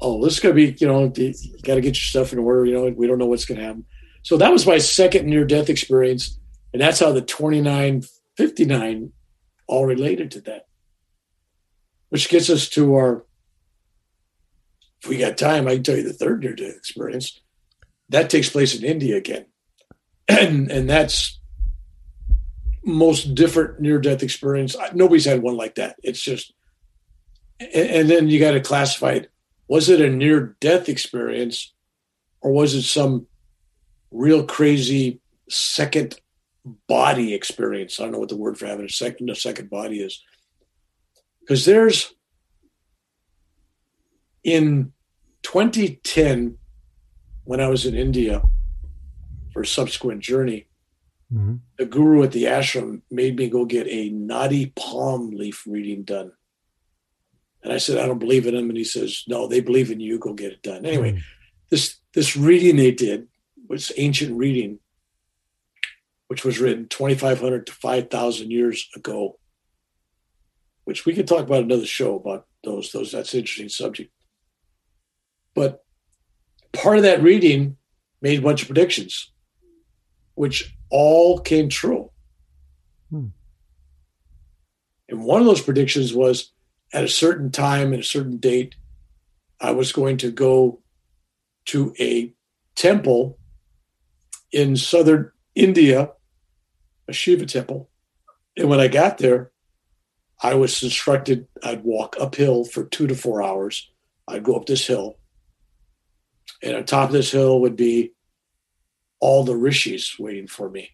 oh, 0.02 0.24
this 0.24 0.34
is 0.34 0.40
gonna 0.40 0.54
be, 0.54 0.76
you 0.80 0.88
know, 0.88 1.12
you 1.16 1.34
got 1.64 1.76
to 1.76 1.82
get 1.82 1.96
your 1.96 1.96
stuff 1.96 2.34
in 2.34 2.40
order. 2.40 2.66
You 2.66 2.74
know, 2.74 2.94
we 2.96 3.08
don't 3.08 3.18
know 3.18 3.26
what's 3.26 3.46
gonna 3.46 3.62
happen. 3.64 3.86
So 4.24 4.38
that 4.38 4.52
was 4.52 4.68
my 4.68 4.78
second 4.78 5.28
near-death 5.28 5.70
experience, 5.70 6.38
and 6.74 6.82
that's 6.82 7.00
how 7.00 7.12
the 7.12 7.22
2959 7.22 9.12
all 9.68 9.86
related 9.86 10.32
to 10.32 10.42
that. 10.42 10.68
Which 12.10 12.30
gets 12.30 12.50
us 12.50 12.70
to 12.70 12.96
our. 12.96 13.26
If 15.02 15.10
we 15.10 15.18
got 15.18 15.38
time, 15.38 15.68
I 15.68 15.76
can 15.76 15.84
tell 15.84 15.96
you 15.96 16.04
the 16.04 16.14
third 16.14 16.42
near-death 16.42 16.76
experience. 16.76 17.40
That 18.10 18.30
takes 18.30 18.50
place 18.50 18.76
in 18.78 18.84
India 18.84 19.18
again, 19.18 19.46
and 20.28 20.72
and 20.72 20.90
that's 20.90 21.38
most 22.88 23.36
different 23.36 23.80
near 23.82 24.00
death 24.00 24.24
experience. 24.24 24.76
Nobody's 24.94 25.26
had 25.26 25.42
one 25.42 25.58
like 25.58 25.76
that. 25.76 25.98
It's 26.04 26.22
just, 26.22 26.54
and 27.60 28.10
then 28.10 28.30
you 28.30 28.40
got 28.40 28.52
to 28.52 28.62
classify 28.62 29.12
it. 29.12 29.32
Was 29.68 29.90
it 29.90 30.02
a 30.02 30.10
near 30.10 30.56
death 30.60 30.88
experience 30.90 31.74
or 32.42 32.52
was 32.52 32.74
it 32.74 32.84
some 32.84 33.28
real 34.12 34.46
crazy 34.46 35.20
second 35.50 36.20
body 36.88 37.34
experience? 37.34 38.00
I 38.00 38.04
don't 38.04 38.14
know 38.14 38.20
what 38.20 38.30
the 38.30 38.38
word 38.38 38.58
for 38.58 38.66
having 38.66 38.86
a 38.86 38.90
second, 38.90 39.30
a 39.30 39.36
second 39.36 39.70
body 39.70 40.00
is. 40.00 40.22
Because 41.42 41.66
there's 41.66 42.14
in 44.44 44.94
2010, 45.44 46.58
when 47.44 47.60
I 47.62 47.68
was 47.68 47.86
in 47.86 47.96
India 47.96 48.42
for 49.52 49.62
a 49.62 49.66
subsequent 49.68 50.22
journey, 50.22 50.68
Mhm. 51.34 51.60
the 51.78 51.86
guru 51.86 52.24
at 52.24 52.32
the 52.32 52.44
ashram 52.46 53.02
made 53.12 53.36
me 53.38 53.50
go 53.50 53.66
get 53.66 53.88
a 53.88 54.10
nadi 54.12 54.74
palm 54.76 55.32
leaf 55.32 55.66
reading 55.68 56.04
done. 56.04 56.32
And 57.68 57.74
I 57.74 57.80
said, 57.80 57.98
I 57.98 58.06
don't 58.06 58.18
believe 58.18 58.48
in 58.48 58.56
him. 58.56 58.70
And 58.70 58.78
he 58.78 58.86
says, 58.86 59.24
No, 59.28 59.46
they 59.46 59.60
believe 59.60 59.92
in 59.92 60.00
you. 60.00 60.18
Go 60.20 60.34
get 60.34 60.54
it 60.54 60.62
done. 60.64 60.86
Anyway, 60.86 61.12
Mm. 61.12 61.22
this 61.70 61.98
this 62.14 62.38
reading 62.38 62.78
they 62.78 62.92
did 62.92 63.28
was 63.68 63.92
ancient 63.98 64.38
reading. 64.38 64.80
which 66.30 66.46
was 66.46 66.60
written 66.60 66.88
2,500 66.88 67.66
to 67.68 67.72
5,000 67.74 68.52
years 68.52 68.88
ago. 68.96 69.38
Which 70.86 71.06
we 71.06 71.14
could 71.14 71.28
talk 71.28 71.44
about 71.44 71.64
another 71.64 71.86
show 71.86 72.16
about 72.16 72.48
those. 72.64 72.92
Those 72.94 73.12
that's 73.12 73.34
an 73.34 73.42
interesting 73.42 73.68
subject. 73.70 74.12
But 75.56 75.84
part 76.72 76.98
of 76.98 77.04
that 77.04 77.22
reading 77.22 77.76
made 78.22 78.40
a 78.40 78.42
bunch 78.42 78.62
of 78.62 78.68
predictions, 78.70 79.34
which 80.36 80.74
all 80.90 81.40
came 81.40 81.68
true. 81.68 82.12
Hmm. 83.10 83.28
And 85.10 85.24
one 85.26 85.42
of 85.42 85.48
those 85.48 85.62
predictions 85.62 86.14
was 86.14 86.52
at 86.94 87.04
a 87.04 87.10
certain 87.10 87.52
time 87.52 87.94
and 87.94 88.02
a 88.02 88.06
certain 88.06 88.38
date, 88.38 88.76
I 89.60 89.72
was 89.72 89.92
going 89.92 90.18
to 90.18 90.32
go 90.32 90.82
to 91.66 91.94
a 92.00 92.34
temple 92.76 93.38
in 94.52 94.78
southern 94.78 95.32
India, 95.56 96.12
a 97.08 97.14
Shiva 97.14 97.46
temple. 97.46 97.90
And 98.56 98.70
when 98.70 98.80
I 98.80 98.88
got 98.88 99.18
there, 99.18 99.52
I 100.42 100.54
was 100.54 100.82
instructed 100.84 101.48
I'd 101.64 101.84
walk 101.84 102.16
uphill 102.20 102.64
for 102.64 102.84
two 102.84 103.08
to 103.08 103.16
four 103.16 103.42
hours. 103.42 103.92
I'd 104.28 104.44
go 104.44 104.56
up 104.56 104.66
this 104.66 104.86
hill. 104.86 105.18
And 106.62 106.76
on 106.76 106.86
top 106.86 107.10
of 107.10 107.14
this 107.14 107.32
hill 107.32 107.60
would 107.62 107.76
be 107.76 108.14
all 109.20 109.44
the 109.44 109.56
rishis 109.56 110.18
waiting 110.20 110.48
for 110.48 110.70
me. 110.70 110.92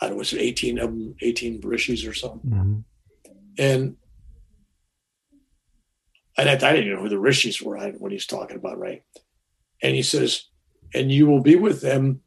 I 0.00 0.06
don't 0.06 0.14
know, 0.14 0.18
was 0.18 0.34
18 0.34 0.78
of 0.78 0.90
them, 0.90 1.14
18 1.20 1.60
rishis 1.62 2.06
or 2.06 2.14
something. 2.14 2.50
Mm-hmm. 2.50 2.78
And 3.58 3.96
I, 6.38 6.42
I 6.42 6.56
didn't 6.56 6.90
know 6.90 7.00
who 7.00 7.08
the 7.08 7.18
rishis 7.18 7.60
were 7.60 7.78
when 7.78 8.12
he's 8.12 8.26
talking 8.26 8.56
about, 8.56 8.78
right? 8.78 9.02
And 9.82 9.94
he 9.94 10.02
says, 10.02 10.46
and 10.94 11.10
you 11.10 11.26
will 11.26 11.40
be 11.40 11.56
with 11.56 11.80
them 11.80 12.20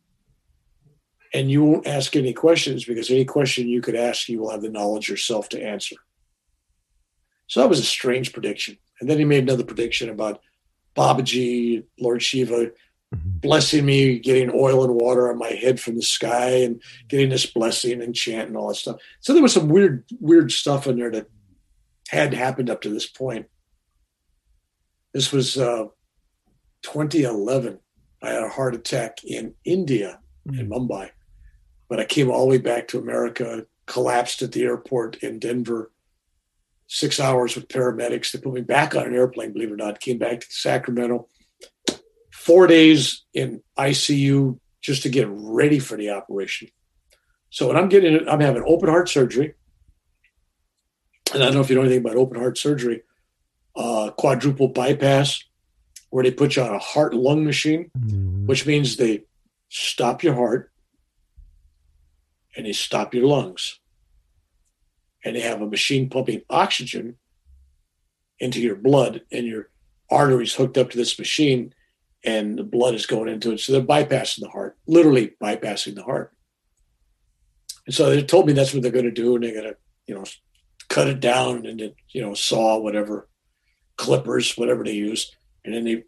and 1.34 1.52
you 1.52 1.64
won't 1.64 1.88
ask 1.88 2.16
any 2.16 2.34
questions 2.34 2.86
because 2.86 3.10
any 3.10 3.26
question 3.26 3.68
you 3.68 3.82
could 3.82 3.96
ask, 3.96 4.30
you 4.30 4.40
will 4.40 4.52
have 4.52 4.62
the 4.62 4.70
knowledge 4.70 5.10
yourself 5.10 5.50
to 5.50 5.62
answer. 5.62 5.96
So 7.48 7.60
that 7.60 7.70
was 7.70 7.80
a 7.80 7.84
strange 7.84 8.34
prediction. 8.34 8.78
And 9.00 9.10
then 9.10 9.20
he 9.20 9.26
made 9.26 9.44
another 9.44 9.66
prediction 9.66 10.10
about 10.10 10.42
Babaji, 10.96 11.84
Lord 12.00 12.24
Shiva, 12.24 12.72
mm-hmm. 13.14 13.38
blessing 13.40 13.86
me, 13.86 14.18
getting 14.20 14.52
oil 14.54 14.84
and 14.84 14.96
water 14.96 15.30
on 15.30 15.38
my 15.38 15.50
head 15.50 15.80
from 15.80 15.96
the 15.96 16.02
sky 16.02 16.50
and 16.64 16.82
getting 17.10 17.30
this 17.30 17.46
blessing 17.46 18.02
and 18.02 18.16
chant 18.16 18.48
and 18.48 18.58
all 18.58 18.70
that 18.70 18.76
stuff. 18.76 19.02
So 19.20 19.34
there 19.34 19.44
was 19.44 19.54
some 19.54 19.68
weird, 19.68 20.06
weird 20.20 20.52
stuff 20.52 20.88
in 20.88 20.98
there 20.98 21.12
that 21.12 21.28
had 22.08 22.34
happened 22.34 22.70
up 22.70 22.82
to 22.84 22.90
this 22.90 23.08
point. 23.08 23.48
This 25.16 25.32
was 25.32 25.58
uh, 25.58 25.86
2011. 26.82 27.80
I 28.22 28.32
had 28.32 28.44
a 28.44 28.50
heart 28.50 28.76
attack 28.76 29.24
in 29.24 29.54
India, 29.64 30.20
mm-hmm. 30.46 30.60
in 30.60 30.70
Mumbai. 30.70 31.12
But 31.88 32.02
I 32.02 32.04
came 32.04 32.30
all 32.30 32.42
the 32.42 32.50
way 32.50 32.58
back 32.58 32.90
to 32.90 33.00
America, 33.00 33.66
collapsed 33.86 34.42
at 34.42 34.52
the 34.52 34.64
airport 34.64 35.24
in 35.24 35.40
Denver, 35.40 35.90
six 36.88 37.18
hours 37.18 37.56
with 37.56 37.70
paramedics. 37.70 38.34
They 38.34 38.40
put 38.40 38.52
me 38.52 38.60
back 38.60 38.94
on 38.94 39.06
an 39.06 39.16
airplane, 39.16 39.54
believe 39.54 39.70
it 39.70 39.76
or 39.76 39.78
not, 39.78 40.02
came 40.02 40.18
back 40.18 40.42
to 40.42 40.48
Sacramento, 40.50 41.30
four 42.34 42.68
days 42.68 43.24
in 43.34 43.64
ICU 43.80 44.60
just 44.82 45.04
to 45.04 45.10
get 45.10 45.30
ready 45.30 45.80
for 45.80 45.96
the 45.96 46.10
operation. 46.10 46.68
So 47.52 47.70
when 47.70 47.78
I'm 47.78 47.88
getting, 47.88 48.28
I'm 48.28 48.42
having 48.42 48.66
open 48.68 48.90
heart 48.90 49.08
surgery. 49.08 49.54
And 51.34 51.42
I 51.42 51.46
don't 51.46 51.56
know 51.56 51.62
if 51.62 51.70
you 51.70 51.78
know 51.78 51.84
anything 51.84 52.02
about 52.02 52.18
open 52.18 52.38
heart 52.38 52.58
surgery, 52.58 53.04
uh, 53.76 54.12
quadruple 54.12 54.70
bypass, 54.70 55.44
where 56.10 56.24
they 56.24 56.32
put 56.32 56.56
you 56.56 56.64
on 56.64 56.74
a 56.74 56.80
heart 56.80 57.14
lung 57.14 57.46
machine, 57.46 57.92
mm-hmm. 57.98 58.46
which 58.46 58.66
means 58.66 58.96
they 58.96 59.24
stop 59.70 60.24
your 60.24 60.34
heart 60.34 60.72
and 62.56 62.66
they 62.66 62.74
stop 62.74 63.14
your 63.14 63.26
lungs. 63.26 63.80
And 65.24 65.36
they 65.36 65.42
have 65.42 65.62
a 65.62 65.68
machine 65.68 66.10
pumping 66.10 66.42
oxygen 66.50 67.18
into 68.40 68.62
your 68.62 68.76
blood, 68.76 69.22
and 69.32 69.46
your 69.48 69.70
arteries 70.10 70.54
hooked 70.54 70.78
up 70.78 70.92
to 70.92 70.98
this 70.98 71.18
machine, 71.18 71.74
and 72.24 72.60
the 72.60 72.64
blood 72.64 72.94
is 72.94 73.06
going 73.06 73.30
into 73.30 73.52
it. 73.52 73.60
So 73.60 73.72
they're 73.72 73.82
bypassing 73.82 74.42
the 74.42 74.50
heart, 74.50 74.78
literally 74.88 75.36
bypassing 75.42 75.96
the 75.96 76.04
heart. 76.04 76.34
And 77.86 77.96
so 77.96 78.10
they 78.10 78.22
told 78.24 78.46
me 78.46 78.54
that's 78.54 78.74
what 78.74 78.84
they're 78.84 78.92
going 78.92 79.06
to 79.06 79.12
do, 79.12 79.36
and 79.36 79.44
they're 79.44 79.54
going 79.54 79.74
to, 79.74 79.78
you 80.06 80.16
know, 80.16 80.26
cut 80.90 81.08
it 81.08 81.20
down 81.20 81.66
and 81.66 81.94
you 82.10 82.22
know 82.22 82.34
saw 82.34 82.78
whatever, 82.78 83.28
clippers, 83.98 84.58
whatever 84.58 84.84
they 84.84 84.94
use, 84.94 85.32
and 85.64 85.74
then 85.74 85.84
they. 85.84 86.04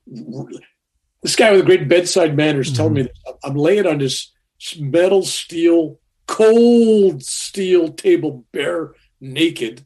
This 1.23 1.35
guy 1.35 1.51
with 1.51 1.61
a 1.61 1.65
great 1.65 1.89
bedside 1.89 2.35
manner 2.35 2.61
is 2.61 2.71
telling 2.71 2.93
mm-hmm. 2.93 3.05
me 3.05 3.33
I'm 3.43 3.55
laying 3.55 3.87
on 3.87 3.97
this 3.97 4.31
metal 4.79 5.23
steel 5.23 5.99
cold 6.27 7.23
steel 7.23 7.89
table 7.89 8.45
bare 8.51 8.93
naked, 9.19 9.85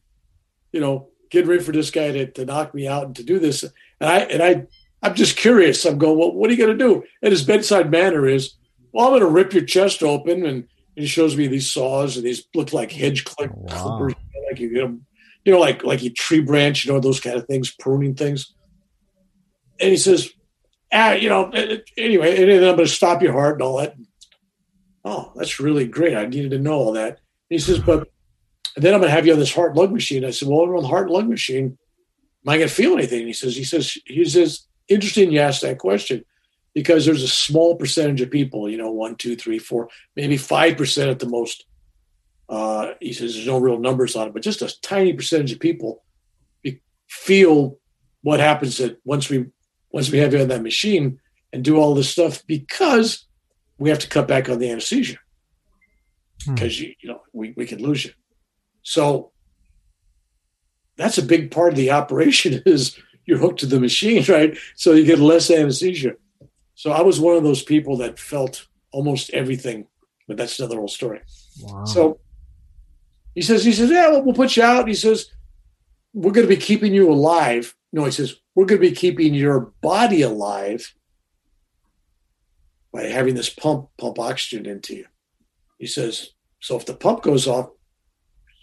you 0.72 0.82
know, 0.82 1.10
getting 1.30 1.50
ready 1.50 1.64
for 1.64 1.72
this 1.72 1.92
guy 1.92 2.12
to, 2.12 2.32
to 2.32 2.46
knock 2.46 2.74
me 2.74 2.88
out 2.88 3.06
and 3.06 3.16
to 3.16 3.24
do 3.24 3.40
this. 3.40 3.64
And 3.64 4.10
I 4.10 4.20
and 4.20 4.44
I 4.44 4.68
I'm 5.04 5.16
just 5.16 5.38
curious. 5.38 5.86
I'm 5.86 5.98
going, 5.98 6.18
well, 6.18 6.32
what 6.32 6.50
are 6.50 6.54
you 6.54 6.60
gonna 6.60 6.78
do? 6.78 7.04
And 7.22 7.32
his 7.32 7.44
bedside 7.44 7.90
manner 7.90 8.28
is, 8.28 8.56
well, 8.92 9.08
I'm 9.08 9.14
gonna 9.14 9.28
rip 9.28 9.54
your 9.54 9.66
chest 9.66 10.04
open 10.04 10.46
and 10.46 10.68
he 10.96 11.08
shows 11.08 11.38
me 11.38 11.48
these 11.48 11.72
saws 11.72 12.18
and 12.18 12.26
these 12.26 12.44
look 12.54 12.74
like 12.74 12.92
hedge 12.92 13.24
clip 13.24 13.52
oh, 13.52 13.62
wow. 13.62 13.98
clippers, 13.98 14.16
like 14.50 14.60
you 14.60 14.74
get 14.74 14.82
them, 14.82 15.06
you 15.46 15.52
know, 15.52 15.60
like 15.60 15.84
like 15.84 16.04
a 16.04 16.10
tree 16.10 16.42
branch, 16.42 16.86
you 16.86 16.94
know, 16.94 17.00
those 17.00 17.20
kind 17.20 17.38
of 17.38 17.46
things, 17.46 17.72
pruning 17.72 18.16
things. 18.16 18.54
And 19.80 19.90
he 19.90 19.98
says, 19.98 20.30
ah, 20.94 21.14
you 21.14 21.30
know, 21.30 21.50
anyway, 21.98 22.42
and 22.42 22.52
then 22.52 22.70
I'm 22.70 22.76
going 22.76 22.88
to 22.88 22.88
stop 22.88 23.22
your 23.22 23.34
heart 23.34 23.56
and 23.56 23.64
all 23.64 23.78
that 23.78 23.96
oh, 25.04 25.32
that's 25.36 25.60
really 25.60 25.88
great. 25.88 26.16
I 26.16 26.26
needed 26.26 26.52
to 26.52 26.60
know 26.60 26.74
all 26.74 26.92
that. 26.94 27.10
And 27.10 27.18
he 27.50 27.60
says, 27.60 27.80
but 27.80 28.10
then 28.76 28.94
I'm 28.94 29.00
going 29.00 29.10
to 29.10 29.16
have 29.16 29.26
you 29.26 29.34
on 29.34 29.40
this 29.40 29.54
heart 29.54 29.76
lung 29.76 29.94
machine. 29.94 30.24
I 30.24 30.32
said, 30.32 30.48
well, 30.48 30.62
on 30.62 30.82
the 30.82 30.88
heart 30.88 31.10
lung 31.10 31.30
machine, 31.30 31.78
am 32.46 32.50
I 32.50 32.58
going 32.58 32.70
to 32.70 32.74
feel 32.74 32.94
anything? 32.94 33.20
And 33.20 33.28
he 33.28 33.34
says, 33.34 33.56
he 33.56 33.64
says, 33.64 33.98
he 34.06 34.26
says, 34.26 34.68
interesting 34.88 35.32
you 35.32 35.40
asked 35.40 35.62
that 35.62 35.80
question 35.80 36.24
because 36.74 37.06
there's 37.06 37.24
a 37.24 37.28
small 37.28 37.76
percentage 37.76 38.22
of 38.22 38.32
people, 38.32 38.70
you 38.70 38.78
know, 38.78 38.92
one, 38.92 39.16
two, 39.16 39.36
three, 39.36 39.60
four, 39.60 39.90
maybe 40.16 40.38
5% 40.38 41.12
at 41.12 41.20
the 41.20 41.28
most. 41.28 41.66
Uh, 42.52 42.96
he 43.00 43.14
says 43.14 43.34
there's 43.34 43.48
no 43.48 43.58
real 43.58 43.80
numbers 43.80 44.16
on 44.18 44.28
it, 44.28 44.34
but 44.34 44.44
just 44.44 44.62
a 44.62 44.82
tiny 44.82 45.14
percentage 45.14 45.54
of 45.54 45.60
people 45.60 46.04
feel 47.12 47.78
what 48.22 48.40
happens 48.40 48.78
that 48.78 48.98
once 49.04 49.30
we 49.30 49.46
once 49.92 50.10
we 50.10 50.18
have 50.18 50.34
you 50.34 50.40
on 50.40 50.48
that 50.48 50.64
machine 50.64 51.20
and 51.52 51.64
do 51.64 51.78
all 51.78 51.94
this 51.94 52.10
stuff 52.10 52.42
because 52.48 53.26
we 53.78 53.90
have 53.90 54.00
to 54.00 54.08
cut 54.08 54.30
back 54.30 54.48
on 54.48 54.60
the 54.60 54.70
anesthesia 54.70 55.18
because 56.46 56.78
hmm. 56.78 56.84
you, 56.84 56.94
you 57.02 57.10
know 57.10 57.22
we, 57.34 57.54
we 57.58 57.66
could 57.66 57.82
lose 57.82 58.06
you. 58.06 58.12
So 58.84 59.32
that's 60.96 61.18
a 61.18 61.24
big 61.24 61.52
part 61.52 61.74
of 61.74 61.78
the 61.78 61.92
operation 61.92 62.62
is 62.66 62.98
you're 63.26 63.40
hooked 63.40 63.60
to 63.60 63.66
the 63.66 63.80
machine, 63.80 64.24
right? 64.30 64.58
So 64.76 64.94
you 64.94 65.06
get 65.06 65.20
less 65.20 65.52
anesthesia. 65.52 66.14
So 66.76 66.92
I 66.92 67.02
was 67.02 67.20
one 67.20 67.36
of 67.36 67.44
those 67.44 67.64
people 67.64 67.98
that 67.98 68.20
felt 68.20 68.68
almost 68.92 69.30
everything, 69.32 69.88
but 70.28 70.38
that's 70.38 70.60
another 70.60 70.78
whole 70.78 70.88
story. 70.88 71.22
Wow. 71.62 71.86
So 71.86 72.20
he 73.36 73.42
says, 73.42 73.64
he 73.64 73.72
says, 73.72 73.90
yeah, 73.90 74.10
well, 74.10 74.24
we'll 74.24 74.36
put 74.36 74.56
you 74.58 74.64
out. 74.64 74.88
He 74.88 74.94
says, 74.94 75.32
we're 76.14 76.32
going 76.32 76.48
to 76.48 76.54
be 76.54 76.62
keeping 76.62 76.94
you 76.94 77.12
alive. 77.12 77.76
No, 77.94 78.06
he 78.06 78.12
says, 78.12 78.36
we're 78.56 78.66
going 78.66 78.82
to 78.82 78.90
be 78.90 78.96
keeping 78.96 79.34
your 79.34 79.72
body 79.82 80.22
alive 80.22 80.94
by 82.92 83.04
having 83.04 83.36
this 83.36 83.50
pump 83.50 83.90
pump 83.98 84.20
oxygen 84.20 84.66
into 84.66 84.96
you. 84.96 85.06
He 85.78 85.88
says, 85.88 86.32
so 86.60 86.76
if 86.76 86.86
the 86.86 86.94
pump 86.94 87.24
goes 87.24 87.48
off, 87.48 87.70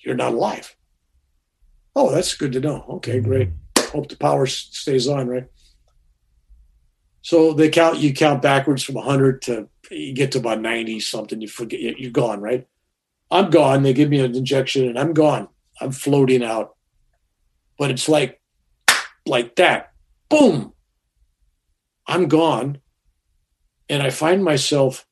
you're 0.05 0.15
not 0.15 0.35
alive. 0.35 0.77
Oh, 1.97 2.13
that's 2.13 2.37
good 2.37 2.53
to 2.53 2.61
know. 2.61 2.85
Okay, 2.89 3.19
mm-hmm. 3.19 3.29
great. 3.29 3.49
Hope 3.79 4.09
the 4.09 4.17
power 4.17 4.47
stays 4.47 5.09
on, 5.09 5.29
right? 5.29 5.47
So 7.23 7.53
they 7.53 7.69
count 7.71 7.99
you 7.99 8.13
count 8.15 8.43
backwards 8.43 8.83
from 8.83 8.95
100 8.95 9.43
to 9.43 9.69
you 9.91 10.13
get 10.13 10.33
to 10.33 10.39
about 10.39 10.61
90 10.61 11.01
something. 11.01 11.41
You 11.41 11.49
forget 11.49 11.99
you're 11.99 12.11
gone, 12.11 12.41
right? 12.41 12.67
I'm 13.31 13.51
gone. 13.51 13.83
They 13.83 13.93
give 13.93 14.11
me 14.11 14.21
an 14.21 14.35
injection 14.35 14.89
and 14.89 14.99
I'm 14.99 15.13
gone. 15.13 15.49
I'm 15.81 15.93
floating 15.93 16.43
out. 16.43 16.77
But 17.79 17.91
it's 17.91 18.09
like 18.09 18.41
like 19.27 19.57
that. 19.57 19.93
Boom. 20.29 20.73
I'm 22.07 22.29
gone 22.29 22.79
and 23.89 24.03
I 24.03 24.11
find 24.11 24.43
myself 24.43 25.07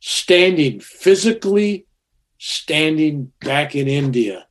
standing 0.00 0.80
physically 0.80 1.86
standing 2.38 3.32
back 3.40 3.74
in 3.74 3.88
India, 3.88 4.46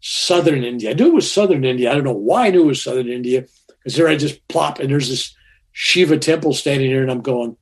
southern 0.00 0.62
India. 0.64 0.90
I 0.90 0.94
knew 0.94 1.08
it 1.08 1.14
was 1.14 1.30
southern 1.30 1.64
India. 1.64 1.90
I 1.90 1.94
don't 1.94 2.04
know 2.04 2.12
why 2.12 2.46
I 2.46 2.50
knew 2.50 2.62
it 2.62 2.66
was 2.66 2.82
southern 2.82 3.08
India 3.08 3.44
because 3.78 3.96
there 3.96 4.08
I 4.08 4.16
just 4.16 4.46
plop 4.48 4.78
and 4.78 4.90
there's 4.90 5.08
this 5.08 5.34
Shiva 5.72 6.18
temple 6.18 6.52
standing 6.52 6.88
here, 6.90 7.02
and 7.02 7.10
I'm 7.10 7.20
going, 7.20 7.56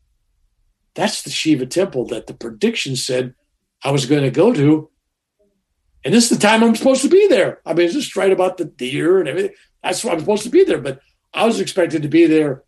that's 0.95 1.23
the 1.23 1.31
Shiva 1.31 1.67
temple 1.67 2.07
that 2.07 2.27
the 2.27 2.35
prediction 2.35 2.97
said 2.97 3.35
I 3.83 3.91
was 3.91 4.07
going 4.07 4.23
to 4.23 4.31
go 4.31 4.53
to. 4.53 4.91
And 6.05 6.15
this 6.15 6.31
is 6.31 6.39
the 6.39 6.47
time 6.47 6.63
I'm 6.63 6.77
supposed 6.77 7.03
to 7.03 7.09
be 7.09 7.27
there. 7.29 7.61
I 7.67 7.75
mean, 7.75 7.87
it's 7.87 7.95
just 7.95 8.17
right 8.17 8.33
about 8.33 8.57
the 8.57 8.65
deer 8.65 9.19
and 9.19 9.29
everything. 9.29 9.55
That's 9.83 10.05
why 10.05 10.13
I'm 10.13 10.21
supposed 10.21 10.45
to 10.45 10.51
be 10.51 10.65
there. 10.65 10.81
But 10.81 11.01
I 11.35 11.45
was 11.45 11.61
expected 11.61 12.03
to 12.03 12.09
be 12.09 12.27
there 12.27 12.63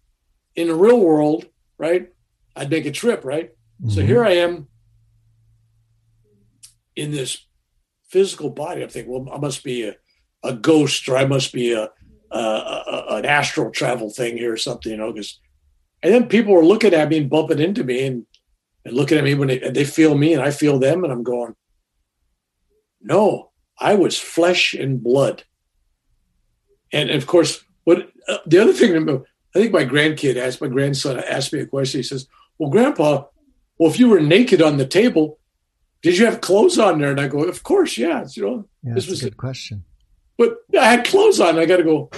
in 0.56 0.68
the 0.68 0.74
real 0.74 1.00
world, 1.00 1.46
right? 1.78 2.08
I'd 2.56 2.70
make 2.70 2.86
a 2.86 2.90
trip, 2.90 3.24
right? 3.24 3.50
Mm-hmm. 3.80 3.90
So 3.90 4.02
here 4.02 4.24
I 4.24 4.32
am 4.32 4.68
in 6.96 7.12
this 7.12 7.46
physical 8.08 8.50
body. 8.50 8.82
I'm 8.82 8.88
thinking, 8.88 9.12
well, 9.12 9.34
I 9.34 9.38
must 9.38 9.64
be 9.64 9.88
a, 9.88 9.96
a 10.42 10.52
ghost 10.52 11.08
or 11.08 11.16
I 11.16 11.24
must 11.24 11.52
be 11.52 11.72
a, 11.72 11.88
a, 12.30 12.38
a 12.38 13.06
an 13.16 13.24
astral 13.24 13.70
travel 13.70 14.10
thing 14.10 14.36
here 14.36 14.52
or 14.52 14.56
something, 14.56 14.92
you 14.92 14.98
know, 14.98 15.12
because 15.12 15.40
and 16.02 16.12
then 16.12 16.28
people 16.28 16.54
were 16.54 16.64
looking 16.64 16.94
at 16.94 17.08
me 17.08 17.18
and 17.18 17.30
bumping 17.30 17.58
into 17.58 17.84
me 17.84 18.06
and, 18.06 18.26
and 18.84 18.94
looking 18.94 19.18
at 19.18 19.24
me 19.24 19.34
when 19.34 19.48
they, 19.48 19.58
they 19.58 19.84
feel 19.84 20.16
me 20.16 20.32
and 20.32 20.42
I 20.42 20.50
feel 20.50 20.78
them 20.78 21.04
and 21.04 21.12
I'm 21.12 21.22
going, 21.22 21.54
no, 23.00 23.50
I 23.78 23.94
was 23.94 24.18
flesh 24.18 24.74
and 24.74 25.02
blood. 25.02 25.44
And 26.92 27.10
of 27.10 27.26
course, 27.26 27.64
what 27.84 28.10
uh, 28.28 28.38
the 28.46 28.58
other 28.58 28.72
thing, 28.72 28.96
I 29.54 29.58
think 29.58 29.72
my 29.72 29.84
grandkid 29.84 30.36
asked 30.36 30.60
my 30.60 30.68
grandson 30.68 31.18
asked 31.18 31.52
me 31.52 31.60
a 31.60 31.66
question. 31.66 32.00
He 32.00 32.02
says, 32.02 32.26
"Well, 32.58 32.70
Grandpa, 32.70 33.24
well, 33.78 33.90
if 33.90 33.98
you 33.98 34.08
were 34.08 34.20
naked 34.20 34.60
on 34.60 34.76
the 34.76 34.86
table, 34.86 35.38
did 36.02 36.18
you 36.18 36.26
have 36.26 36.40
clothes 36.40 36.78
on 36.78 36.98
there?" 36.98 37.10
And 37.10 37.20
I 37.20 37.28
go, 37.28 37.44
"Of 37.44 37.62
course, 37.62 37.96
yeah." 37.96 38.26
You 38.32 38.42
know, 38.42 38.68
yeah, 38.82 38.94
this 38.94 39.08
was 39.08 39.22
a 39.22 39.26
good 39.26 39.36
question. 39.36 39.84
But 40.36 40.58
I 40.78 40.84
had 40.84 41.06
clothes 41.06 41.40
on. 41.40 41.58
I 41.58 41.66
got 41.66 41.78
to 41.78 41.84
go. 41.84 42.10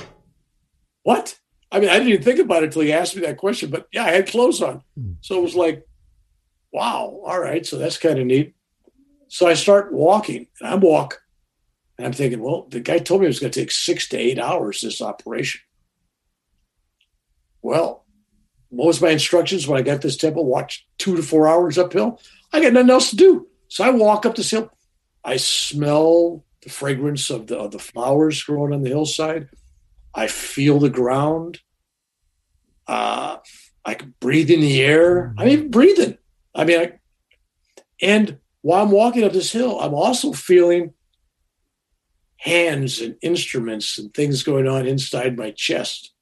What? 1.02 1.38
I 1.70 1.80
mean, 1.80 1.88
I 1.88 1.94
didn't 1.94 2.08
even 2.08 2.22
think 2.22 2.38
about 2.38 2.62
it 2.62 2.66
until 2.66 2.82
he 2.82 2.92
asked 2.92 3.16
me 3.16 3.22
that 3.22 3.38
question. 3.38 3.70
But 3.70 3.88
yeah, 3.92 4.04
I 4.04 4.10
had 4.10 4.28
clothes 4.28 4.60
on, 4.62 4.82
mm. 4.98 5.16
so 5.22 5.38
it 5.38 5.42
was 5.42 5.54
like, 5.54 5.86
wow. 6.72 7.20
All 7.24 7.40
right, 7.40 7.64
so 7.64 7.78
that's 7.78 7.98
kind 7.98 8.18
of 8.18 8.26
neat. 8.26 8.54
So 9.28 9.46
I 9.46 9.54
start 9.54 9.92
walking, 9.92 10.46
and 10.60 10.68
I 10.68 10.74
walk, 10.74 11.20
and 11.96 12.06
I'm 12.06 12.12
thinking, 12.12 12.40
well, 12.40 12.66
the 12.68 12.80
guy 12.80 12.98
told 12.98 13.20
me 13.20 13.26
it 13.26 13.30
was 13.30 13.40
going 13.40 13.52
to 13.52 13.60
take 13.60 13.70
six 13.70 14.08
to 14.10 14.18
eight 14.18 14.38
hours 14.38 14.80
this 14.80 15.00
operation. 15.00 15.62
Well, 17.62 18.04
what 18.68 18.86
was 18.86 19.00
my 19.00 19.10
instructions 19.10 19.66
when 19.66 19.78
I 19.78 19.82
got 19.82 20.00
this 20.00 20.16
temple? 20.16 20.44
Watch 20.44 20.86
two 20.98 21.16
to 21.16 21.22
four 21.22 21.46
hours 21.46 21.78
uphill. 21.78 22.20
I 22.52 22.60
got 22.60 22.72
nothing 22.72 22.90
else 22.90 23.10
to 23.10 23.16
do. 23.16 23.48
So 23.68 23.84
I 23.84 23.90
walk 23.90 24.26
up 24.26 24.34
this 24.34 24.50
hill. 24.50 24.70
I 25.24 25.36
smell 25.36 26.44
the 26.62 26.70
fragrance 26.70 27.30
of 27.30 27.46
the, 27.46 27.58
of 27.58 27.70
the 27.70 27.78
flowers 27.78 28.42
growing 28.42 28.72
on 28.72 28.82
the 28.82 28.88
hillside. 28.88 29.48
I 30.14 30.26
feel 30.26 30.78
the 30.78 30.90
ground. 30.90 31.60
Uh, 32.86 33.38
I 33.84 33.94
can 33.94 34.14
breathe 34.20 34.50
in 34.50 34.60
the 34.60 34.82
air. 34.82 35.34
I'm 35.38 35.48
even 35.48 35.70
breathing. 35.70 36.18
I 36.54 36.64
mean, 36.64 36.80
I, 36.80 36.92
and 38.00 38.38
while 38.60 38.82
I'm 38.82 38.90
walking 38.90 39.24
up 39.24 39.32
this 39.32 39.52
hill, 39.52 39.80
I'm 39.80 39.94
also 39.94 40.32
feeling 40.32 40.94
hands 42.36 43.00
and 43.00 43.16
instruments 43.22 43.98
and 43.98 44.12
things 44.12 44.42
going 44.42 44.66
on 44.66 44.86
inside 44.86 45.36
my 45.36 45.52
chest 45.52 46.12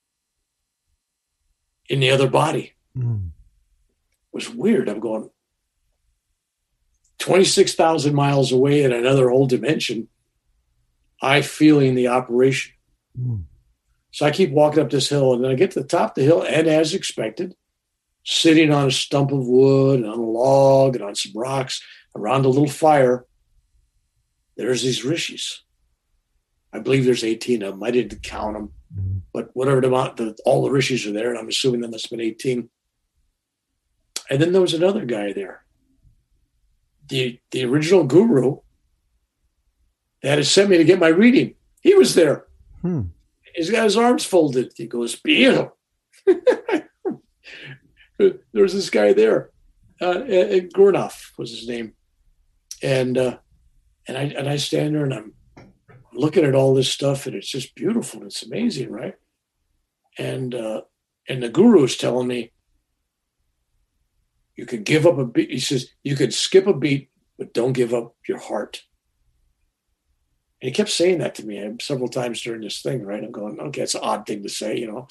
in 1.89 2.01
the 2.01 2.11
other 2.11 2.28
body. 2.28 2.74
Mm. 2.97 3.28
It 3.28 4.35
was 4.35 4.51
weird. 4.51 4.89
I'm 4.89 5.01
going 5.01 5.31
26,000 7.18 8.14
miles 8.14 8.53
away 8.53 8.83
in 8.83 8.93
another 8.93 9.28
whole 9.28 9.47
dimension. 9.47 10.09
I 11.22 11.43
feeling 11.43 11.95
the 11.95 12.09
operation. 12.09 12.72
Mm. 13.18 13.45
So 14.11 14.26
I 14.26 14.31
keep 14.31 14.51
walking 14.51 14.83
up 14.83 14.91
this 14.91 15.09
hill 15.09 15.35
and 15.35 15.45
then 15.45 15.51
I 15.51 15.55
get 15.55 15.72
to 15.72 15.81
the 15.81 15.87
top 15.87 16.11
of 16.11 16.14
the 16.16 16.24
hill 16.24 16.43
and 16.43 16.66
as 16.66 16.95
expected, 16.95 17.55
sitting 18.31 18.72
on 18.72 18.87
a 18.87 18.93
stump 18.93 19.33
of 19.33 19.45
wood 19.45 19.99
and 19.99 20.09
on 20.09 20.18
a 20.18 20.22
log 20.22 20.95
and 20.95 21.05
on 21.05 21.16
some 21.16 21.33
rocks 21.35 21.83
around 22.14 22.45
a 22.45 22.49
little 22.49 22.68
fire, 22.68 23.26
there's 24.57 24.83
these 24.83 25.05
rishis. 25.05 25.64
I 26.72 26.78
believe 26.78 27.05
there's 27.05 27.24
18 27.24 27.62
of 27.62 27.72
them. 27.72 27.83
I 27.83 27.91
didn't 27.91 28.22
count 28.22 28.55
them. 28.55 28.72
Mm-hmm. 28.97 29.18
But 29.33 29.51
whatever 29.55 29.81
the 29.81 29.89
amount, 29.89 30.16
the, 30.16 30.37
all 30.45 30.62
the 30.62 30.70
rishis 30.70 31.05
are 31.07 31.12
there, 31.12 31.31
and 31.31 31.39
I'm 31.39 31.49
assuming 31.49 31.81
there 31.81 31.91
must 31.91 32.05
have 32.05 32.11
been 32.16 32.26
18. 32.26 32.70
And 34.31 34.41
then 34.41 34.53
there 34.53 34.62
was 34.62 34.74
another 34.74 35.05
guy 35.05 35.33
there. 35.33 35.64
The 37.09 37.41
the 37.51 37.64
original 37.64 38.05
guru 38.05 38.59
that 40.22 40.39
had 40.39 40.47
sent 40.47 40.70
me 40.70 40.78
to 40.78 40.85
get 40.85 41.01
my 41.01 41.09
reading. 41.09 41.57
He 41.81 41.95
was 41.95 42.14
there. 42.14 42.47
Hmm. 42.83 43.03
He's 43.57 43.70
got 43.70 43.83
his 43.83 43.97
arms 43.97 44.24
folded. 44.24 44.72
He 44.76 44.87
goes, 44.87 45.16
Beal. 45.16 45.76
there 48.21 48.62
was 48.62 48.75
this 48.75 48.91
guy 48.91 49.12
there. 49.12 49.51
Uh, 50.01 50.14
Gurnoff 50.75 51.37
was 51.39 51.51
his 51.51 51.68
name. 51.68 51.95
And 52.83 53.18
uh, 53.18 53.39
and 54.09 54.16
I 54.16 54.23
and 54.23 54.49
I 54.49 54.57
stand 54.57 54.95
there 54.95 55.05
and 55.05 55.14
I'm 55.14 55.35
looking 56.12 56.45
at 56.45 56.55
all 56.55 56.75
this 56.75 56.89
stuff 56.89 57.27
and 57.27 57.37
it's 57.37 57.49
just 57.49 57.75
beautiful. 57.75 58.25
It's 58.25 58.43
amazing, 58.43 58.91
right? 58.91 59.14
And 60.18 60.55
uh, 60.55 60.83
and 61.29 61.43
the 61.43 61.49
guru 61.49 61.85
is 61.85 61.97
telling 61.97 62.27
me 62.27 62.53
you 64.57 64.66
could 64.66 64.85
give 64.85 65.07
up 65.07 65.18
a 65.18 65.25
beat. 65.25 65.51
He 65.51 65.61
says 65.61 65.91
you 66.03 66.16
could 66.16 66.35
skip 66.35 66.66
a 66.66 66.75
beat, 66.75 67.11
but 67.39 67.55
don't 67.55 67.73
give 67.73 67.95
up 67.95 68.14
your 68.27 68.39
heart. 68.39 68.83
And 70.61 70.68
he 70.68 70.73
kept 70.73 70.91
saying 70.91 71.18
that 71.18 71.35
to 71.37 71.47
me 71.47 71.77
several 71.81 72.09
times 72.09 72.43
during 72.43 72.61
this 72.61 72.83
thing, 72.83 73.03
right? 73.03 73.25
I'm 73.25 73.33
going, 73.33 73.59
okay, 73.59 73.83
it's 73.83 73.95
an 73.95 74.03
odd 74.03 74.27
thing 74.27 74.43
to 74.43 74.49
say, 74.51 74.77
you 74.77 74.91
know. 74.93 75.09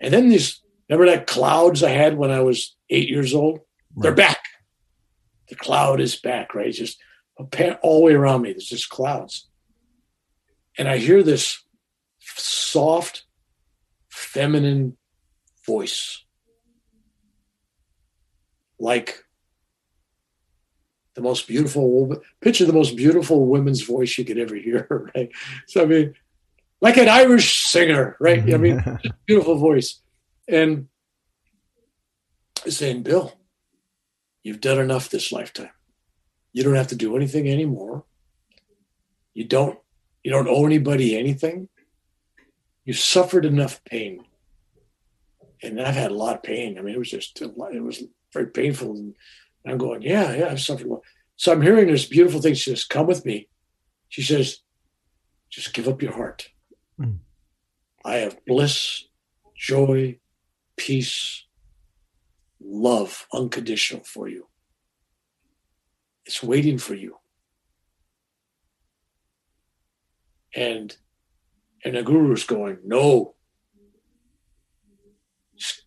And 0.00 0.14
then 0.14 0.30
these, 0.30 0.62
remember 0.88 1.10
that 1.10 1.26
clouds 1.26 1.82
I 1.82 1.90
had 1.90 2.16
when 2.16 2.30
I 2.30 2.40
was 2.40 2.76
eight 2.90 3.08
years 3.08 3.34
old? 3.34 3.60
Right. 3.94 4.02
They're 4.02 4.14
back. 4.14 4.44
The 5.48 5.56
cloud 5.56 6.00
is 6.00 6.16
back, 6.16 6.54
right? 6.54 6.68
It's 6.68 6.78
just 6.78 6.98
all 7.82 7.98
the 7.98 8.04
way 8.04 8.14
around 8.14 8.42
me. 8.42 8.52
There's 8.52 8.66
just 8.66 8.88
clouds 8.88 9.48
and 10.76 10.88
I 10.88 10.98
hear 10.98 11.22
this 11.22 11.62
soft, 12.18 13.24
feminine 14.08 14.96
voice, 15.66 16.24
like 18.78 19.24
the 21.14 21.22
most 21.22 21.46
beautiful 21.46 21.90
woman. 21.90 22.20
Picture 22.40 22.64
the 22.64 22.72
most 22.72 22.96
beautiful 22.96 23.46
woman's 23.46 23.82
voice 23.82 24.18
you 24.18 24.24
could 24.24 24.38
ever 24.38 24.56
hear, 24.56 25.10
right? 25.14 25.30
So 25.68 25.82
I 25.82 25.86
mean, 25.86 26.14
like 26.80 26.96
an 26.96 27.08
Irish 27.08 27.62
singer, 27.66 28.16
right? 28.20 28.52
I 28.52 28.56
mean, 28.56 28.82
beautiful 29.26 29.56
voice, 29.56 30.00
and 30.48 30.88
saying, 32.68 33.02
"Bill, 33.02 33.32
you've 34.42 34.60
done 34.60 34.78
enough 34.78 35.08
this 35.08 35.32
lifetime. 35.32 35.70
You 36.52 36.62
don't 36.62 36.74
have 36.74 36.88
to 36.88 36.96
do 36.96 37.16
anything 37.16 37.48
anymore. 37.48 38.04
You 39.34 39.44
don't 39.44 39.78
you 40.24 40.30
don't 40.30 40.48
owe 40.48 40.64
anybody 40.64 41.16
anything. 41.16 41.68
You 42.84 42.94
suffered 42.94 43.44
enough 43.44 43.82
pain. 43.84 44.24
And 45.62 45.80
I've 45.80 45.94
had 45.94 46.10
a 46.10 46.14
lot 46.14 46.36
of 46.36 46.42
pain. 46.42 46.78
I 46.78 46.82
mean, 46.82 46.94
it 46.94 46.98
was 46.98 47.10
just, 47.10 47.40
it 47.40 47.56
was 47.56 48.02
very 48.32 48.48
painful. 48.48 48.92
And 48.96 49.14
I'm 49.66 49.78
going, 49.78 50.02
yeah, 50.02 50.34
yeah, 50.34 50.48
I've 50.48 50.60
suffered 50.60 50.86
a 50.86 50.90
lot. 50.90 51.02
So 51.36 51.52
I'm 51.52 51.62
hearing 51.62 51.86
this 51.86 52.06
beautiful 52.06 52.40
thing. 52.40 52.54
She 52.54 52.70
says, 52.70 52.84
come 52.84 53.06
with 53.06 53.24
me. 53.24 53.48
She 54.08 54.22
says, 54.22 54.58
just 55.50 55.72
give 55.72 55.88
up 55.88 56.02
your 56.02 56.12
heart. 56.12 56.48
Mm. 57.00 57.18
I 58.04 58.16
have 58.16 58.44
bliss, 58.46 59.04
joy, 59.56 60.18
peace, 60.76 61.44
love, 62.60 63.26
unconditional 63.32 64.04
for 64.04 64.28
you. 64.28 64.48
It's 66.26 66.42
waiting 66.42 66.78
for 66.78 66.94
you. 66.94 67.18
and 70.54 70.96
and 71.84 71.96
the 71.96 72.02
guru's 72.02 72.44
going, 72.44 72.78
no. 72.84 73.34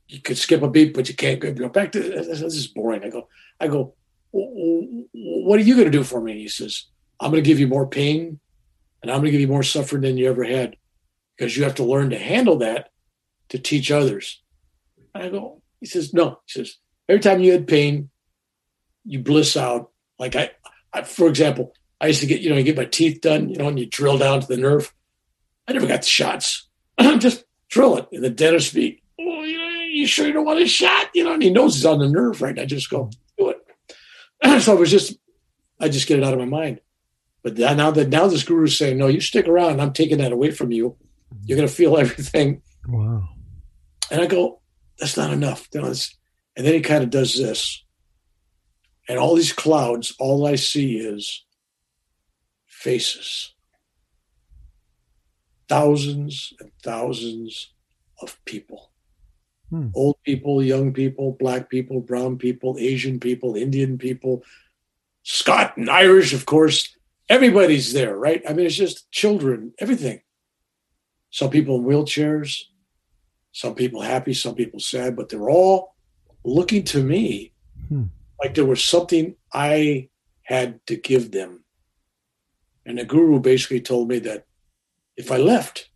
You 0.08 0.22
could 0.22 0.38
skip 0.38 0.62
a 0.62 0.70
beat, 0.70 0.94
but 0.94 1.10
you 1.10 1.16
can't 1.16 1.40
go 1.40 1.70
back 1.70 1.92
to 1.92 2.00
this. 2.00 2.28
This 2.28 2.56
is 2.56 2.68
boring. 2.68 3.04
I 3.04 3.10
go, 3.10 3.28
I 3.60 3.68
go. 3.68 3.96
What 4.32 5.60
are 5.60 5.64
you 5.64 5.74
going 5.74 5.86
to 5.86 5.98
do 5.98 6.04
for 6.04 6.22
me? 6.22 6.40
He 6.40 6.48
says, 6.48 6.86
I'm 7.20 7.32
going 7.32 7.44
to 7.44 7.48
give 7.48 7.60
you 7.60 7.68
more 7.68 7.88
pain, 7.88 8.40
and 9.02 9.12
I'm 9.12 9.18
going 9.18 9.26
to 9.26 9.32
give 9.32 9.42
you 9.42 9.48
more 9.48 9.64
suffering 9.64 10.04
than 10.04 10.18
you 10.18 10.30
ever 10.30 10.44
had, 10.44 10.78
because 11.36 11.58
you 11.58 11.64
have 11.64 11.76
to 11.76 11.84
learn 11.84 12.12
to 12.12 12.18
handle 12.18 12.58
that 12.60 12.90
to 13.50 13.60
teach 13.60 13.92
others. 13.92 14.42
I 15.22 15.30
go, 15.30 15.62
he 15.80 15.86
says, 15.86 16.14
no. 16.14 16.40
He 16.46 16.60
says, 16.60 16.78
every 17.08 17.20
time 17.20 17.42
you 17.42 17.52
had 17.52 17.68
pain, 17.68 18.10
you 19.06 19.20
bliss 19.20 19.56
out. 19.56 19.92
Like 20.20 20.36
I, 20.36 20.52
I 20.94 21.04
for 21.04 21.28
example, 21.28 21.74
I 22.00 22.08
used 22.08 22.22
to 22.22 22.28
get, 22.28 22.42
you 22.42 22.50
know, 22.50 22.58
you 22.58 22.64
get 22.64 22.78
my 22.78 22.86
teeth 22.86 23.22
done, 23.22 23.50
you 23.50 23.58
know, 23.58 23.68
and 23.68 23.80
you 23.80 23.86
drill 23.86 24.18
down 24.18 24.42
to 24.42 24.48
the 24.48 24.58
nerve. 24.58 24.94
I 25.68 25.74
never 25.74 25.88
got 25.88 26.02
the 26.02 26.08
shots. 26.08 26.68
I'm 26.98 27.20
just 27.20 27.44
drill 27.70 27.98
it. 27.98 28.08
And 28.12 28.24
the 28.24 28.30
dentist 28.30 28.74
be, 28.74 29.02
oh, 29.20 29.44
you, 29.44 29.58
know, 29.58 29.82
you 29.82 30.06
sure 30.06 30.28
you 30.28 30.34
don't 30.34 30.46
want 30.46 30.62
a 30.62 30.68
shot? 30.68 31.10
You 31.14 31.24
know, 31.24 31.34
and 31.34 31.44
he 31.44 31.50
knows 31.50 31.76
he's 31.76 31.86
on 31.86 32.00
the 32.00 32.08
nerve, 32.08 32.42
right? 32.42 32.58
I 32.58 32.66
just 32.66 32.90
go, 32.90 33.10
do 33.38 33.50
it. 33.50 34.62
so 34.62 34.74
it 34.74 34.80
was 34.80 34.92
just, 34.92 35.18
I 35.80 35.90
just 35.90 36.08
get 36.08 36.20
it 36.20 36.24
out 36.24 36.34
of 36.34 36.40
my 36.40 36.46
mind. 36.46 36.82
But 37.44 37.58
now 37.58 37.92
that 37.92 38.10
now 38.10 38.28
this 38.28 38.44
guru 38.44 38.66
is 38.66 38.78
saying, 38.78 38.98
no, 38.98 39.08
you 39.08 39.22
stick 39.22 39.48
around. 39.48 39.80
I'm 39.80 39.94
taking 39.94 40.18
that 40.18 40.32
away 40.32 40.52
from 40.52 40.72
you. 40.72 40.98
Mm-hmm. 41.34 41.44
You're 41.46 41.56
going 41.56 41.68
to 41.68 41.74
feel 41.74 41.98
everything. 42.00 42.62
Wow. 42.88 43.30
And 44.12 44.22
I 44.22 44.26
go, 44.28 44.62
that's 45.00 45.18
not 45.18 45.32
enough. 45.32 45.68
And 45.74 46.66
then 46.66 46.74
he 46.74 46.82
kind 46.82 47.04
of 47.04 47.10
does 47.10 47.38
this. 47.38 47.84
And 49.08 49.18
all 49.18 49.36
these 49.36 49.54
clouds, 49.54 50.14
all 50.20 50.46
I 50.46 50.56
see 50.56 50.98
is 50.98 51.46
faces. 52.66 53.54
Thousands 55.70 56.54
and 56.60 56.72
thousands 56.84 57.74
of 58.22 58.44
people. 58.46 58.92
Hmm. 59.70 59.90
Old 59.94 60.16
people, 60.24 60.64
young 60.64 60.94
people, 60.94 61.34
black 61.34 61.70
people, 61.70 62.00
brown 62.00 62.38
people, 62.38 62.78
Asian 62.80 63.20
people, 63.20 63.56
Indian 63.56 63.98
people, 63.98 64.44
Scott 65.24 65.76
and 65.78 65.90
Irish, 65.90 66.34
of 66.34 66.46
course. 66.46 66.96
Everybody's 67.30 67.92
there, 67.92 68.18
right? 68.18 68.42
I 68.48 68.54
mean, 68.54 68.66
it's 68.66 68.76
just 68.76 69.12
children, 69.12 69.74
everything. 69.80 70.22
Some 71.30 71.50
people 71.50 71.76
in 71.76 71.84
wheelchairs, 71.84 72.62
some 73.58 73.74
people 73.74 74.02
happy, 74.02 74.36
some 74.36 74.54
people 74.54 74.80
sad, 74.80 75.16
but 75.16 75.30
they're 75.30 75.50
all 75.50 75.96
looking 76.46 76.84
to 76.84 77.02
me 77.02 77.52
hmm. 77.90 78.04
like 78.40 78.54
there 78.54 78.68
was 78.68 78.84
something 78.84 79.36
I 79.52 80.10
had 80.44 80.86
to 80.86 80.96
give 80.96 81.32
them. 81.32 81.64
And 82.86 83.00
the 83.00 83.04
guru 83.04 83.40
basically 83.40 83.82
told 83.82 84.10
me 84.10 84.20
that 84.20 84.46
if 85.16 85.32
I 85.32 85.38
left, 85.38 85.90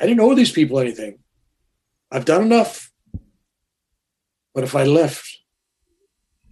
I 0.00 0.06
didn't 0.06 0.20
owe 0.20 0.34
these 0.34 0.50
people 0.50 0.78
anything. 0.78 1.18
I've 2.10 2.24
done 2.24 2.40
enough. 2.40 2.90
But 4.54 4.64
if 4.64 4.74
I 4.74 4.84
left, 4.84 5.28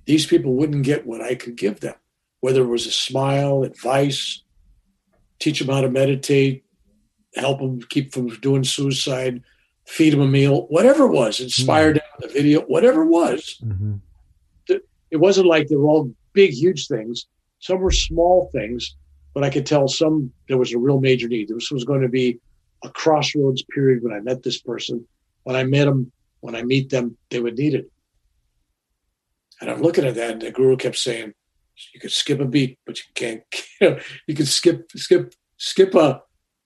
these 0.05 0.27
people 0.27 0.53
wouldn't 0.53 0.85
get 0.85 1.07
what 1.07 1.23
I 1.23 1.35
could 1.35 1.57
give 1.57 1.81
them, 1.81 1.95
whether 2.41 2.61
it 2.61 2.67
was 2.67 2.87
a 2.87 2.91
smile, 2.91 3.63
advice, 3.63 4.45
teach 5.39 5.61
them 5.61 5.75
how 5.75 5.81
to 5.81 5.89
meditate, 5.89 6.67
help 7.35 7.61
them 7.61 7.81
keep 7.89 8.13
from 8.13 8.29
doing 8.41 8.65
suicide, 8.65 9.43
feed 9.87 10.13
them 10.13 10.21
a 10.21 10.27
meal, 10.27 10.67
whatever 10.69 11.05
it 11.05 11.13
was, 11.13 11.41
inspire 11.41 11.95
mm-hmm. 11.95 12.25
a 12.25 12.29
video, 12.29 12.61
whatever 12.63 13.03
it 13.03 13.09
was. 13.09 13.61
Mm-hmm. 13.65 13.97
It 15.11 15.19
wasn't 15.19 15.47
like 15.47 15.69
they 15.69 15.77
were 15.77 15.87
all 15.87 16.13
big, 16.33 16.53
huge 16.53 16.89
things. 16.89 17.27
Some 17.61 17.79
were 17.79 17.93
small 17.93 18.51
things, 18.53 18.97
but 19.33 19.45
I 19.45 19.51
could 19.51 19.65
tell 19.65 19.87
some 19.87 20.33
there 20.49 20.59
was 20.59 20.73
a 20.73 20.79
real 20.79 21.01
major 21.01 21.29
need. 21.29 21.49
This 21.49 21.71
was 21.71 21.85
going 21.85 22.03
to 22.03 22.09
be 22.09 22.41
a 22.83 22.91
crossroads 22.91 23.63
period 23.75 24.03
when 24.03 24.13
I 24.13 24.21
met 24.21 24.43
this 24.43 24.61
person. 24.61 25.07
When 25.45 25.57
I 25.57 25.65
met 25.65 25.85
them, 25.85 26.11
when 26.41 26.55
I 26.57 26.63
meet 26.63 26.91
them, 26.91 27.17
they 27.31 27.41
would 27.41 27.57
need 27.57 27.75
it. 27.75 27.91
And 29.61 29.71
I'm 29.71 29.83
looking 29.83 30.05
at 30.05 30.15
that, 30.17 30.33
and 30.33 30.43
the 30.43 30.51
guru 30.51 30.77
kept 30.77 30.97
saying, 30.97 31.33
"You 31.93 32.01
could 32.01 32.13
skip 32.13 32.41
a 32.41 32.45
beat, 32.45 32.79
but 32.87 32.99
you 32.99 33.05
can't. 33.15 33.43
You, 33.81 33.91
know, 33.91 34.01
you 34.29 34.35
can 34.35 34.47
skip, 34.47 34.89
skip, 34.95 35.35
skip 35.57 35.95
a 35.97 36.23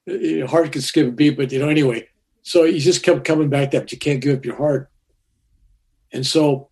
your 0.07 0.47
heart 0.47 0.73
can 0.73 0.83
skip 0.83 1.09
a 1.09 1.11
beat, 1.11 1.37
but 1.37 1.53
you 1.53 1.59
know 1.59 1.69
anyway." 1.69 2.09
So 2.49 2.65
he 2.65 2.79
just 2.79 3.03
kept 3.03 3.27
coming 3.27 3.51
back 3.51 3.73
that 3.73 3.93
you 3.93 3.99
can't 3.99 4.23
give 4.23 4.39
up 4.39 4.45
your 4.47 4.57
heart. 4.57 4.91
And 6.11 6.27
so 6.27 6.71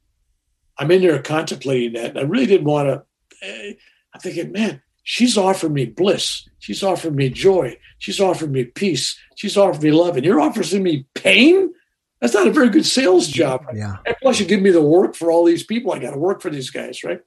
I'm 0.78 0.90
in 0.90 1.02
there 1.02 1.20
contemplating 1.20 1.92
that. 1.92 2.12
And 2.12 2.18
I 2.18 2.22
really 2.22 2.46
didn't 2.46 2.66
want 2.66 2.88
to. 2.88 3.46
Eh, 3.46 3.74
I'm 4.14 4.20
thinking, 4.22 4.52
man, 4.52 4.80
she's 5.02 5.36
offered 5.36 5.72
me 5.72 5.84
bliss. 5.84 6.48
She's 6.60 6.82
offered 6.82 7.14
me 7.14 7.28
joy. 7.28 7.76
She's 7.98 8.20
offered 8.20 8.52
me 8.52 8.64
peace. 8.64 9.20
She's 9.34 9.58
offered 9.58 9.82
me 9.82 9.90
love. 9.90 10.16
And 10.16 10.24
you're 10.24 10.40
offering 10.40 10.82
me 10.82 11.06
pain? 11.12 11.74
That's 12.22 12.32
not 12.32 12.46
a 12.46 12.52
very 12.52 12.70
good 12.70 12.86
sales 12.86 13.28
job. 13.28 13.66
Yeah. 13.74 13.96
And 14.06 14.16
plus, 14.22 14.40
you 14.40 14.46
give 14.46 14.62
me 14.62 14.70
the 14.70 14.80
work 14.80 15.14
for 15.14 15.30
all 15.30 15.44
these 15.44 15.62
people. 15.62 15.92
I 15.92 15.98
got 15.98 16.12
to 16.12 16.18
work 16.18 16.40
for 16.40 16.48
these 16.48 16.70
guys, 16.70 17.04
right? 17.04 17.20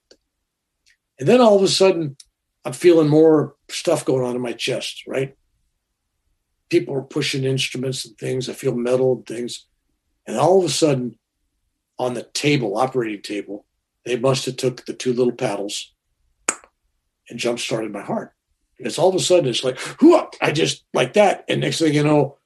And 1.19 1.27
then 1.27 1.39
all 1.39 1.55
of 1.55 1.61
a 1.61 1.67
sudden, 1.67 2.17
I'm 2.65 2.73
feeling 2.73 3.09
more 3.09 3.53
stuff 3.69 4.05
going 4.05 4.25
on 4.25 4.35
in 4.35 4.41
my 4.41 4.53
chest, 4.53 5.03
right? 5.05 5.35
People 6.69 6.95
are 6.95 7.01
pushing 7.01 7.43
instruments 7.43 8.05
and 8.05 8.17
things. 8.17 8.49
I 8.49 8.53
feel 8.53 8.75
metal 8.75 9.13
and 9.13 9.25
things. 9.25 9.65
And 10.27 10.37
all 10.37 10.59
of 10.59 10.65
a 10.65 10.69
sudden, 10.69 11.17
on 11.97 12.13
the 12.13 12.23
table, 12.33 12.77
operating 12.77 13.21
table, 13.21 13.65
they 14.05 14.17
must 14.17 14.45
have 14.45 14.57
took 14.57 14.85
the 14.85 14.93
two 14.93 15.13
little 15.13 15.33
paddles 15.33 15.93
and 17.29 17.39
jump 17.39 17.59
started 17.59 17.91
my 17.91 18.01
heart. 18.01 18.33
Because 18.77 18.97
all 18.97 19.09
of 19.09 19.15
a 19.15 19.19
sudden 19.19 19.49
it's 19.49 19.63
like, 19.63 19.77
whoo, 20.01 20.21
I 20.41 20.51
just 20.51 20.85
like 20.93 21.13
that. 21.13 21.43
And 21.49 21.61
next 21.61 21.79
thing 21.79 21.93
you 21.93 22.03
know, 22.03 22.37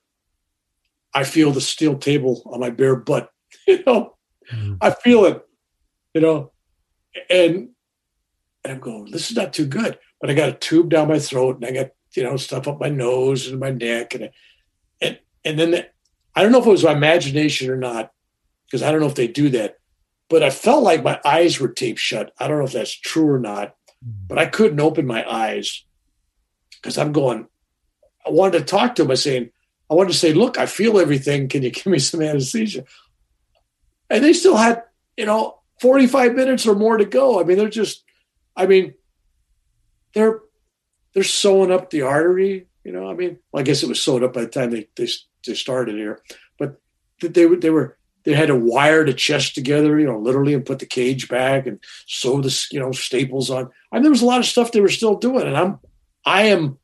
I 1.13 1.23
feel 1.23 1.51
the 1.51 1.61
steel 1.61 1.97
table 1.97 2.41
on 2.45 2.59
my 2.59 2.69
bare 2.69 2.95
butt. 2.95 3.29
You 3.67 3.83
know, 3.85 4.15
mm. 4.51 4.77
I 4.81 4.89
feel 4.89 5.25
it, 5.25 5.41
you 6.13 6.19
know, 6.19 6.51
and 7.29 7.69
and 8.63 8.73
I'm 8.73 8.79
going, 8.79 9.11
this 9.11 9.29
is 9.29 9.37
not 9.37 9.53
too 9.53 9.65
good. 9.67 9.97
But 10.19 10.31
I 10.31 10.33
got 10.33 10.49
a 10.49 10.53
tube 10.53 10.89
down 10.89 11.07
my 11.07 11.19
throat 11.19 11.57
and 11.57 11.65
I 11.65 11.71
got 11.71 11.91
you 12.15 12.23
know, 12.23 12.37
stuff 12.37 12.67
up 12.67 12.79
my 12.79 12.89
nose 12.89 13.47
and 13.47 13.59
my 13.59 13.71
neck, 13.71 14.15
and 14.15 14.29
and 15.01 15.19
and 15.43 15.59
then 15.59 15.71
the, 15.71 15.87
I 16.35 16.43
don't 16.43 16.51
know 16.51 16.59
if 16.59 16.65
it 16.65 16.71
was 16.71 16.83
my 16.83 16.93
imagination 16.93 17.69
or 17.69 17.77
not, 17.77 18.11
because 18.65 18.83
I 18.83 18.91
don't 18.91 19.01
know 19.01 19.07
if 19.07 19.15
they 19.15 19.27
do 19.27 19.49
that, 19.49 19.79
but 20.29 20.43
I 20.43 20.49
felt 20.49 20.83
like 20.83 21.03
my 21.03 21.19
eyes 21.25 21.59
were 21.59 21.67
taped 21.67 21.99
shut. 21.99 22.33
I 22.39 22.47
don't 22.47 22.59
know 22.59 22.65
if 22.65 22.73
that's 22.73 22.91
true 22.91 23.29
or 23.29 23.39
not, 23.39 23.75
hmm. 24.03 24.11
but 24.27 24.37
I 24.37 24.45
couldn't 24.45 24.79
open 24.79 25.05
my 25.05 25.29
eyes 25.29 25.85
because 26.81 26.97
I'm 26.97 27.11
going. 27.11 27.47
I 28.25 28.29
wanted 28.29 28.59
to 28.59 28.65
talk 28.65 28.95
to 28.95 29.03
him. 29.03 29.11
I 29.11 29.15
saying, 29.15 29.49
I 29.89 29.95
wanted 29.95 30.13
to 30.13 30.17
say, 30.17 30.33
look, 30.33 30.57
I 30.57 30.65
feel 30.65 30.99
everything. 30.99 31.49
Can 31.49 31.63
you 31.63 31.69
give 31.69 31.85
me 31.85 31.99
some 31.99 32.21
anesthesia? 32.21 32.85
And 34.09 34.23
they 34.23 34.33
still 34.33 34.55
had, 34.55 34.83
you 35.17 35.25
know, 35.25 35.59
45 35.81 36.33
minutes 36.33 36.65
or 36.65 36.75
more 36.75 36.97
to 36.97 37.05
go. 37.05 37.39
I 37.39 37.43
mean, 37.43 37.57
they're 37.57 37.69
just, 37.69 38.03
I 38.55 38.65
mean, 38.65 38.93
they're 40.13 40.39
they're 41.13 41.23
sewing 41.23 41.71
up 41.71 41.89
the 41.89 42.01
artery. 42.01 42.67
You 42.83 42.91
know, 42.91 43.09
I 43.09 43.13
mean, 43.13 43.39
well, 43.51 43.61
I 43.61 43.63
guess 43.63 43.83
it 43.83 43.89
was 43.89 44.01
sewed 44.01 44.23
up 44.23 44.33
by 44.33 44.41
the 44.41 44.47
time 44.47 44.71
they 44.71 44.87
they, 44.95 45.07
they 45.45 45.53
started 45.53 45.95
here, 45.95 46.21
but 46.57 46.81
they 47.21 47.45
were 47.45 47.55
they 47.55 47.69
were 47.69 47.97
they 48.23 48.33
had 48.33 48.47
to 48.47 48.55
wire 48.55 49.05
the 49.05 49.13
chest 49.13 49.53
together, 49.55 49.99
you 49.99 50.05
know, 50.05 50.17
literally, 50.17 50.53
and 50.53 50.65
put 50.65 50.79
the 50.79 50.85
cage 50.85 51.27
back 51.27 51.67
and 51.67 51.79
sew 52.07 52.41
the 52.41 52.67
you 52.71 52.79
know 52.79 52.91
staples 52.91 53.49
on. 53.49 53.69
I 53.91 53.95
mean, 53.95 54.03
there 54.03 54.11
was 54.11 54.21
a 54.21 54.25
lot 54.25 54.39
of 54.39 54.45
stuff 54.45 54.71
they 54.71 54.81
were 54.81 54.89
still 54.89 55.15
doing, 55.15 55.47
and 55.47 55.57
I'm 55.57 55.79
I 56.25 56.43
am 56.43 56.77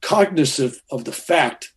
cognizant 0.00 0.76
of 0.90 1.04
the 1.04 1.12
fact 1.12 1.72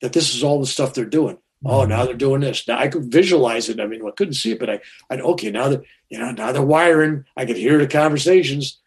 that 0.00 0.12
this 0.12 0.34
is 0.34 0.42
all 0.42 0.60
the 0.60 0.66
stuff 0.66 0.94
they're 0.94 1.04
doing. 1.04 1.38
Oh, 1.64 1.80
mm-hmm. 1.80 1.90
now 1.90 2.04
they're 2.04 2.14
doing 2.14 2.40
this. 2.40 2.66
Now 2.66 2.78
I 2.78 2.88
could 2.88 3.10
visualize 3.10 3.68
it. 3.68 3.80
I 3.80 3.86
mean, 3.86 4.04
I 4.06 4.10
couldn't 4.10 4.34
see 4.34 4.52
it, 4.52 4.58
but 4.58 4.70
I, 4.70 4.80
I 5.10 5.20
okay, 5.20 5.50
now 5.50 5.68
that 5.68 5.82
you 6.08 6.18
know, 6.18 6.32
now 6.32 6.52
they're 6.52 6.62
wiring. 6.62 7.24
I 7.36 7.46
could 7.46 7.56
hear 7.56 7.78
the 7.78 7.86
conversations. 7.86 8.80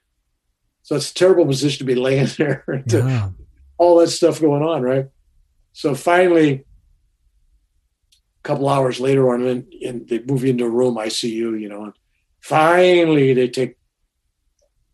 So 0.86 0.96
it's 0.96 1.10
a 1.10 1.16
terrible 1.16 1.48
position 1.48 1.80
to 1.80 1.84
be 1.84 1.96
laying 1.96 2.28
there 2.38 2.84
to 2.90 2.98
yeah. 3.00 3.30
all 3.80 3.98
that 3.98 4.10
stuff 4.10 4.40
going 4.40 4.62
on, 4.62 4.84
right? 4.84 5.08
So 5.74 5.96
finally, 5.96 6.52
a 6.54 8.44
couple 8.44 8.70
hours 8.70 9.00
later 9.00 9.34
on, 9.34 9.42
and, 9.48 9.74
and 9.84 10.08
they 10.08 10.20
move 10.20 10.44
you 10.44 10.52
into 10.52 10.66
a 10.66 10.70
room 10.70 10.96
ICU, 10.96 11.60
you 11.60 11.70
know, 11.70 11.86
and 11.86 11.94
finally 12.40 13.34
they 13.34 13.48
take 13.48 13.78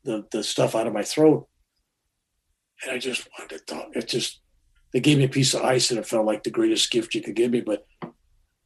the 0.05 0.25
the 0.31 0.43
stuff 0.43 0.75
out 0.75 0.87
of 0.87 0.93
my 0.93 1.03
throat, 1.03 1.49
and 2.83 2.93
I 2.93 2.97
just 2.97 3.27
wanted 3.37 3.57
to 3.57 3.65
talk. 3.65 3.89
It 3.93 4.07
just 4.07 4.39
they 4.93 5.01
gave 5.01 5.17
me 5.17 5.25
a 5.25 5.29
piece 5.29 5.53
of 5.53 5.61
ice, 5.61 5.91
and 5.91 5.99
it 5.99 6.07
felt 6.07 6.25
like 6.25 6.43
the 6.43 6.51
greatest 6.51 6.89
gift 6.89 7.13
you 7.15 7.21
could 7.21 7.35
give 7.35 7.51
me. 7.51 7.59
But 7.59 7.85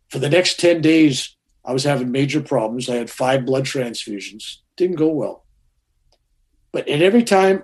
for 0.10 0.20
the 0.20 0.30
next 0.30 0.60
ten 0.60 0.80
days, 0.80 1.36
I 1.66 1.74
was 1.74 1.86
having 1.86 2.12
major 2.12 2.42
problems. 2.42 2.88
I 2.88 2.98
had 2.98 3.10
five 3.10 3.48
blood 3.48 3.66
transfusions. 3.66 4.58
Didn't 4.78 4.98
go 4.98 5.08
well. 5.08 5.45
But 6.76 6.90
at 6.90 7.02
every 7.02 7.24
time 7.24 7.64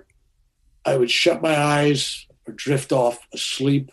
I 0.86 0.96
would 0.96 1.12
shut 1.12 1.42
my 1.42 1.54
eyes 1.54 2.26
or 2.48 2.54
drift 2.54 2.94
off 2.94 3.28
asleep 3.34 3.92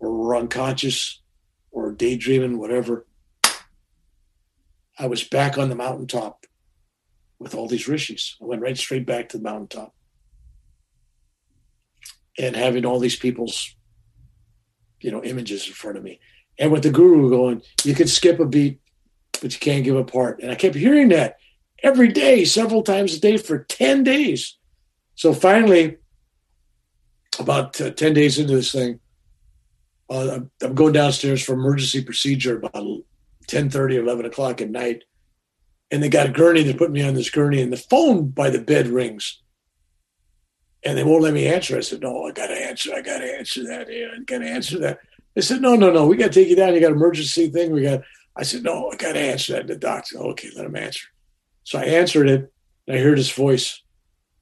or 0.00 0.34
unconscious 0.34 1.22
or 1.70 1.92
daydreaming, 1.92 2.58
whatever, 2.58 3.06
I 4.98 5.06
was 5.06 5.22
back 5.22 5.58
on 5.58 5.68
the 5.68 5.76
mountaintop 5.76 6.44
with 7.38 7.54
all 7.54 7.68
these 7.68 7.86
rishis. 7.86 8.36
I 8.42 8.46
went 8.46 8.62
right 8.62 8.76
straight 8.76 9.06
back 9.06 9.28
to 9.28 9.38
the 9.38 9.44
mountaintop. 9.44 9.94
And 12.36 12.56
having 12.56 12.84
all 12.84 12.98
these 12.98 13.14
people's, 13.14 13.76
you 15.00 15.12
know, 15.12 15.22
images 15.22 15.68
in 15.68 15.72
front 15.72 15.98
of 15.98 16.02
me. 16.02 16.18
And 16.58 16.72
with 16.72 16.82
the 16.82 16.90
guru 16.90 17.30
going, 17.30 17.62
you 17.84 17.94
can 17.94 18.08
skip 18.08 18.40
a 18.40 18.44
beat, 18.44 18.80
but 19.40 19.52
you 19.52 19.60
can't 19.60 19.84
give 19.84 19.94
a 19.94 20.02
part. 20.02 20.42
And 20.42 20.50
I 20.50 20.56
kept 20.56 20.74
hearing 20.74 21.10
that 21.10 21.36
every 21.86 22.08
day, 22.08 22.44
several 22.44 22.82
times 22.82 23.14
a 23.14 23.20
day 23.20 23.36
for 23.36 23.60
10 23.60 24.02
days. 24.02 24.58
So 25.14 25.32
finally, 25.32 25.98
about 27.38 27.80
uh, 27.80 27.90
10 27.90 28.12
days 28.12 28.38
into 28.38 28.56
this 28.56 28.72
thing, 28.72 28.98
uh, 30.10 30.40
I'm 30.62 30.74
going 30.74 30.92
downstairs 30.92 31.42
for 31.42 31.52
emergency 31.52 32.02
procedure 32.02 32.56
about 32.58 32.84
10 33.46 33.70
30, 33.70 33.96
11 33.96 34.26
o'clock 34.26 34.60
at 34.60 34.70
night. 34.70 35.04
And 35.92 36.02
they 36.02 36.08
got 36.08 36.26
a 36.26 36.32
gurney. 36.32 36.64
They 36.64 36.74
put 36.74 36.90
me 36.90 37.02
on 37.02 37.14
this 37.14 37.30
gurney, 37.30 37.62
and 37.62 37.72
the 37.72 37.76
phone 37.76 38.28
by 38.30 38.50
the 38.50 38.60
bed 38.60 38.88
rings. 38.88 39.40
And 40.84 40.98
they 40.98 41.04
won't 41.04 41.22
let 41.22 41.34
me 41.34 41.46
answer. 41.46 41.76
I 41.76 41.80
said, 41.80 42.00
No, 42.00 42.24
I 42.24 42.32
got 42.32 42.48
to 42.48 42.60
answer. 42.60 42.92
I 42.92 43.02
got 43.02 43.18
to 43.18 43.38
answer 43.38 43.62
that. 43.68 43.86
Yeah, 43.88 44.08
I 44.16 44.22
got 44.24 44.38
to 44.38 44.50
answer 44.50 44.80
that. 44.80 44.98
They 45.34 45.42
said, 45.42 45.60
No, 45.60 45.76
no, 45.76 45.92
no. 45.92 46.06
We 46.06 46.16
got 46.16 46.32
to 46.32 46.40
take 46.40 46.48
you 46.48 46.56
down. 46.56 46.74
You 46.74 46.80
got 46.80 46.90
emergency 46.90 47.48
thing. 47.48 47.70
We 47.70 47.82
got. 47.82 48.02
I 48.36 48.42
said, 48.42 48.64
No, 48.64 48.90
I 48.90 48.96
got 48.96 49.12
to 49.12 49.20
answer 49.20 49.52
that. 49.52 49.60
And 49.60 49.70
The 49.70 49.76
doctor, 49.76 50.18
okay, 50.18 50.50
let 50.56 50.66
him 50.66 50.74
answer. 50.74 51.06
So 51.66 51.80
I 51.80 51.82
answered 51.82 52.28
it, 52.28 52.52
and 52.86 52.96
I 52.96 53.00
heard 53.00 53.18
his 53.18 53.32
voice. 53.32 53.82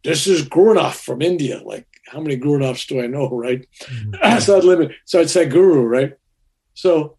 This 0.03 0.27
is 0.27 0.47
Gurunov 0.47 0.93
from 0.93 1.23
India. 1.23 1.63
Like, 1.65 1.87
how 2.07 2.21
many 2.21 2.37
Gurunovs 2.37 2.87
do 2.87 3.01
I 3.01 3.07
know, 3.07 3.31
right? 3.33 3.67
Mm-hmm. 3.85 4.39
so 4.41 4.59
I'd 4.59 4.65
limit. 4.65 4.93
So 5.07 5.21
I'd 5.21 5.31
say 5.31 5.47
Guru, 5.47 5.85
right? 5.85 6.13
So, 6.75 7.17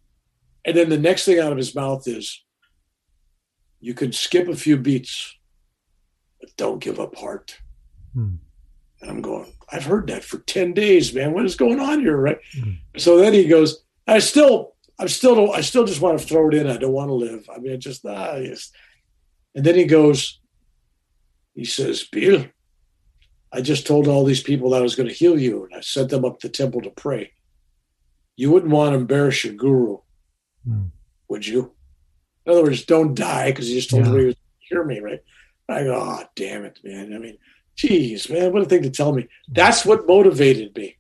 and 0.64 0.78
then 0.78 0.90
the 0.90 1.00
next 1.00 1.26
thing 1.26 1.40
out 1.40 1.52
of 1.52 1.58
his 1.58 1.74
mouth 1.74 2.08
is, 2.08 2.44
"You 3.80 3.96
can 3.96 4.12
skip 4.12 4.48
a 4.48 4.56
few 4.56 4.78
beats, 4.78 5.36
but 6.40 6.56
don't 6.56 6.80
give 6.80 7.00
up 7.00 7.16
heart." 7.16 7.58
Mm. 8.16 8.38
And 9.02 9.10
I'm 9.10 9.22
going, 9.24 9.52
I've 9.72 9.86
heard 9.86 10.08
that 10.08 10.24
for 10.24 10.38
10 10.38 10.74
days, 10.74 11.14
man. 11.14 11.34
What 11.34 11.46
is 11.46 11.56
going 11.56 11.80
on 11.80 12.02
here? 12.02 12.16
Right. 12.16 12.38
Mm-hmm. 12.56 13.00
So 13.00 13.18
then 13.18 13.34
he 13.34 13.48
goes, 13.48 13.84
I 14.08 14.20
still, 14.20 14.76
I'm 15.00 15.08
still, 15.08 15.52
I 15.52 15.62
still 15.62 15.86
just 15.86 16.00
want 16.00 16.20
to 16.20 16.26
throw 16.26 16.48
it 16.48 16.54
in. 16.54 16.68
I 16.68 16.78
don't 16.78 16.94
want 16.94 17.10
to 17.10 17.14
live. 17.14 17.50
I 17.54 17.60
mean, 17.60 17.74
I 17.74 17.78
just, 17.78 18.06
ah, 18.06 18.36
yes. 18.36 18.72
And 19.56 19.66
then 19.66 19.76
he 19.76 19.86
goes, 19.86 20.40
He 21.56 21.64
says, 21.66 22.04
Bill, 22.04 22.46
I 23.52 23.62
just 23.62 23.88
told 23.88 24.08
all 24.08 24.26
these 24.26 24.44
people 24.44 24.70
that 24.72 24.80
I 24.80 24.84
was 24.84 24.96
going 24.96 25.08
to 25.08 25.16
heal 25.16 25.40
you, 25.40 25.64
and 25.64 25.74
I 25.74 25.80
sent 25.80 26.10
them 26.10 26.26
up 26.26 26.40
the 26.42 26.50
temple 26.50 26.82
to 26.82 26.90
pray. 26.90 27.32
You 28.36 28.52
wouldn't 28.52 28.72
want 28.74 28.92
to 28.92 28.98
embarrass 29.00 29.44
your 29.46 29.54
guru, 29.54 30.00
Mm. 30.68 30.90
would 31.30 31.48
you? 31.48 31.74
In 32.46 32.52
other 32.52 32.64
words, 32.64 32.84
don't 32.86 33.14
die 33.16 33.52
because 33.52 33.70
you 33.70 33.76
just 33.76 33.90
told 33.92 34.04
Yeah. 34.04 34.10
everybody 34.10 34.34
to 34.34 34.40
hear 34.60 34.84
me, 34.84 35.00
right? 35.00 35.20
I 35.70 35.84
go, 35.84 35.96
oh, 35.96 36.24
damn 36.36 36.66
it, 36.66 36.80
man. 36.84 37.14
I 37.14 37.18
mean, 37.20 37.38
geez, 37.78 38.30
man, 38.30 38.52
what 38.52 38.64
a 38.64 38.66
thing 38.66 38.84
to 38.84 38.90
tell 38.90 39.14
me. 39.14 39.28
That's 39.48 39.86
what 39.86 40.06
motivated 40.08 40.76
me. 40.76 40.98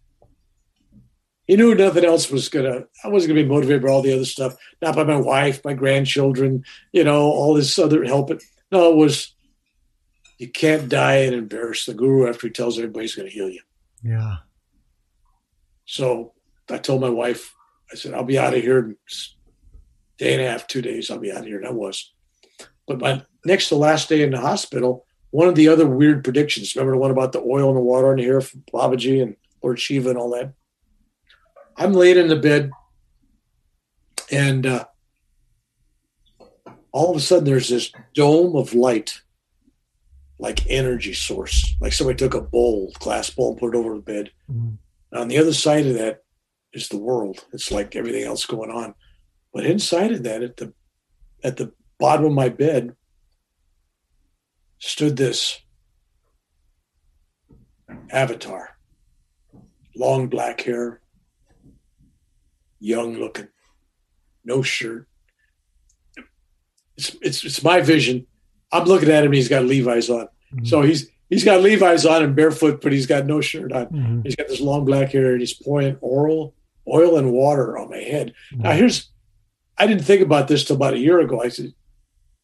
He 1.47 1.55
knew 1.55 1.75
nothing 1.75 2.05
else 2.05 2.31
was 2.31 2.49
gonna. 2.49 2.85
I 3.03 3.07
wasn't 3.07 3.29
gonna 3.29 3.43
be 3.43 3.49
motivated 3.49 3.83
by 3.83 3.89
all 3.89 4.01
the 4.01 4.13
other 4.13 4.25
stuff. 4.25 4.55
Not 4.81 4.95
by 4.95 5.03
my 5.03 5.17
wife, 5.17 5.63
my 5.63 5.73
grandchildren, 5.73 6.63
you 6.91 7.03
know, 7.03 7.21
all 7.21 7.53
this 7.53 7.77
other 7.77 8.03
help. 8.03 8.31
It 8.31 8.43
no, 8.71 8.91
it 8.91 8.95
was. 8.95 9.33
You 10.37 10.49
can't 10.49 10.89
die 10.89 11.19
and 11.19 11.33
embarrass 11.33 11.85
the 11.85 11.93
guru 11.93 12.27
after 12.27 12.47
he 12.47 12.51
tells 12.51 12.77
everybody 12.77 13.05
he's 13.05 13.15
going 13.15 13.29
to 13.29 13.33
heal 13.33 13.49
you. 13.49 13.61
Yeah. 14.03 14.37
So 15.85 16.33
I 16.69 16.77
told 16.77 16.99
my 16.99 17.09
wife, 17.09 17.55
I 17.89 17.95
said, 17.95 18.13
I'll 18.13 18.25
be 18.25 18.37
out 18.37 18.53
of 18.53 18.61
here 18.61 18.79
in 18.79 18.97
a 19.09 19.15
day 20.17 20.33
and 20.33 20.41
a 20.41 20.49
half, 20.49 20.67
two 20.67 20.81
days. 20.81 21.09
I'll 21.09 21.19
be 21.19 21.31
out 21.31 21.39
of 21.39 21.45
here. 21.45 21.59
And 21.59 21.67
I 21.67 21.71
was. 21.71 22.11
But 22.85 22.99
my 22.99 23.23
next 23.45 23.69
to 23.69 23.75
last 23.75 24.09
day 24.09 24.23
in 24.23 24.31
the 24.31 24.41
hospital, 24.41 25.05
one 25.31 25.47
of 25.47 25.55
the 25.55 25.69
other 25.69 25.87
weird 25.87 26.23
predictions, 26.23 26.75
remember 26.75 26.93
the 26.93 26.99
one 26.99 27.11
about 27.11 27.31
the 27.31 27.39
oil 27.39 27.69
and 27.69 27.77
the 27.77 27.81
water 27.81 28.11
in 28.11 28.17
the 28.17 28.23
hair 28.23 28.41
from 28.41 28.63
Babaji 28.73 29.21
and 29.21 29.37
Lord 29.63 29.79
Shiva 29.79 30.09
and 30.09 30.17
all 30.17 30.31
that? 30.31 30.53
I'm 31.77 31.93
laid 31.93 32.17
in 32.17 32.27
the 32.27 32.35
bed 32.35 32.71
and 34.31 34.65
uh, 34.65 34.85
all 36.91 37.11
of 37.11 37.17
a 37.17 37.19
sudden 37.19 37.45
there's 37.45 37.69
this 37.69 37.91
dome 38.13 38.55
of 38.55 38.73
light, 38.73 39.21
like 40.39 40.65
energy 40.69 41.13
source, 41.13 41.75
like 41.79 41.93
somebody 41.93 42.17
took 42.17 42.33
a 42.33 42.41
bowl, 42.41 42.91
glass 42.99 43.29
bowl, 43.29 43.51
and 43.51 43.59
put 43.59 43.75
it 43.75 43.77
over 43.77 43.95
the 43.95 44.01
bed. 44.01 44.31
Mm. 44.51 44.77
On 45.13 45.27
the 45.27 45.37
other 45.37 45.53
side 45.53 45.85
of 45.85 45.95
that 45.95 46.23
is 46.73 46.89
the 46.89 46.97
world. 46.97 47.45
It's 47.53 47.71
like 47.71 47.95
everything 47.95 48.23
else 48.23 48.45
going 48.45 48.71
on. 48.71 48.95
But 49.53 49.65
inside 49.65 50.11
of 50.11 50.23
that, 50.23 50.43
at 50.43 50.57
the 50.57 50.73
at 51.43 51.57
the 51.57 51.71
bottom 51.99 52.25
of 52.25 52.33
my 52.33 52.49
bed, 52.49 52.95
stood 54.79 55.15
this 55.15 55.59
avatar. 58.09 58.77
Long 59.95 60.27
black 60.27 60.61
hair, 60.61 60.99
young 62.79 63.15
looking, 63.17 63.47
no 64.43 64.61
shirt. 64.61 65.07
It's 66.97 67.15
it's 67.21 67.43
it's 67.43 67.63
my 67.63 67.81
vision. 67.81 68.25
I'm 68.71 68.85
looking 68.85 69.09
at 69.09 69.23
him. 69.25 69.31
He's 69.31 69.49
got 69.49 69.65
Levi's 69.65 70.09
on, 70.09 70.27
Mhm. 70.53 70.67
so 70.67 70.81
he's 70.81 71.09
he's 71.29 71.43
got 71.43 71.61
Levi's 71.61 72.05
on 72.05 72.23
and 72.23 72.35
barefoot, 72.35 72.81
but 72.81 72.91
he's 72.93 73.07
got 73.07 73.25
no 73.25 73.41
shirt 73.41 73.71
on. 73.73 73.87
Mhm. 73.87 74.25
He's 74.25 74.35
got 74.35 74.47
this 74.47 74.61
long 74.61 74.85
black 74.85 75.11
hair 75.11 75.31
and 75.31 75.39
he's 75.41 75.53
pouring 75.53 75.97
oil, 76.03 76.53
oil 76.87 77.17
and 77.17 77.31
water 77.33 77.77
on 77.77 77.89
my 77.89 77.97
head. 77.99 78.33
Now 78.53 78.71
here's, 78.71 79.09
I 79.77 79.87
didn't 79.87 80.03
think 80.05 80.21
about 80.21 80.47
this 80.47 80.63
till 80.63 80.75
about 80.77 80.93
a 80.93 80.99
year 80.99 81.19
ago. 81.19 81.41
I 81.41 81.49
said, 81.49 81.73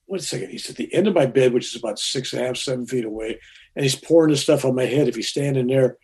wait 0.07 0.21
a 0.21 0.23
second. 0.23 0.49
He's 0.49 0.69
at 0.69 0.75
the 0.75 0.93
end 0.93 1.07
of 1.07 1.13
my 1.13 1.25
bed, 1.27 1.53
which 1.53 1.67
is 1.73 1.75
about 1.81 1.99
six 1.99 2.33
and 2.33 2.41
a 2.41 2.45
half, 2.47 2.57
seven 2.57 2.85
feet 2.85 3.05
away, 3.05 3.39
and 3.75 3.83
he's 3.83 3.95
pouring 3.95 4.31
this 4.31 4.41
stuff 4.41 4.65
on 4.65 4.75
my 4.75 4.85
head 4.85 5.07
if 5.07 5.15
he's 5.15 5.29
standing 5.29 5.67
there. 5.67 5.97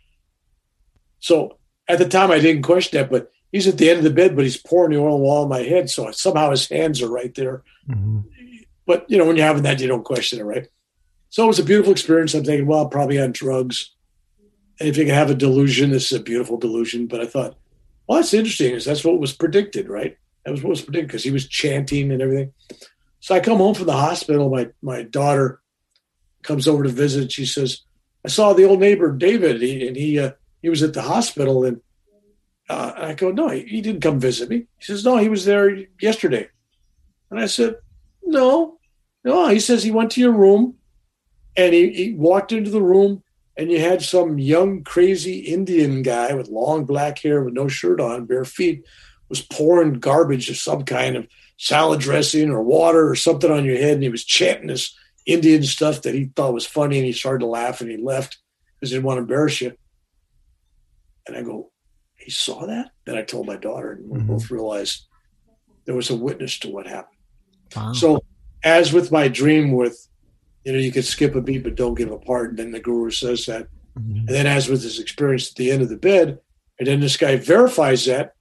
So 1.19 1.57
at 1.87 1.97
the 1.99 2.07
time, 2.07 2.31
I 2.31 2.39
didn't 2.39 2.61
question 2.63 2.97
that, 2.99 3.09
but 3.09 3.29
he's 3.51 3.67
at 3.67 3.77
the 3.77 3.89
end 3.89 3.99
of 3.99 4.03
the 4.03 4.09
bed, 4.09 4.35
but 4.35 4.45
he's 4.45 4.57
pouring 4.57 4.91
the 4.91 5.01
oil 5.01 5.15
and 5.15 5.23
water 5.23 5.43
on 5.43 5.49
my 5.49 5.63
head. 5.63 5.89
So 5.89 6.11
somehow 6.11 6.51
his 6.51 6.67
hands 6.67 7.01
are 7.01 7.09
right 7.09 7.33
there. 7.35 7.63
Mhm. 7.89 8.23
But 8.85 9.05
you 9.09 9.17
know, 9.17 9.25
when 9.25 9.35
you're 9.35 9.45
having 9.45 9.63
that, 9.63 9.79
you 9.79 9.87
don't 9.87 10.05
question 10.05 10.39
it, 10.39 10.43
right? 10.43 10.67
So 11.29 11.43
it 11.43 11.47
was 11.47 11.59
a 11.59 11.63
beautiful 11.63 11.91
experience. 11.91 12.33
I'm 12.33 12.43
thinking, 12.43 12.67
well, 12.67 12.83
I'm 12.83 12.89
probably 12.89 13.19
on 13.19 13.31
drugs. 13.31 13.91
And 14.79 14.87
if 14.87 14.97
you 14.97 15.05
can 15.05 15.13
have 15.13 15.29
a 15.29 15.35
delusion, 15.35 15.89
this 15.89 16.11
is 16.11 16.19
a 16.19 16.23
beautiful 16.23 16.57
delusion. 16.57 17.07
But 17.07 17.21
I 17.21 17.25
thought, 17.25 17.57
well, 18.07 18.19
that's 18.19 18.33
interesting, 18.33 18.73
is 18.73 18.85
that's 18.85 19.03
what 19.03 19.19
was 19.19 19.33
predicted, 19.33 19.89
right? 19.89 20.17
That 20.45 20.51
was 20.51 20.63
what 20.63 20.69
was 20.69 20.81
predicted 20.81 21.07
because 21.09 21.23
he 21.23 21.31
was 21.31 21.47
chanting 21.47 22.11
and 22.11 22.21
everything. 22.21 22.53
So 23.19 23.35
I 23.35 23.39
come 23.41 23.57
home 23.57 23.73
from 23.73 23.87
the 23.87 23.93
hospital. 23.93 24.49
My 24.49 24.69
my 24.81 25.03
daughter 25.03 25.61
comes 26.43 26.67
over 26.67 26.83
to 26.83 26.89
visit. 26.89 27.31
She 27.31 27.45
says, 27.45 27.81
I 28.23 28.29
saw 28.29 28.53
the 28.53 28.63
old 28.63 28.79
neighbor 28.79 29.11
David, 29.11 29.61
he, 29.61 29.87
and 29.87 29.97
he 29.97 30.19
uh, 30.19 30.31
he 30.61 30.69
was 30.69 30.83
at 30.83 30.93
the 30.93 31.01
hospital. 31.01 31.65
And 31.65 31.81
uh, 32.69 32.93
I 32.95 33.13
go, 33.13 33.31
no, 33.31 33.49
he, 33.49 33.61
he 33.61 33.81
didn't 33.81 34.01
come 34.01 34.19
visit 34.19 34.49
me. 34.49 34.57
He 34.77 34.85
says, 34.85 35.05
no, 35.05 35.17
he 35.17 35.29
was 35.29 35.45
there 35.45 35.85
yesterday. 36.01 36.49
And 37.29 37.39
I 37.39 37.45
said, 37.45 37.77
no, 38.23 38.79
no. 39.23 39.47
He 39.47 39.59
says 39.59 39.83
he 39.83 39.91
went 39.91 40.11
to 40.11 40.21
your 40.21 40.33
room 40.33 40.75
and 41.55 41.73
he, 41.73 41.91
he 41.93 42.13
walked 42.13 42.51
into 42.51 42.69
the 42.69 42.81
room 42.81 43.23
and 43.57 43.71
you 43.71 43.79
had 43.79 44.01
some 44.01 44.37
young, 44.37 44.83
crazy 44.83 45.39
Indian 45.39 46.03
guy 46.03 46.33
with 46.33 46.49
long 46.49 46.85
black 46.85 47.19
hair 47.19 47.43
with 47.43 47.53
no 47.53 47.67
shirt 47.67 47.99
on, 47.99 48.25
bare 48.25 48.45
feet, 48.45 48.85
was 49.29 49.41
pouring 49.41 49.93
garbage 49.93 50.49
of 50.49 50.57
some 50.57 50.83
kind 50.83 51.15
of 51.15 51.27
salad 51.57 51.99
dressing 51.99 52.51
or 52.51 52.61
water 52.61 53.09
or 53.09 53.15
something 53.15 53.51
on 53.51 53.65
your 53.65 53.77
head. 53.77 53.95
And 53.95 54.03
he 54.03 54.09
was 54.09 54.23
chanting 54.23 54.67
this 54.67 54.95
Indian 55.25 55.63
stuff 55.63 56.03
that 56.03 56.13
he 56.13 56.25
thought 56.25 56.53
was 56.53 56.67
funny. 56.67 56.97
And 56.97 57.05
he 57.05 57.13
started 57.13 57.39
to 57.39 57.47
laugh 57.47 57.81
and 57.81 57.89
he 57.89 57.97
left 57.97 58.37
because 58.75 58.91
he 58.91 58.95
didn't 58.95 59.07
want 59.07 59.17
to 59.17 59.21
embarrass 59.21 59.59
you. 59.59 59.73
And 61.25 61.35
I 61.35 61.41
go, 61.41 61.71
he 62.27 62.31
saw 62.31 62.65
that? 62.65 62.91
Then 63.05 63.15
I 63.15 63.21
told 63.23 63.47
my 63.47 63.55
daughter, 63.55 63.93
and 63.93 64.09
we 64.09 64.19
Mhm. 64.19 64.27
both 64.27 64.51
realized 64.51 65.07
there 65.85 65.95
was 65.95 66.09
a 66.09 66.15
witness 66.15 66.59
to 66.59 66.69
what 66.69 66.85
happened. 66.85 67.17
Wow. 67.73 67.93
So, 67.93 68.19
as 68.65 68.91
with 68.91 69.13
my 69.13 69.29
dream, 69.29 69.71
with 69.71 69.97
you 70.65 70.73
know, 70.73 70.79
you 70.79 70.91
could 70.91 71.05
skip 71.05 71.33
a 71.35 71.41
beat 71.41 71.63
but 71.63 71.75
don't 71.75 71.95
give 71.95 72.11
a 72.11 72.19
part, 72.19 72.49
and 72.49 72.59
then 72.59 72.71
the 72.71 72.81
guru 72.81 73.09
says 73.11 73.45
that. 73.45 73.69
Mhm. 73.97 74.17
And 74.19 74.27
then, 74.27 74.45
as 74.45 74.67
with 74.67 74.83
his 74.83 74.99
experience 74.99 75.49
at 75.51 75.55
the 75.55 75.71
end 75.71 75.81
of 75.81 75.87
the 75.87 75.95
bed, 75.95 76.39
and 76.77 76.85
then 76.87 76.99
this 76.99 77.15
guy 77.15 77.37
verifies 77.37 78.03
that 78.07 78.33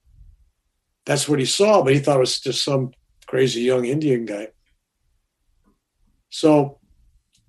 that's 1.05 1.29
what 1.29 1.39
he 1.39 1.45
saw, 1.45 1.81
but 1.81 1.93
he 1.93 1.99
thought 2.01 2.17
it 2.17 2.19
was 2.27 2.41
just 2.41 2.61
some 2.65 2.91
crazy 3.25 3.61
young 3.61 3.85
Indian 3.85 4.25
guy. 4.25 4.49
So, 6.29 6.81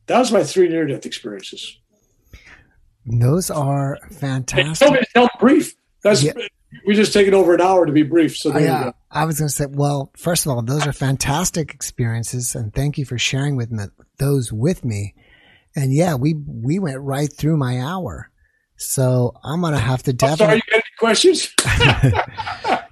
that 0.07 0.21
was 0.21 0.31
my 0.31 0.45
three 0.45 0.69
near 0.69 0.87
death 0.87 1.05
experiences. 1.05 1.81
Those 3.05 3.51
are 3.51 3.99
fantastic. 4.13 4.87
told 4.87 4.95
me 4.95 5.01
to 5.01 5.07
tell 5.13 5.29
brief. 5.41 5.75
That's 6.03 6.23
Yeah. 6.23 6.33
we're 6.87 6.95
just 6.97 7.13
taking 7.13 7.35
over 7.35 7.55
an 7.55 7.61
hour 7.61 7.87
to 7.87 7.93
be 7.93 8.03
brief. 8.03 8.37
So 8.37 8.51
there 8.51 8.61
you 8.61 8.67
yeah, 8.67 8.85
go. 8.85 8.93
I 9.11 9.25
was 9.25 9.39
going 9.39 9.49
to 9.49 9.55
say, 9.55 9.67
well, 9.69 10.11
first 10.17 10.47
of 10.47 10.53
all, 10.53 10.63
those 10.63 10.87
are 10.87 10.93
fantastic 10.93 11.73
experiences, 11.73 12.55
and 12.55 12.73
thank 12.75 12.99
you 12.99 13.05
for 13.05 13.19
sharing 13.19 13.57
with 13.57 13.71
me, 13.71 13.85
those 14.19 14.53
with 14.53 14.85
me. 14.85 15.15
And 15.77 15.93
yeah, 15.93 16.15
we 16.15 16.35
we 16.47 16.79
went 16.79 17.01
right 17.01 17.33
through 17.33 17.57
my 17.57 17.81
hour, 17.81 18.31
so 18.77 19.35
I'm 19.45 19.61
going 19.61 19.75
to 19.75 19.79
have 19.79 20.03
to 20.05 20.17
I'm 20.23 20.37
sorry, 20.37 20.57
you 20.57 20.63
got 20.71 20.75
any 20.75 20.83
questions? 20.99 21.55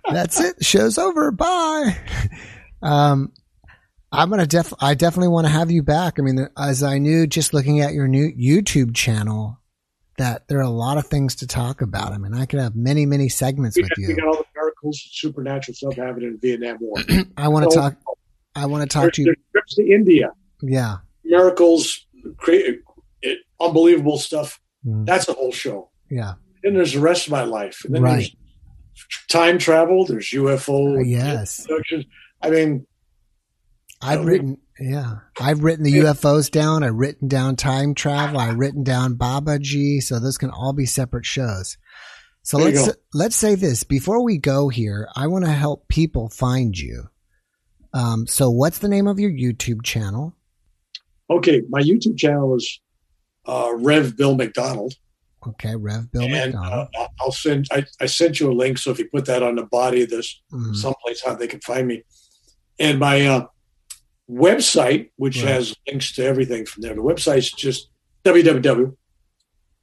That's 0.10 0.40
it. 0.40 0.64
Show's 0.64 0.98
over. 0.98 1.32
Bye. 1.32 1.96
Um, 2.82 3.32
I'm 4.12 4.30
gonna 4.30 4.46
def. 4.46 4.72
I 4.80 4.94
definitely 4.94 5.28
want 5.28 5.46
to 5.46 5.52
have 5.52 5.70
you 5.70 5.82
back. 5.82 6.18
I 6.18 6.22
mean, 6.22 6.48
as 6.56 6.82
I 6.82 6.98
knew 6.98 7.26
just 7.26 7.52
looking 7.52 7.80
at 7.80 7.92
your 7.92 8.06
new 8.06 8.30
YouTube 8.32 8.94
channel, 8.94 9.58
that 10.18 10.48
there 10.48 10.58
are 10.58 10.62
a 10.62 10.68
lot 10.70 10.98
of 10.98 11.06
things 11.06 11.34
to 11.36 11.46
talk 11.46 11.82
about. 11.82 12.12
I 12.12 12.18
mean, 12.18 12.34
I 12.34 12.46
could 12.46 12.58
have 12.60 12.74
many, 12.76 13.04
many 13.06 13.28
segments 13.28 13.76
we, 13.76 13.82
with 13.82 13.90
got, 13.90 13.98
we 13.98 14.04
you. 14.08 14.16
got 14.16 14.26
all 14.26 14.36
the 14.36 14.44
miracles 14.54 15.02
and 15.04 15.12
supernatural 15.12 15.74
stuff 15.74 15.94
happening 15.94 16.28
in 16.28 16.38
the 16.40 16.48
Vietnam 16.48 16.78
War. 16.80 16.96
I 17.36 17.48
want 17.48 17.64
to 17.66 17.70
So, 17.70 17.80
talk. 17.80 17.96
I 18.54 18.66
want 18.66 18.82
to 18.82 18.92
talk 18.92 19.12
to 19.12 19.22
you. 19.22 19.34
trips 19.52 19.74
to 19.74 19.86
India, 19.86 20.30
Yeah. 20.62 20.96
miracles, 21.24 22.06
create, 22.38 22.80
it, 23.22 23.38
unbelievable 23.60 24.18
stuff. 24.18 24.58
Mm, 24.86 25.04
That's 25.04 25.28
a 25.28 25.34
whole 25.34 25.52
show. 25.52 25.90
Yeah. 26.10 26.34
Then 26.62 26.74
there's 26.74 26.94
the 26.94 27.00
rest 27.00 27.26
of 27.26 27.32
my 27.32 27.42
life. 27.44 27.82
And 27.84 27.94
then 27.94 28.02
Right. 28.02 28.14
there's 28.14 28.36
time 29.28 29.58
travel. 29.58 30.06
There's 30.06 30.30
UFO. 30.32 30.96
Uh, 30.96 31.00
yes. 31.02 31.66
I 32.42 32.50
mean, 32.50 32.86
I've 34.06 34.20
Oh, 34.20 34.24
written, 34.24 34.58
yeah, 34.78 35.16
I've 35.40 35.62
written 35.62 35.84
the 35.84 35.92
UFOs 35.98 36.50
down. 36.50 36.82
I've 36.82 36.94
written 36.94 37.28
down 37.28 37.56
time 37.56 37.94
travel. 37.94 38.38
I've 38.38 38.56
written 38.58 38.82
down 38.84 39.16
Babaji. 39.16 40.02
So 40.02 40.18
those 40.18 40.38
can 40.38 40.50
all 40.50 40.72
be 40.72 40.86
separate 40.86 41.26
shows. 41.26 41.76
So 42.42 42.58
There 42.58 42.66
let's 42.72 42.90
let's 43.12 43.36
say 43.36 43.56
this 43.56 43.82
before 43.82 44.22
we 44.22 44.38
go 44.38 44.68
here. 44.68 45.08
I 45.16 45.26
want 45.26 45.44
to 45.44 45.50
help 45.50 45.88
people 45.88 46.28
find 46.28 46.78
you. 46.78 47.08
Um, 47.92 48.26
so 48.26 48.50
what's 48.50 48.78
the 48.78 48.88
name 48.88 49.06
of 49.08 49.18
your 49.18 49.30
YouTube 49.30 49.82
channel? 49.84 50.34
okay, 51.28 51.60
my 51.68 51.80
YouTube 51.82 52.16
channel 52.16 52.54
is 52.54 52.80
uh, 53.46 53.72
Rev 53.78 54.16
Bill 54.16 54.36
McDonald. 54.36 54.94
Okay, 55.44 55.74
Rev 55.74 56.10
Bill 56.12 56.22
and 56.22 56.32
McDonald. 56.54 56.88
uh, 56.96 57.06
I'll 57.20 57.32
send, 57.32 57.66
I, 57.72 57.84
I 58.00 58.06
sent 58.06 58.38
you 58.38 58.50
a 58.50 58.54
link. 58.54 58.78
So 58.78 58.90
if 58.92 58.98
you 59.00 59.08
put 59.12 59.24
that 59.26 59.42
on 59.42 59.56
the 59.56 59.64
body 59.64 60.02
of 60.02 60.10
this, 60.10 60.40
Mhm. 60.52 60.76
someplace 60.76 61.24
how 61.24 61.34
they 61.34 61.46
can 61.48 61.60
find 61.62 61.88
me. 61.88 62.02
And 62.78 63.00
my 63.00 63.26
uh, 63.26 63.46
website, 64.30 65.10
which 65.16 65.42
Right. 65.42 65.48
has 65.52 65.74
links 65.86 66.12
to 66.14 66.24
everything 66.24 66.66
from 66.66 66.82
there. 66.82 66.94
The 66.94 67.02
website's 67.02 67.50
just 67.52 67.88
www. 68.24 68.96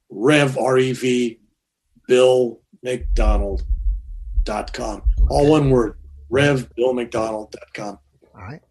Rev 0.09 0.57
R 0.57 0.77
V 0.77 1.39
Bill 2.07 2.61
McDonald.com. 2.83 5.01
All 5.29 5.49
one 5.49 5.69
word. 5.69 5.97
Rev 6.29 6.69
Bill 6.75 6.93
McDonald.com. 6.93 7.99
All 8.35 8.41
right. 8.41 8.61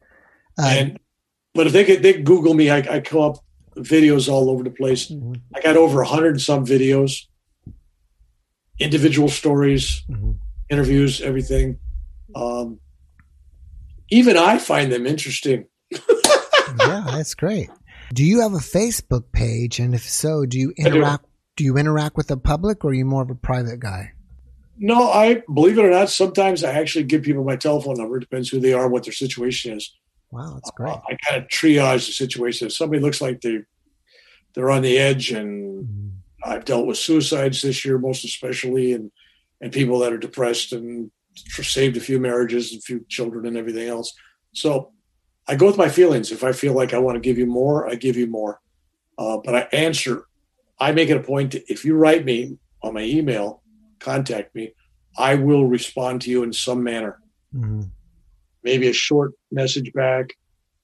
Uh, 0.58 0.66
and 0.66 0.98
but 1.54 1.66
if 1.66 1.72
they 1.72 1.84
could 1.84 2.02
they 2.02 2.14
could 2.14 2.24
Google 2.24 2.54
me, 2.54 2.70
I, 2.70 2.78
I 2.78 3.00
come 3.00 3.20
up 3.20 3.36
videos 3.76 4.28
all 4.30 4.50
over 4.50 4.62
the 4.62 4.70
place. 4.70 5.10
Mhm. 5.10 5.40
I 5.54 5.60
got 5.62 5.76
over 5.76 6.00
a 6.02 6.06
hundred 6.06 6.30
and 6.32 6.42
some 6.42 6.66
videos, 6.66 7.26
individual 8.78 9.28
stories, 9.28 10.02
Mhm. 10.10 10.36
interviews, 10.70 11.20
everything. 11.20 11.78
Um, 12.34 12.80
even 14.12 14.36
I 14.36 14.58
find 14.58 14.92
them 14.92 15.06
interesting. 15.06 15.64
yeah, 15.90 17.04
that's 17.06 17.34
great. 17.34 17.70
Do 18.12 18.22
you 18.24 18.40
have 18.40 18.52
a 18.52 18.58
Facebook 18.58 19.32
page? 19.32 19.78
And 19.78 19.94
if 19.94 20.08
so, 20.08 20.44
do 20.44 20.58
you 20.58 20.72
interact? 20.76 21.24
Do 21.56 21.64
you 21.64 21.76
interact 21.78 22.16
with 22.16 22.28
the 22.28 22.36
public, 22.36 22.84
or 22.84 22.90
are 22.90 22.94
you 22.94 23.04
more 23.06 23.22
of 23.22 23.30
a 23.30 23.34
private 23.34 23.80
guy? 23.80 24.12
No, 24.78 25.10
I 25.10 25.42
believe 25.52 25.78
it 25.78 25.84
or 25.84 25.90
not, 25.90 26.10
sometimes 26.10 26.64
I 26.64 26.72
actually 26.72 27.04
give 27.04 27.22
people 27.22 27.44
my 27.44 27.56
telephone 27.56 27.94
number. 27.96 28.16
It 28.16 28.20
depends 28.20 28.48
who 28.48 28.58
they 28.60 28.72
are, 28.72 28.88
what 28.88 29.04
their 29.04 29.12
situation 29.12 29.76
is. 29.76 29.94
Wow, 30.30 30.54
that's 30.54 30.70
great. 30.72 30.90
Uh, 30.90 31.00
I 31.08 31.16
kind 31.28 31.42
of 31.42 31.48
triage 31.48 32.06
the 32.06 32.12
situation. 32.12 32.66
If 32.66 32.74
somebody 32.74 33.00
looks 33.00 33.20
like 33.20 33.40
they 33.40 33.60
they're 34.54 34.70
on 34.70 34.82
the 34.82 34.98
edge, 34.98 35.30
and 35.30 35.84
Mhm. 35.86 36.10
I've 36.44 36.64
dealt 36.66 36.86
with 36.86 36.98
suicides 36.98 37.62
this 37.62 37.84
year, 37.84 37.98
most 37.98 38.24
especially, 38.24 38.92
and 38.92 39.10
and 39.60 39.72
people 39.72 40.00
that 40.00 40.12
are 40.12 40.18
depressed 40.18 40.72
and 40.72 41.10
saved 41.34 41.96
a 41.96 42.00
few 42.00 42.18
marriages, 42.20 42.72
and 42.72 42.78
a 42.78 42.82
few 42.82 43.04
children, 43.08 43.46
and 43.46 43.56
everything 43.56 43.88
else. 43.88 44.12
So 44.52 44.92
I 45.48 45.56
go 45.56 45.66
with 45.66 45.76
my 45.78 45.88
feelings. 45.88 46.30
If 46.30 46.44
I 46.44 46.52
feel 46.52 46.72
like 46.74 46.94
I 46.94 46.98
want 46.98 47.16
to 47.16 47.20
give 47.20 47.38
you 47.38 47.46
more, 47.46 47.88
I 47.88 47.94
give 47.94 48.16
you 48.16 48.26
more. 48.26 48.60
Uh, 49.18 49.38
but 49.44 49.54
I 49.54 49.60
answer. 49.72 50.26
I 50.80 50.92
make 50.92 51.10
it 51.10 51.16
a 51.16 51.22
point 51.22 51.52
to 51.52 51.72
if 51.72 51.84
you 51.84 51.94
write 51.94 52.24
me 52.24 52.56
on 52.82 52.94
my 52.94 53.02
email, 53.02 53.62
contact 53.98 54.54
me. 54.54 54.74
I 55.16 55.34
will 55.34 55.66
respond 55.66 56.22
to 56.22 56.30
you 56.30 56.42
in 56.42 56.52
some 56.52 56.82
manner 56.82 57.18
Mhm. 57.54 57.90
maybe 58.64 58.88
a 58.88 58.92
short 58.94 59.32
message 59.50 59.92
back, 59.92 60.32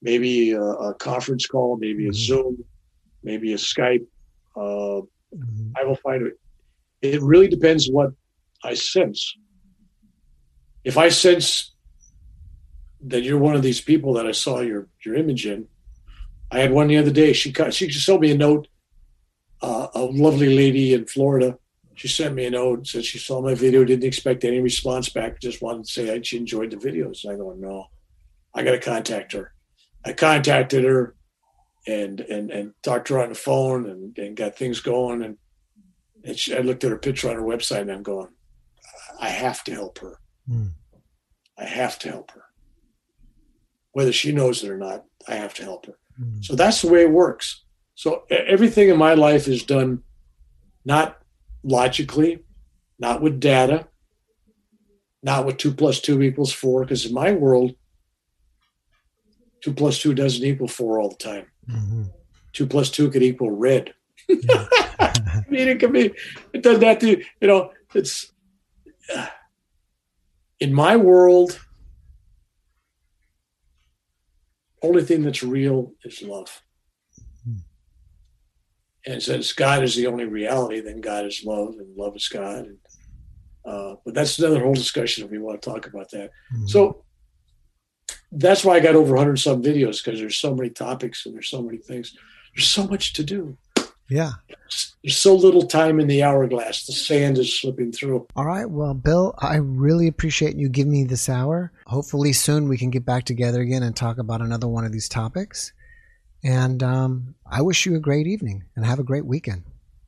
maybe 0.03 0.51
a, 0.53 0.61
a 0.61 0.95
conference 0.95 1.47
call, 1.47 1.77
maybe 1.79 2.07
a 2.07 2.11
Mhm. 2.11 2.15
Zoom, 2.15 2.65
maybe 3.23 3.53
a 3.55 3.57
Skype. 3.57 4.07
Uh, 4.55 5.01
Mhm. 5.35 5.73
I 5.77 5.85
will 5.85 5.97
find 5.97 6.27
it. 6.27 6.35
It 7.01 7.23
really 7.23 7.49
depends 7.49 7.91
what 7.91 8.11
I 8.63 8.75
sense. 8.75 9.35
If 10.85 10.97
I 10.97 11.09
sense 11.09 11.75
that 13.03 13.23
you're 13.23 13.39
one 13.39 13.55
of 13.55 13.63
these 13.63 13.81
people 13.81 14.15
that 14.15 14.27
I 14.27 14.33
saw 14.33 14.61
your 14.61 14.89
your 15.05 15.15
image 15.15 15.47
in, 15.47 15.69
I 16.51 16.61
had 16.61 16.73
one 16.73 16.89
the 16.89 16.97
other 16.97 17.11
day. 17.11 17.33
She 17.33 17.53
she 17.71 17.87
just 17.87 18.07
sent 18.07 18.21
me 18.21 18.31
a 18.31 18.37
note. 18.37 18.69
Uh, 19.61 19.89
a 19.95 20.03
lovely 20.03 20.55
lady 20.55 20.95
in 20.95 21.05
Florida. 21.05 21.59
She 21.97 22.07
sent 22.07 22.37
me 22.37 22.47
a 22.47 22.51
note 22.51 22.87
said 22.87 23.05
she 23.05 23.19
saw 23.19 23.43
my 23.43 23.55
video, 23.55 23.85
didn't 23.85 24.05
expect 24.05 24.45
any 24.45 24.61
response 24.61 25.09
back, 25.09 25.41
just 25.41 25.61
wanted 25.61 25.85
to 25.85 25.91
say 25.91 26.23
she 26.23 26.37
enjoyed 26.37 26.71
the 26.71 26.77
videos. 26.77 27.25
And 27.25 27.33
I 27.33 27.37
go, 27.37 27.53
no, 27.59 27.87
I 28.55 28.63
got 28.63 28.71
to 28.71 28.79
contact 28.79 29.33
her. 29.33 29.53
I 30.05 30.13
contacted 30.13 30.85
her 30.85 31.17
and 31.89 32.21
and 32.21 32.53
and 32.53 32.73
talked 32.85 33.09
to 33.09 33.15
her 33.15 33.23
on 33.23 33.31
the 33.31 33.35
phone 33.35 33.91
and, 33.91 34.17
and 34.17 34.37
got 34.37 34.57
things 34.57 34.79
going. 34.79 35.25
And, 35.25 35.39
and 36.23 36.39
she, 36.39 36.57
I 36.57 36.61
looked 36.61 36.85
at 36.85 36.91
her 36.91 36.99
picture 36.99 37.31
on 37.31 37.35
her 37.35 37.43
website 37.43 37.81
and 37.81 37.91
I'm 37.91 38.05
going, 38.05 38.29
I 39.19 39.31
have 39.31 39.65
to 39.65 39.73
help 39.73 39.99
her. 39.99 40.21
Mm. 40.49 40.73
I 41.59 41.65
have 41.65 41.99
to 42.01 42.09
help 42.11 42.31
her. 42.33 42.43
Whether 43.93 44.13
she 44.13 44.33
knows 44.33 44.63
it 44.63 44.71
or 44.71 44.77
not, 44.79 45.05
I 45.27 45.35
have 45.35 45.55
to 45.55 45.63
help 45.63 45.87
her. 45.87 45.99
Mhm. 46.21 46.45
So 46.45 46.55
that's 46.55 46.83
the 46.83 46.89
way 46.89 47.03
it 47.03 47.11
works. 47.11 47.65
So 47.95 48.25
everything 48.31 48.89
in 48.89 48.97
my 48.97 49.15
life 49.15 49.49
is 49.49 49.65
done 49.65 50.03
not 50.85 51.21
logically, 51.65 52.45
not 52.99 53.21
with 53.21 53.41
data, 53.41 53.89
not 55.23 55.45
with 55.45 55.57
two 55.57 55.75
plus 55.75 56.01
two 56.01 56.23
equals 56.23 56.53
four, 56.53 56.85
because 56.85 57.07
in 57.07 57.13
my 57.13 57.33
world, 57.33 57.75
two 59.61 59.73
plus 59.75 59.99
two 59.99 60.15
doesn't 60.15 60.45
equal 60.45 60.69
four 60.69 61.01
all 61.01 61.09
the 61.11 61.17
time. 61.17 61.47
Mhm. 61.69 62.11
Two 62.53 62.67
plus 62.67 62.91
two 62.91 63.11
could 63.11 63.23
equal 63.23 63.51
red. 63.51 63.95
Yeah. 64.29 64.67
I 65.01 65.45
mean, 65.49 65.69
it 65.69 65.81
could 65.81 65.93
be, 65.93 66.13
it 66.53 66.63
does 66.63 66.79
that 66.81 67.01
to, 67.01 67.19
you 67.41 67.49
know, 67.49 67.73
it's, 67.95 68.33
in 70.61 70.73
my 70.73 70.97
world, 70.97 71.59
only 74.83 75.05
thing 75.05 75.23
that's 75.23 75.43
real 75.43 75.93
is 76.05 76.23
love. 76.23 76.63
And 79.07 79.23
since 79.23 79.53
God 79.53 79.83
is 79.83 79.95
the 79.97 80.07
only 80.07 80.25
reality, 80.27 80.81
then 80.81 81.01
God 81.01 81.25
is 81.25 81.45
love 81.45 81.75
and 81.79 81.97
love 81.97 82.15
is 82.17 82.29
God. 82.29 82.67
And, 82.67 82.79
uh, 83.65 83.97
but 84.05 84.15
that's 84.15 84.39
another 84.39 84.61
whole 84.61 84.75
discussion 84.75 85.25
if 85.25 85.31
we 85.31 85.39
want 85.39 85.61
to 85.63 85.71
talk 85.71 85.87
about 85.87 86.11
that. 86.11 86.31
Mhm. 86.53 86.69
So 86.69 87.05
that's 88.33 88.65
why 88.65 88.75
I 88.75 88.81
got 88.81 88.97
over 88.97 89.15
100 89.15 89.39
some 89.39 89.63
videos 89.63 90.05
because 90.05 90.21
there's 90.21 90.37
so 90.37 90.55
many 90.55 90.71
topics 90.71 91.25
and 91.25 91.35
there's 91.35 91.49
so 91.49 91.63
many 91.63 91.79
things. 91.79 92.15
There's 92.55 92.67
so 92.69 92.87
much 92.87 93.15
to 93.15 93.25
do. 93.25 93.57
Yeah. 94.09 94.33
There's 95.03 95.17
so 95.17 95.35
little 95.35 95.67
time 95.67 96.01
in 96.01 96.07
the 96.07 96.23
hourglass. 96.23 96.87
The 96.87 96.93
sand 96.93 97.39
is 97.39 97.59
slipping 97.59 97.93
through. 97.93 98.27
All 98.37 98.45
right. 98.45 98.69
Well, 98.69 98.95
Bill, 98.95 99.35
I 99.39 99.57
really 99.57 100.09
appreciate 100.09 100.57
you 100.57 100.69
giving 100.69 100.93
me 100.93 101.05
this 101.05 101.29
hour. 101.29 101.73
Hopefully, 101.87 102.33
soon 102.33 102.69
we 102.69 102.77
can 102.77 102.91
get 102.91 103.05
back 103.05 103.25
together 103.25 103.61
again 103.61 103.83
and 103.83 103.97
talk 103.97 104.19
about 104.19 104.41
another 104.41 104.69
one 104.69 104.85
of 104.85 104.93
these 104.93 105.09
topics. 105.09 105.73
And 106.45 106.83
um, 106.83 107.35
I 107.51 107.63
wish 107.63 107.87
you 107.87 107.97
a 107.97 108.01
great 108.01 108.27
evening 108.27 108.65
and 108.77 108.85
have 108.85 108.99
a 108.99 109.05
great 109.05 109.27
weekend. 109.27 109.65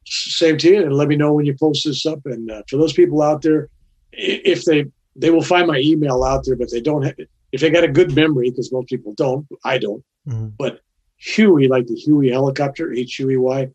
Same 0.07 0.59
to 0.59 0.69
you, 0.69 0.83
and 0.83 0.93
let 0.93 1.09
me 1.09 1.17
know 1.17 1.33
when 1.33 1.47
you 1.47 1.55
post 1.59 1.85
this 1.85 2.05
up. 2.07 2.21
And 2.25 2.51
uh, 2.51 2.63
for 2.69 2.77
those 2.77 2.93
people 2.93 3.23
out 3.23 3.43
there, 3.43 3.69
if 4.13 4.65
they 4.65 4.87
they 5.17 5.31
will 5.31 5.43
find 5.43 5.67
my 5.67 5.79
email 5.79 6.25
out 6.25 6.45
there, 6.45 6.57
but 6.57 6.71
they 6.71 6.81
don't 6.81 7.03
have 7.03 7.17
if 7.53 7.61
they 7.61 7.71
got 7.71 7.85
a 7.85 7.89
good 7.89 8.15
memory, 8.15 8.51
because 8.51 8.73
most 8.73 8.89
people 8.89 9.15
don't. 9.15 9.47
I 9.65 9.79
don't. 9.79 10.05
Mhm. 10.29 10.79
Huey, 11.19 11.69
like 11.69 11.87
the 11.87 11.95
Huey 11.95 12.31
helicopter, 12.31 12.93
H 12.93 13.19
U 13.19 13.31
E 13.31 13.37
Y, 13.37 13.69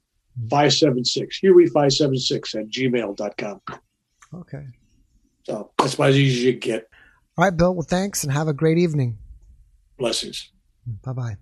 576. 0.50 1.40
Huey576 1.42 2.56
at 2.56 2.70
gmail.com. 2.70 3.62
Okay. 4.34 4.66
So 5.44 5.72
that's 5.78 5.94
about 5.94 6.10
as 6.10 6.18
easy 6.18 6.40
as 6.40 6.44
you 6.44 6.54
get. 6.54 6.90
All 7.38 7.46
right, 7.46 7.56
Bill. 7.56 7.74
Well, 7.74 7.86
thanks 7.88 8.24
and 8.24 8.34
have 8.34 8.48
a 8.48 8.54
great 8.54 8.78
evening. 8.78 9.18
Blessings. 9.98 10.52
Bye 11.04 11.14
bye. 11.14 11.38